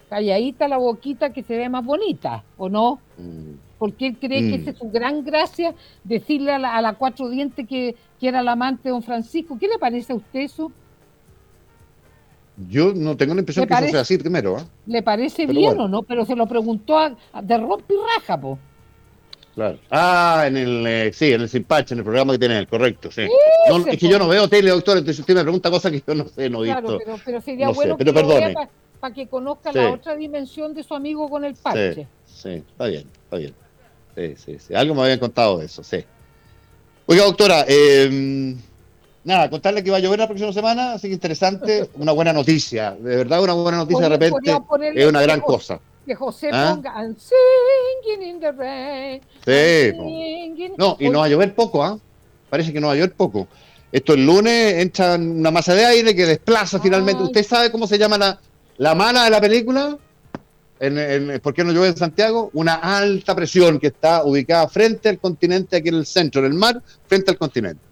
calladita 0.09 0.69
la 0.69 0.79
boquita 0.79 1.33
que 1.33 1.43
se 1.43 1.57
ve 1.57 1.69
más 1.69 1.85
bonita, 1.85 2.45
¿o 2.57 2.69
no? 2.69 3.01
Mm. 3.19 3.57
Porque 3.79 4.07
él 4.07 4.17
cree 4.19 4.51
que 4.51 4.59
mm. 4.59 4.69
es 4.69 4.79
su 4.79 4.91
gran 4.91 5.25
gracia 5.25 5.75
decirle 6.05 6.53
a 6.53 6.59
la, 6.59 6.95
cuatro 6.95 7.29
dientes 7.29 7.67
que, 7.69 7.95
que 8.19 8.29
era 8.29 8.41
el 8.41 8.49
amante 8.49 8.85
de 8.85 8.91
don 8.91 9.03
Francisco. 9.03 9.59
¿Qué 9.59 9.69
le 9.69 9.79
parece 9.79 10.13
a 10.13 10.17
usted 10.17 10.41
eso? 10.41 10.73
Yo 12.71 12.95
no 12.95 13.17
tengo 13.17 13.35
la 13.35 13.41
impresión 13.41 13.67
que 13.67 13.75
eso 13.75 13.89
sea 13.89 14.01
así 14.01 14.17
primero. 14.17 14.59
¿eh? 14.59 14.63
¿Le 14.87 15.03
parece 15.03 15.45
bien 15.45 15.79
o 15.79 15.89
no? 15.89 16.03
Pero 16.03 16.25
se 16.25 16.35
lo 16.35 16.47
preguntó 16.47 16.99
a, 16.99 17.15
de 17.43 17.59
rompe 17.59 17.93
y 17.93 17.97
raja, 18.17 18.41
po. 18.41 18.59
Claro. 19.57 19.79
Ah, 19.91 20.45
en 20.47 20.57
el, 20.59 20.87
eh, 20.87 21.13
sí, 21.15 21.33
en 21.33 21.41
el 21.41 21.49
Simpache, 21.49 21.95
en 21.95 22.01
el 22.01 22.05
programa 22.05 22.35
que 22.35 22.39
tiene 22.39 22.67
correcto, 22.67 23.11
sí. 23.11 23.23
es 23.23 23.99
que 23.99 24.07
yo 24.07 24.19
no 24.19 24.29
veo 24.29 24.47
tele, 24.51 24.69
doctor, 24.69 24.99
entonces 24.99 25.19
usted 25.19 25.35
me 25.35 25.43
pregunta 25.43 25.71
cosas 25.71 25.93
que 25.93 26.03
yo 26.07 26.15
no 26.15 26.29
sé, 26.29 26.51
no 26.51 26.63
he 26.63 26.67
visto. 26.67 26.83
Claro, 26.83 26.99
pero, 27.03 27.19
pero 27.25 27.41
sería 27.41 27.71
bueno 27.71 27.97
pero 27.97 28.13
que 28.13 28.55
para 29.01 29.15
que 29.15 29.27
conozca 29.27 29.73
la 29.73 29.93
otra 29.93 30.15
dimensión 30.15 30.75
de 30.75 30.83
su 30.83 30.95
amigo 30.95 31.31
con 31.31 31.43
el 31.47 31.55
parche. 31.55 32.07
Sí, 32.27 32.51
está 32.51 32.87
bien, 32.87 33.09
está 33.25 33.37
bien. 33.39 33.55
Sí, 34.15 34.35
sí, 34.37 34.59
sí. 34.59 34.75
Algo 34.75 34.95
me 34.95 35.03
habían 35.03 35.19
contado 35.19 35.59
de 35.59 35.65
eso, 35.65 35.83
sí. 35.83 36.05
Oiga, 37.07 37.25
doctora, 37.25 37.65
eh, 37.67 38.55
nada, 39.25 39.49
contarle 39.49 39.83
que 39.83 39.91
va 39.91 39.97
a 39.97 40.01
llover 40.01 40.19
la 40.19 40.27
próxima 40.27 40.53
semana, 40.53 40.93
así 40.93 41.09
que 41.09 41.15
interesante, 41.15 41.89
una 41.95 42.13
buena 42.13 42.35
noticia, 42.35 42.91
de 42.93 43.17
verdad 43.17 43.43
una 43.43 43.55
buena 43.55 43.79
noticia 43.79 44.03
de 44.03 44.09
repente 44.11 44.53
es 44.95 45.07
una 45.07 45.23
gran 45.23 45.41
cosa. 45.41 45.81
Que 46.05 46.15
José 46.15 46.51
¿Ah? 46.53 46.73
ponga 46.75 46.93
singing 48.03 48.29
in 48.29 48.41
the 48.41 48.53
rain. 48.53 49.21
Sí. 49.45 50.73
No, 50.77 50.97
y 50.99 51.09
no 51.09 51.21
va 51.21 51.27
a 51.27 51.29
llover 51.29 51.55
poco, 51.55 51.83
¿ah? 51.85 51.99
Parece 52.51 52.73
que 52.73 52.81
no 52.81 52.89
va 52.89 52.95
a 52.95 52.97
llover 52.97 53.13
poco. 53.13 53.49
Esto 53.93 54.15
el 54.15 54.27
lunes 54.27 54.75
entra 54.83 55.15
una 55.15 55.51
masa 55.51 55.75
de 55.75 55.85
aire 55.85 56.15
que 56.15 56.27
desplaza 56.27 56.81
finalmente. 56.81 57.23
¿Usted 57.23 57.45
sabe 57.45 57.71
cómo 57.71 57.87
se 57.87 57.99
llama 57.99 58.19
la, 58.19 58.39
la 58.79 58.95
mala 58.95 59.25
de 59.25 59.31
la 59.31 59.41
película? 59.41 59.97
En, 60.79 61.41
¿Por 61.41 61.55
qué 61.55 61.65
no 61.65 61.73
llueve 61.73 61.89
en 61.89 61.97
Santiago? 61.97 62.51
Una 62.53 62.75
alta 62.75 63.35
presión 63.35 63.79
que 63.79 63.87
está 63.87 64.25
ubicada 64.25 64.69
frente 64.69 65.09
al 65.09 65.19
continente, 65.19 65.77
aquí 65.77 65.89
en 65.89 65.95
el 65.95 66.07
centro 66.07 66.43
del 66.43 66.53
mar, 66.53 66.83
frente 67.07 67.31
al 67.31 67.39
continente 67.39 67.87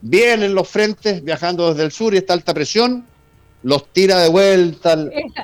vienen 0.00 0.54
los 0.54 0.68
frentes 0.68 1.24
viajando 1.24 1.70
desde 1.70 1.84
el 1.84 1.92
sur 1.92 2.14
y 2.14 2.18
esta 2.18 2.32
alta 2.32 2.54
presión 2.54 3.06
los 3.62 3.92
tira 3.92 4.18
de 4.18 4.28
vuelta 4.28 4.96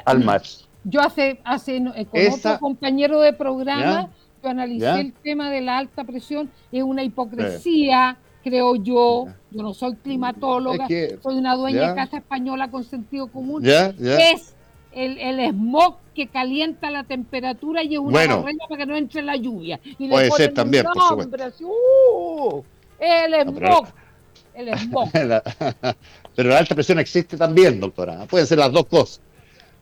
al, 0.04 0.24
mar. 0.24 0.42
Yo 0.84 1.00
hace, 1.00 1.40
hace 1.44 1.76
eh, 1.76 2.06
con 2.06 2.20
otro 2.32 2.58
compañero 2.60 3.20
de 3.20 3.32
programa, 3.32 4.10
yo 4.42 4.48
analicé 4.50 5.00
el 5.00 5.12
tema 5.12 5.50
de 5.50 5.62
la 5.62 5.78
alta 5.78 6.04
presión, 6.04 6.50
es 6.70 6.82
una 6.82 7.02
hipocresía, 7.02 8.18
creo 8.42 8.76
yo, 8.76 9.26
yo 9.50 9.62
no 9.62 9.72
soy 9.72 9.94
climatóloga, 9.96 10.86
soy 11.22 11.36
una 11.36 11.56
dueña 11.56 11.88
de 11.88 11.94
casa 11.94 12.18
española 12.18 12.70
con 12.70 12.84
sentido 12.84 13.28
común, 13.28 13.66
es 13.66 14.54
el, 14.92 15.18
el, 15.18 15.50
smog 15.50 15.96
que 16.14 16.28
calienta 16.28 16.90
la 16.90 17.04
temperatura 17.04 17.82
y 17.82 17.94
es 17.94 17.98
una 17.98 18.10
bueno, 18.10 18.44
para 18.68 18.78
que 18.78 18.86
no 18.86 18.96
entre 18.96 19.22
la 19.22 19.36
lluvia. 19.36 19.80
Y 19.98 20.08
puede 20.08 20.30
ser 20.30 20.54
también, 20.54 20.84
por 20.84 21.02
supuesto. 21.02 21.66
Uh, 21.66 22.62
el 23.00 23.34
smog. 23.48 23.88
el 24.54 24.78
smog. 24.78 25.10
pero 26.36 26.48
la 26.50 26.58
alta 26.58 26.74
presión 26.74 27.00
existe 27.00 27.36
también, 27.36 27.80
doctora. 27.80 28.26
Pueden 28.26 28.46
ser 28.46 28.58
las 28.58 28.70
dos 28.70 28.86
cosas. 28.86 29.20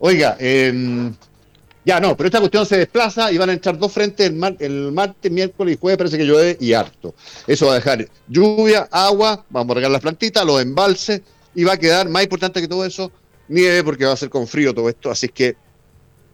Oiga, 0.04 0.36
eh, 0.40 1.12
ya 1.84 2.00
no, 2.00 2.16
pero 2.16 2.26
esta 2.26 2.40
cuestión 2.40 2.66
se 2.66 2.76
desplaza 2.76 3.30
y 3.30 3.38
van 3.38 3.50
a 3.50 3.52
entrar 3.52 3.78
dos 3.78 3.92
frentes 3.92 4.28
el, 4.28 4.56
el 4.58 4.90
martes, 4.90 5.30
miércoles 5.30 5.76
y 5.76 5.78
jueves, 5.78 5.96
parece 5.96 6.18
que 6.18 6.24
llueve 6.24 6.56
y 6.58 6.72
harto. 6.72 7.14
Eso 7.46 7.66
va 7.66 7.72
a 7.72 7.74
dejar 7.76 8.08
lluvia, 8.26 8.88
agua, 8.90 9.44
vamos 9.48 9.70
a 9.70 9.74
regar 9.76 9.92
las 9.92 10.00
plantitas, 10.00 10.44
los 10.44 10.60
embalses 10.60 11.22
y 11.54 11.62
va 11.62 11.74
a 11.74 11.76
quedar, 11.76 12.08
más 12.08 12.24
importante 12.24 12.60
que 12.60 12.66
todo 12.66 12.84
eso, 12.84 13.12
nieve 13.46 13.84
porque 13.84 14.04
va 14.04 14.14
a 14.14 14.16
ser 14.16 14.28
con 14.28 14.48
frío 14.48 14.74
todo 14.74 14.88
esto. 14.88 15.08
Así 15.08 15.28
que, 15.28 15.54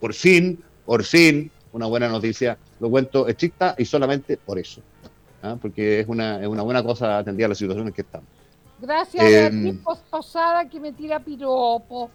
por 0.00 0.14
fin, 0.14 0.64
por 0.86 1.04
fin, 1.04 1.50
una 1.72 1.84
buena 1.84 2.08
noticia. 2.08 2.56
Lo 2.80 2.88
cuento 2.88 3.28
estricta 3.28 3.74
y 3.76 3.84
solamente 3.84 4.38
por 4.38 4.58
eso. 4.58 4.80
¿ah? 5.42 5.58
Porque 5.60 6.00
es 6.00 6.08
una, 6.08 6.40
es 6.40 6.48
una 6.48 6.62
buena 6.62 6.82
cosa 6.82 7.18
atender 7.18 7.44
a 7.44 7.48
la 7.50 7.54
situación 7.54 7.86
en 7.86 7.92
que 7.92 8.00
estamos. 8.00 8.28
Gracias 8.80 9.22
a 9.22 9.28
la 9.28 9.46
eh, 9.48 9.78
posada 10.10 10.68
que 10.70 10.80
me 10.80 10.92
tira 10.92 11.20
piropo 11.20 12.10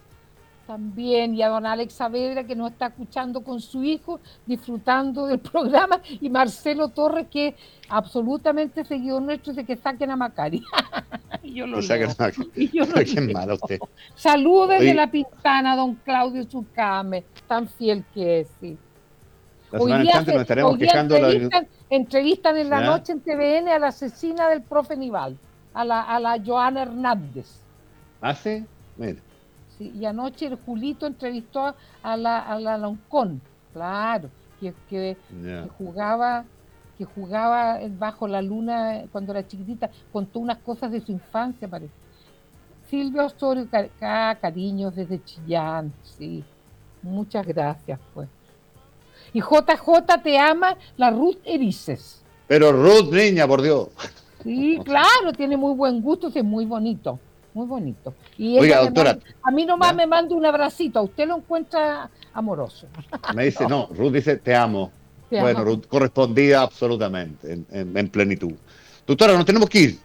también 0.66 1.34
y 1.34 1.42
a 1.42 1.48
don 1.48 1.66
Alex 1.66 1.94
Saavedra 1.94 2.44
que 2.44 2.54
nos 2.54 2.72
está 2.72 2.86
escuchando 2.86 3.42
con 3.42 3.60
su 3.60 3.84
hijo, 3.84 4.20
disfrutando 4.46 5.26
del 5.26 5.38
programa, 5.52 6.00
y 6.20 6.28
Marcelo 6.28 6.88
Torres 6.88 7.26
que 7.30 7.48
es 7.48 7.54
absolutamente 7.88 8.84
seguidor 8.84 9.22
nuestro 9.22 9.52
de 9.52 9.64
que 9.64 9.76
saquen 9.76 10.10
a 10.10 10.16
Macari. 10.16 10.62
yo 11.42 11.66
lo 11.66 11.82
saquen 11.82 12.10
a 12.10 12.14
Macari. 12.18 12.70
Qué 13.06 13.20
malo 13.32 13.54
usted. 13.54 13.78
Saludos 14.14 14.70
desde 14.70 14.94
La 14.94 15.10
Pintana, 15.10 15.76
don 15.76 15.94
Claudio 15.96 16.44
Zucame, 16.44 17.24
tan 17.46 17.68
fiel 17.68 18.04
que 18.12 18.40
es, 18.40 18.48
sí. 18.60 18.76
hoy 19.72 20.02
día, 20.02 20.20
nos 20.20 20.28
estaremos 20.28 20.78
quejando 20.78 21.16
entrevistan, 21.16 21.68
entrevistan, 21.90 22.56
en 22.56 22.70
la 22.70 22.80
noche 22.80 23.12
en 23.12 23.20
TVN 23.20 23.68
a 23.68 23.78
la 23.78 23.88
asesina 23.88 24.48
del 24.48 24.62
profe 24.62 24.96
Nival, 24.96 25.36
a 25.74 25.84
la, 25.84 26.02
a 26.02 26.18
la 26.20 26.42
Joana 26.44 26.82
Hernández. 26.82 27.46
¿Hace? 28.20 28.64
¿Ah, 29.00 29.33
Mira 29.78 29.94
y 29.94 30.04
anoche 30.06 30.46
el 30.46 30.56
Julito 30.56 31.06
entrevistó 31.06 31.74
a 32.02 32.16
la, 32.16 32.38
a 32.40 32.58
la 32.60 32.78
Loncón, 32.78 33.40
claro, 33.72 34.30
que, 34.60 34.74
que, 34.88 35.16
jugaba 35.78 36.44
que 36.96 37.04
jugaba 37.04 37.80
bajo 37.98 38.28
la 38.28 38.40
luna 38.40 39.02
cuando 39.10 39.32
era 39.32 39.46
chiquitita, 39.46 39.90
contó 40.12 40.38
unas 40.38 40.58
cosas 40.58 40.92
de 40.92 41.00
su 41.00 41.10
infancia, 41.10 41.66
parece. 41.66 41.92
Silvia 42.88 43.24
Osorio, 43.24 43.66
cariños 43.98 44.94
desde 44.94 45.22
Chillán, 45.24 45.92
sí. 46.04 46.44
Muchas 47.02 47.44
gracias, 47.46 47.98
pues. 48.14 48.28
Y 49.32 49.40
JJ 49.40 50.22
te 50.22 50.38
ama 50.38 50.76
la 50.96 51.10
Ruth 51.10 51.38
Erices. 51.44 52.22
Pero 52.46 52.70
Ruth, 52.70 53.12
niña, 53.12 53.48
por 53.48 53.60
Dios. 53.60 53.88
Sí, 54.44 54.78
claro, 54.84 55.32
tiene 55.36 55.56
muy 55.56 55.74
buen 55.74 56.00
gusto, 56.00 56.28
es 56.28 56.44
muy 56.44 56.64
bonito 56.64 57.18
muy 57.54 57.66
bonito. 57.66 58.14
Y 58.36 58.58
Oiga, 58.58 58.80
doctora. 58.80 59.18
a 59.42 59.50
mí 59.50 59.64
nomás 59.64 59.94
me 59.94 60.06
manda 60.06 60.34
un 60.34 60.44
abracito, 60.44 60.98
a 60.98 61.02
usted 61.02 61.26
lo 61.26 61.36
encuentra 61.36 62.10
amoroso. 62.34 62.88
Me 63.34 63.44
dice, 63.44 63.66
no, 63.66 63.88
Ruth 63.94 64.12
dice, 64.12 64.36
te 64.36 64.54
amo. 64.54 64.90
bueno, 65.30 65.64
Ruth 65.64 65.86
correspondía 65.86 66.62
absolutamente, 66.62 67.64
en, 67.70 68.08
plenitud. 68.08 68.52
Doctora, 69.06 69.34
nos 69.34 69.46
tenemos 69.46 69.68
que 69.68 69.78
ir. 69.78 69.98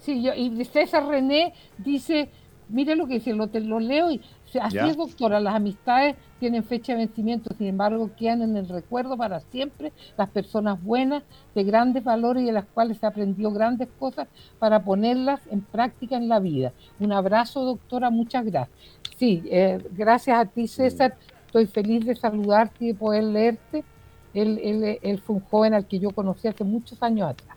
Sí, 0.00 0.22
yo, 0.22 0.32
y 0.34 0.64
César 0.64 1.06
René 1.06 1.52
dice, 1.76 2.30
mire 2.70 2.96
lo 2.96 3.06
que 3.06 3.14
dice, 3.14 3.34
lo, 3.34 3.48
lo 3.52 3.78
leo 3.78 4.10
y 4.10 4.20
Así 4.58 4.78
es, 4.78 4.96
doctora, 4.96 5.38
las 5.38 5.54
amistades 5.54 6.16
tienen 6.40 6.64
fecha 6.64 6.92
de 6.92 6.98
vencimiento, 6.98 7.54
sin 7.56 7.68
embargo, 7.68 8.10
quedan 8.16 8.42
en 8.42 8.56
el 8.56 8.68
recuerdo 8.68 9.16
para 9.16 9.40
siempre 9.40 9.92
las 10.16 10.28
personas 10.30 10.82
buenas, 10.82 11.22
de 11.54 11.64
grandes 11.64 12.02
valores 12.02 12.42
y 12.42 12.46
de 12.46 12.52
las 12.52 12.64
cuales 12.64 12.98
se 12.98 13.06
aprendió 13.06 13.52
grandes 13.52 13.88
cosas 13.98 14.26
para 14.58 14.82
ponerlas 14.82 15.40
en 15.50 15.60
práctica 15.60 16.16
en 16.16 16.28
la 16.28 16.40
vida. 16.40 16.72
Un 16.98 17.12
abrazo, 17.12 17.64
doctora, 17.64 18.10
muchas 18.10 18.44
gracias. 18.44 18.76
Sí, 19.18 19.42
eh, 19.46 19.78
gracias 19.92 20.38
a 20.38 20.46
ti, 20.46 20.66
César. 20.66 21.14
Estoy 21.46 21.66
feliz 21.66 22.06
de 22.06 22.16
saludarte 22.16 22.84
y 22.84 22.88
de 22.88 22.94
poder 22.94 23.24
leerte. 23.24 23.84
Él, 24.32 24.58
él, 24.62 24.98
él 25.02 25.20
fue 25.20 25.36
un 25.36 25.42
joven 25.42 25.74
al 25.74 25.86
que 25.86 25.98
yo 25.98 26.10
conocí 26.10 26.48
hace 26.48 26.64
muchos 26.64 27.02
años 27.02 27.30
atrás. 27.30 27.56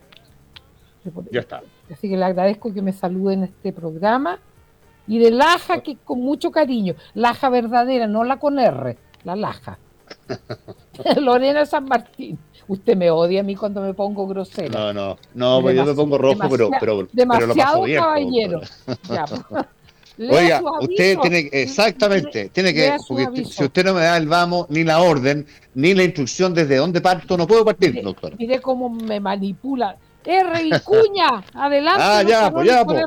Ya 1.31 1.41
está. 1.41 1.61
Así 1.91 2.09
que 2.09 2.17
le 2.17 2.25
agradezco 2.25 2.73
que 2.73 2.81
me 2.81 2.93
salude 2.93 3.33
en 3.33 3.43
este 3.43 3.73
programa 3.73 4.39
y 5.07 5.19
de 5.19 5.31
laja 5.31 5.81
que 5.81 5.97
con 5.97 6.21
mucho 6.21 6.51
cariño, 6.51 6.95
laja 7.13 7.49
verdadera, 7.49 8.07
no 8.07 8.23
la 8.23 8.39
con 8.39 8.59
R, 8.59 8.97
la 9.23 9.35
laja. 9.35 9.77
Lorena 11.21 11.65
San 11.65 11.85
Martín. 11.85 12.37
Usted 12.67 12.95
me 12.95 13.11
odia 13.11 13.41
a 13.41 13.43
mí 13.43 13.55
cuando 13.55 13.81
me 13.81 13.93
pongo 13.93 14.25
grosera. 14.27 14.69
No, 14.69 14.93
no, 14.93 15.17
no, 15.33 15.61
pues 15.61 15.75
yo 15.75 15.85
me 15.85 15.93
pongo 15.93 16.17
rojo, 16.17 16.47
pero, 16.49 16.69
pero, 16.79 17.07
demasiado 17.11 17.83
caballero. 17.93 18.61
Oiga, 20.17 20.61
usted 20.79 21.17
tiene 21.19 21.49
exactamente, 21.51 22.49
tiene 22.49 22.73
que, 22.73 22.95
porque 23.07 23.45
si 23.45 23.63
usted 23.63 23.85
no 23.85 23.95
me 23.95 24.01
da 24.01 24.15
el 24.17 24.27
vamos, 24.27 24.69
ni 24.69 24.83
la 24.83 25.01
orden, 25.01 25.45
ni 25.73 25.95
la 25.95 26.03
instrucción 26.03 26.53
desde 26.53 26.77
dónde 26.77 27.01
parto, 27.01 27.35
no 27.35 27.47
puedo 27.47 27.65
partir, 27.65 28.01
doctor. 28.03 28.35
Mire 28.37 28.61
cómo 28.61 28.89
me 28.89 29.19
manipula. 29.19 29.97
R. 30.25 30.63
Vicuña, 30.63 31.43
adelante. 31.53 32.01
Ah, 32.03 32.23
ya, 32.23 32.51
pues 32.51 32.67
ya, 32.67 32.85
pues. 32.85 33.05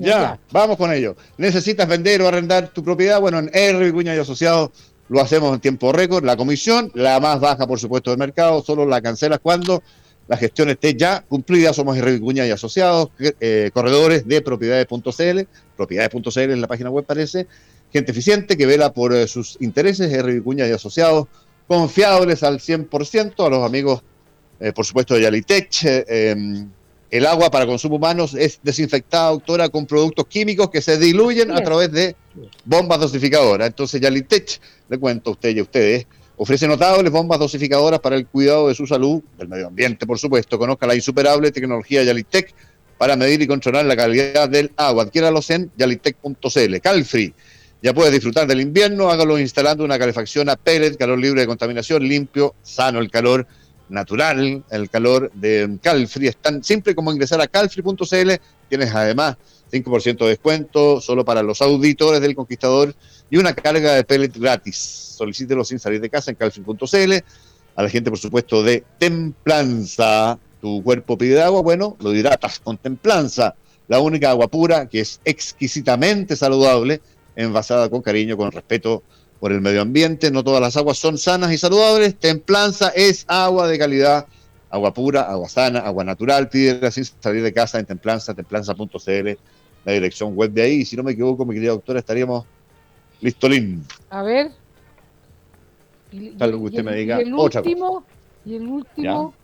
Ya, 0.00 0.38
vamos 0.50 0.76
con 0.76 0.92
ello. 0.92 1.16
¿Necesitas 1.36 1.88
vender 1.88 2.22
o 2.22 2.28
arrendar 2.28 2.68
tu 2.68 2.82
propiedad? 2.82 3.20
Bueno, 3.20 3.38
en 3.38 3.50
R. 3.52 3.84
Vicuña 3.84 4.14
y 4.14 4.18
Asociados 4.18 4.70
lo 5.08 5.20
hacemos 5.20 5.54
en 5.54 5.60
tiempo 5.60 5.92
récord. 5.92 6.24
La 6.24 6.36
comisión, 6.36 6.90
la 6.94 7.20
más 7.20 7.40
baja, 7.40 7.66
por 7.66 7.78
supuesto, 7.78 8.10
del 8.10 8.18
mercado, 8.18 8.62
solo 8.62 8.86
la 8.86 9.00
cancelas 9.00 9.40
cuando 9.40 9.82
la 10.26 10.36
gestión 10.36 10.70
esté 10.70 10.94
ya 10.94 11.22
cumplida. 11.28 11.72
Somos 11.72 11.96
R. 11.96 12.12
Vicuña 12.12 12.46
y 12.46 12.50
Asociados, 12.50 13.10
eh, 13.18 13.70
corredores 13.72 14.26
de 14.26 14.40
propiedades.cl. 14.40 15.40
Propiedades.cl 15.76 16.40
en 16.40 16.60
la 16.60 16.68
página 16.68 16.90
web 16.90 17.04
parece. 17.04 17.46
Gente 17.92 18.12
eficiente 18.12 18.56
que 18.56 18.66
vela 18.66 18.92
por 18.92 19.14
eh, 19.14 19.28
sus 19.28 19.56
intereses. 19.60 20.12
R. 20.12 20.32
Vicuña 20.32 20.66
y 20.66 20.72
Asociados, 20.72 21.28
confiables 21.66 22.42
al 22.42 22.58
100% 22.58 23.46
a 23.46 23.50
los 23.50 23.64
amigos 23.64 24.02
eh, 24.60 24.72
por 24.72 24.84
supuesto, 24.84 25.14
de 25.14 25.22
Yalitech. 25.22 25.84
Eh, 25.84 26.04
em, 26.08 26.68
el 27.10 27.26
agua 27.26 27.50
para 27.50 27.66
consumo 27.66 27.96
humano 27.96 28.26
es 28.36 28.58
desinfectada, 28.62 29.30
doctora, 29.30 29.68
con 29.68 29.86
productos 29.86 30.26
químicos 30.26 30.68
que 30.70 30.82
se 30.82 30.98
diluyen 30.98 31.52
a 31.52 31.62
través 31.62 31.92
de 31.92 32.16
bombas 32.64 32.98
dosificadoras. 32.98 33.68
Entonces, 33.68 34.00
Yalitech, 34.00 34.60
le 34.88 34.98
cuento 34.98 35.30
a 35.30 35.32
usted 35.34 35.54
y 35.54 35.60
a 35.60 35.62
ustedes, 35.62 36.06
ofrece 36.36 36.66
notables 36.66 37.12
bombas 37.12 37.38
dosificadoras 37.38 38.00
para 38.00 38.16
el 38.16 38.26
cuidado 38.26 38.68
de 38.68 38.74
su 38.74 38.86
salud, 38.86 39.22
del 39.38 39.48
medio 39.48 39.68
ambiente, 39.68 40.06
por 40.06 40.18
supuesto. 40.18 40.58
Conozca 40.58 40.86
la 40.86 40.96
insuperable 40.96 41.52
tecnología 41.52 42.02
Yalitech 42.02 42.52
para 42.98 43.16
medir 43.16 43.42
y 43.42 43.46
controlar 43.46 43.84
la 43.84 43.96
calidad 43.96 44.48
del 44.48 44.72
agua. 44.76 45.04
Adquiéralos 45.04 45.50
en 45.50 45.70
yalitech.cl. 45.76 46.80
Calfree. 46.80 47.32
Ya 47.82 47.92
puede 47.92 48.10
disfrutar 48.10 48.46
del 48.46 48.62
invierno, 48.62 49.10
hágalo 49.10 49.38
instalando 49.38 49.84
una 49.84 49.98
calefacción 49.98 50.48
a 50.48 50.56
pellet, 50.56 50.96
calor 50.96 51.18
libre 51.18 51.42
de 51.42 51.46
contaminación, 51.46 52.02
limpio, 52.02 52.54
sano 52.62 52.98
el 52.98 53.10
calor 53.10 53.46
natural, 53.88 54.64
el 54.70 54.90
calor 54.90 55.30
de 55.34 55.78
Calfree. 55.82 56.28
Es 56.28 56.36
tan 56.36 56.62
simple 56.62 56.94
como 56.94 57.12
ingresar 57.12 57.40
a 57.40 57.46
calfree.cl. 57.46 58.32
Tienes 58.68 58.94
además 58.94 59.36
5% 59.72 60.18
de 60.18 60.28
descuento 60.28 61.00
solo 61.00 61.24
para 61.24 61.42
los 61.42 61.60
auditores 61.62 62.20
del 62.20 62.34
Conquistador 62.34 62.94
y 63.30 63.36
una 63.36 63.54
carga 63.54 63.94
de 63.94 64.04
pellet 64.04 64.36
gratis. 64.36 64.76
Solicítelo 65.16 65.64
sin 65.64 65.78
salir 65.78 66.00
de 66.00 66.10
casa 66.10 66.30
en 66.30 66.36
calfree.cl. 66.36 67.12
A 67.76 67.82
la 67.82 67.88
gente, 67.88 68.10
por 68.10 68.18
supuesto, 68.18 68.62
de 68.62 68.84
Templanza. 68.98 70.38
Tu 70.60 70.82
cuerpo 70.82 71.18
pide 71.18 71.42
agua, 71.42 71.60
bueno, 71.60 71.96
lo 72.00 72.14
hidratas 72.14 72.60
con 72.60 72.78
Templanza. 72.78 73.54
La 73.88 74.00
única 74.00 74.30
agua 74.30 74.48
pura 74.48 74.88
que 74.88 75.00
es 75.00 75.20
exquisitamente 75.24 76.36
saludable, 76.36 77.02
envasada 77.36 77.90
con 77.90 78.00
cariño, 78.00 78.36
con 78.36 78.50
respeto 78.50 79.02
por 79.40 79.52
el 79.52 79.60
medio 79.60 79.82
ambiente. 79.82 80.30
No 80.30 80.44
todas 80.44 80.60
las 80.60 80.76
aguas 80.76 80.98
son 80.98 81.18
sanas 81.18 81.52
y 81.52 81.58
saludables. 81.58 82.16
Templanza 82.16 82.88
es 82.88 83.24
agua 83.28 83.68
de 83.68 83.78
calidad, 83.78 84.26
agua 84.70 84.94
pura, 84.94 85.22
agua 85.22 85.48
sana, 85.48 85.80
agua 85.80 86.04
natural. 86.04 86.48
Pídela 86.48 86.90
sin 86.90 87.04
salir 87.04 87.42
de 87.42 87.52
casa 87.52 87.78
en 87.78 87.86
Templanza, 87.86 88.34
templanza.cl, 88.34 89.28
la 89.84 89.92
dirección 89.92 90.34
web 90.34 90.52
de 90.52 90.62
ahí. 90.62 90.84
Si 90.84 90.96
no 90.96 91.02
me 91.02 91.12
equivoco, 91.12 91.44
mi 91.44 91.54
querida 91.54 91.72
doctora, 91.72 91.98
estaríamos 92.00 92.44
listolín. 93.20 93.84
A 94.10 94.22
ver. 94.22 94.52
Algo 96.38 96.60
que 96.60 96.64
usted 96.66 96.84
me 96.84 96.94
diga. 96.94 97.18
Y 97.18 97.26
el 97.26 97.34
último, 97.34 98.04
y 98.44 98.54
el 98.54 98.68
último, 98.68 99.34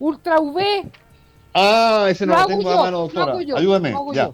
Ultra 0.00 0.40
V. 0.40 0.90
Ah, 1.52 2.06
ese 2.08 2.26
no 2.26 2.36
lo, 2.36 2.46
tengo 2.46 2.70
a 2.70 2.76
mano, 2.76 3.00
doctora. 3.00 3.34
Ayúdeme. 3.34 3.94
Ya. 4.14 4.30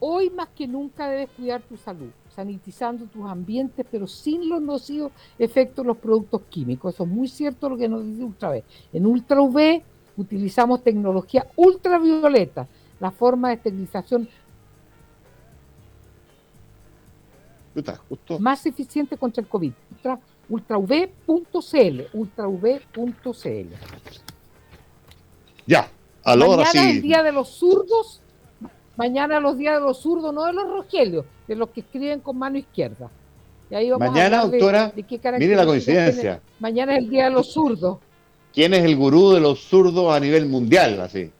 Hoy 0.00 0.30
más 0.30 0.48
que 0.48 0.68
nunca 0.68 1.08
debes 1.08 1.30
cuidar 1.36 1.62
tu 1.62 1.76
salud, 1.76 2.10
sanitizando 2.38 3.06
tus 3.06 3.28
ambientes, 3.28 3.84
pero 3.90 4.06
sin 4.06 4.48
los 4.48 4.62
nocivos 4.62 5.10
efectos 5.40 5.84
de 5.84 5.88
los 5.88 5.96
productos 5.96 6.42
químicos. 6.48 6.94
Eso 6.94 7.02
es 7.02 7.10
muy 7.10 7.26
cierto 7.26 7.68
lo 7.68 7.76
que 7.76 7.88
nos 7.88 8.04
dice 8.04 8.22
Ultra 8.22 8.50
V. 8.50 8.64
En 8.92 9.06
Ultra 9.06 9.40
V 9.40 9.82
utilizamos 10.16 10.84
tecnología 10.84 11.48
ultravioleta, 11.56 12.68
la 13.00 13.10
forma 13.10 13.48
de 13.48 13.54
esterilización 13.54 14.28
más 18.38 18.64
eficiente 18.66 19.16
contra 19.16 19.42
el 19.42 19.48
COVID. 19.48 19.72
Ultra, 19.90 20.20
ultrav.cl, 20.48 22.02
ultrav.cl. 22.12 23.74
Ya, 25.66 25.90
ahora 26.22 26.46
Mañana 26.46 26.68
es 26.68 26.96
el 26.96 27.02
día 27.02 27.24
de 27.24 27.32
los 27.32 27.48
zurdos. 27.48 28.22
Mañana 28.98 29.38
los 29.38 29.56
días 29.56 29.76
de 29.76 29.80
los 29.80 30.00
zurdos, 30.00 30.34
no 30.34 30.44
de 30.44 30.52
los 30.52 30.68
rogelios, 30.68 31.24
de 31.46 31.54
los 31.54 31.68
que 31.68 31.82
escriben 31.82 32.18
con 32.18 32.36
mano 32.36 32.58
izquierda. 32.58 33.08
Y 33.70 33.76
ahí 33.76 33.90
vamos 33.90 34.10
Mañana, 34.10 34.44
doctora, 34.44 34.92
mire 35.38 35.54
la 35.54 35.64
coincidencia. 35.64 36.40
Mañana 36.58 36.96
es 36.96 37.04
el 37.04 37.08
día 37.08 37.26
de 37.26 37.30
los 37.30 37.52
zurdos. 37.52 37.98
¿Quién 38.52 38.74
es 38.74 38.82
el 38.82 38.96
gurú 38.96 39.30
de 39.30 39.40
los 39.40 39.60
zurdos 39.60 40.12
a 40.12 40.18
nivel 40.18 40.46
mundial? 40.46 41.00
Así. 41.00 41.30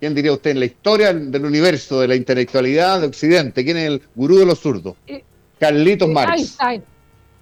¿Quién 0.00 0.12
diría 0.12 0.32
usted 0.32 0.50
en 0.50 0.58
la 0.58 0.64
historia 0.64 1.14
del 1.14 1.44
universo, 1.44 2.00
de 2.00 2.08
la 2.08 2.16
intelectualidad 2.16 3.00
de 3.00 3.06
Occidente? 3.06 3.64
¿Quién 3.64 3.76
es 3.76 3.86
el 3.86 4.02
gurú 4.16 4.38
de 4.38 4.46
los 4.46 4.58
zurdos? 4.58 4.96
Eh, 5.06 5.22
Carlitos 5.60 6.08
eh, 6.08 6.12
Marx. 6.12 6.32
Einstein. 6.32 6.84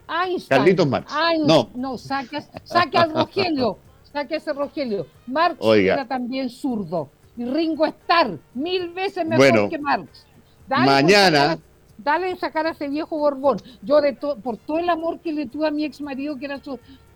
Einstein. 0.06 0.58
Carlitos 0.58 0.86
Marx. 0.86 1.12
no. 1.46 1.70
No, 1.74 1.96
saque, 1.96 2.42
saque 2.64 2.98
al 2.98 3.14
Rogelio. 3.14 3.78
Saque 4.12 4.34
a 4.34 4.36
ese 4.36 4.52
Rogelio. 4.52 5.06
Marx 5.26 5.56
era 5.64 6.06
también 6.06 6.50
zurdo. 6.50 7.08
Y 7.37 7.45
Ringo 7.45 7.87
Starr, 7.87 8.39
mil 8.55 8.91
veces 8.91 9.26
mejor 9.26 9.70
que 9.70 9.78
Marx. 9.78 10.26
mañana. 10.68 11.59
dale 11.99 12.37
sacar 12.37 12.66
a 12.66 12.70
ese 12.70 12.89
viejo 12.89 13.18
Borbón. 13.18 13.61
Yo, 13.83 14.01
de 14.01 14.12
por 14.12 14.57
todo 14.59 14.78
el 14.78 14.91
amor 14.91 15.20
que 15.20 15.33
le 15.33 15.47
tuve 15.47 15.68
a 15.68 15.70
mi 15.70 15.85
ex 15.85 16.01
marido, 16.01 16.39
que, 16.39 16.47
era 16.47 16.61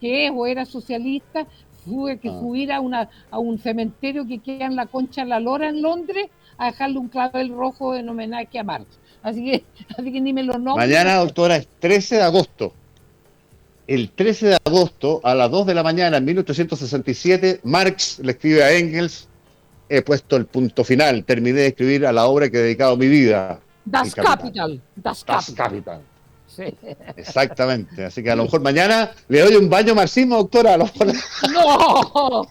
que 0.01 0.27
es 0.27 0.33
o 0.35 0.47
era 0.47 0.65
socialista, 0.65 1.47
tuve 1.85 2.19
que 2.19 2.29
ah. 2.29 2.39
subir 2.41 2.73
a, 2.73 2.81
una, 2.81 3.09
a 3.31 3.39
un 3.39 3.59
cementerio 3.59 4.27
que 4.27 4.39
queda 4.39 4.67
en 4.67 4.77
la 4.77 4.87
Concha 4.87 5.23
de 5.23 5.29
la 5.29 5.41
Lora 5.41 5.69
en 5.69 5.83
Londres 5.83 6.29
a 6.59 6.67
dejarle 6.67 6.99
un 6.99 7.09
clavel 7.09 7.51
rojo 7.51 7.95
en 7.95 8.09
homenaje 8.09 8.59
a 8.59 8.65
Marx. 8.65 8.87
Así 9.23 9.45
que, 9.45 9.65
así 9.99 10.13
que 10.13 10.21
ni 10.21 10.33
me 10.33 10.43
lo 10.43 10.55
nombro. 10.55 10.77
Mañana, 10.77 11.17
doctora, 11.17 11.57
es 11.57 11.69
13 11.81 12.17
de 12.17 12.23
agosto. 12.23 12.73
El 13.87 14.11
13 14.11 14.47
de 14.49 14.59
agosto, 14.65 15.21
a 15.23 15.35
las 15.35 15.51
2 15.51 15.67
de 15.67 15.75
la 15.75 15.85
mañana, 15.85 16.17
en 16.17 16.25
1867, 16.25 17.61
Marx 17.63 18.19
le 18.19 18.33
escribe 18.33 18.65
a 18.65 18.73
Engels, 18.73 19.29
he 19.89 20.03
puesto 20.03 20.37
el 20.37 20.47
punto 20.47 20.85
final, 20.85 21.25
terminé 21.25 21.61
de 21.61 21.67
escribir 21.69 22.07
a 22.07 22.13
la 22.13 22.27
obra 22.27 22.51
que 22.51 22.59
he 22.59 22.63
dedicado 22.63 22.97
mi 22.97 23.09
vida. 23.09 23.61
Das 23.85 24.15
Capital. 24.15 24.81
Das 24.97 25.25
Capital. 25.25 26.03
Sí. 26.47 26.63
Exactamente. 27.17 28.05
Así 28.05 28.23
que 28.23 28.31
a 28.31 28.37
lo 28.37 28.45
mejor 28.45 28.61
mañana 28.61 29.11
le 29.29 29.41
doy 29.41 29.57
un 29.57 29.69
baño 29.69 29.95
marxismo, 29.95 30.37
doctora. 30.37 30.77
No, 31.53 32.47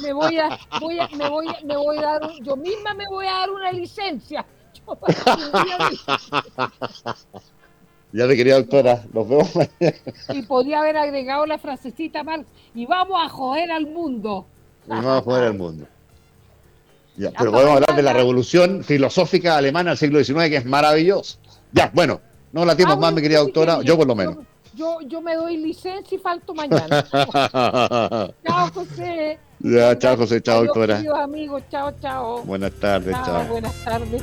me, 0.00 0.12
voy 0.12 0.38
a, 0.38 0.58
voy 0.80 0.98
a, 0.98 1.08
me, 1.08 1.28
voy 1.28 1.48
a, 1.48 1.56
me 1.64 1.76
voy 1.76 1.98
a 1.98 2.02
dar, 2.02 2.30
yo 2.42 2.56
misma 2.56 2.94
me 2.94 3.06
voy 3.08 3.26
a 3.26 3.32
dar 3.32 3.50
una 3.50 3.72
licencia 3.72 4.44
ya 8.12 8.26
me 8.26 8.36
quería, 8.36 8.56
doctora. 8.56 9.04
Nos 9.12 9.28
vemos 9.28 9.54
mañana. 9.54 9.96
Y 10.32 10.42
podría 10.42 10.80
haber 10.80 10.96
agregado 10.96 11.46
la 11.46 11.58
frasecita 11.58 12.22
mal. 12.22 12.46
Y 12.74 12.86
vamos 12.86 13.20
a 13.22 13.28
joder 13.28 13.70
al 13.70 13.86
mundo. 13.86 14.46
Y 14.86 14.90
vamos 14.90 15.18
a 15.18 15.22
joder 15.22 15.44
al 15.44 15.58
mundo. 15.58 15.86
Ya, 17.18 17.32
pero 17.36 17.50
podemos 17.50 17.74
hablar 17.74 17.96
de 17.96 18.02
la 18.02 18.12
revolución 18.12 18.84
filosófica 18.84 19.56
alemana 19.56 19.90
del 19.90 19.98
siglo 19.98 20.22
XIX, 20.22 20.48
que 20.48 20.56
es 20.58 20.64
maravilloso. 20.64 21.38
Ya, 21.72 21.90
bueno, 21.92 22.20
no 22.52 22.64
la 22.64 22.76
tenemos 22.76 22.96
ah, 22.96 23.00
más, 23.00 23.12
mi 23.12 23.20
querida 23.20 23.40
doctora, 23.40 23.82
yo 23.82 23.96
por 23.96 24.06
lo 24.06 24.14
menos. 24.14 24.36
Yo, 24.74 25.00
yo 25.00 25.20
me 25.20 25.34
doy 25.34 25.56
licencia 25.56 26.14
y 26.14 26.18
falto 26.18 26.54
mañana. 26.54 27.04
chao, 28.46 28.70
José. 28.72 29.38
Ya, 29.58 29.98
chao, 29.98 30.16
José, 30.16 30.40
chao, 30.40 30.64
doctora. 30.64 31.02
amigos, 31.16 31.64
chao, 31.68 31.92
chao. 32.00 32.42
Buenas 32.44 32.72
tardes, 32.74 33.16
chao. 33.24 33.44
Buenas 33.46 33.74
tardes. 33.84 34.22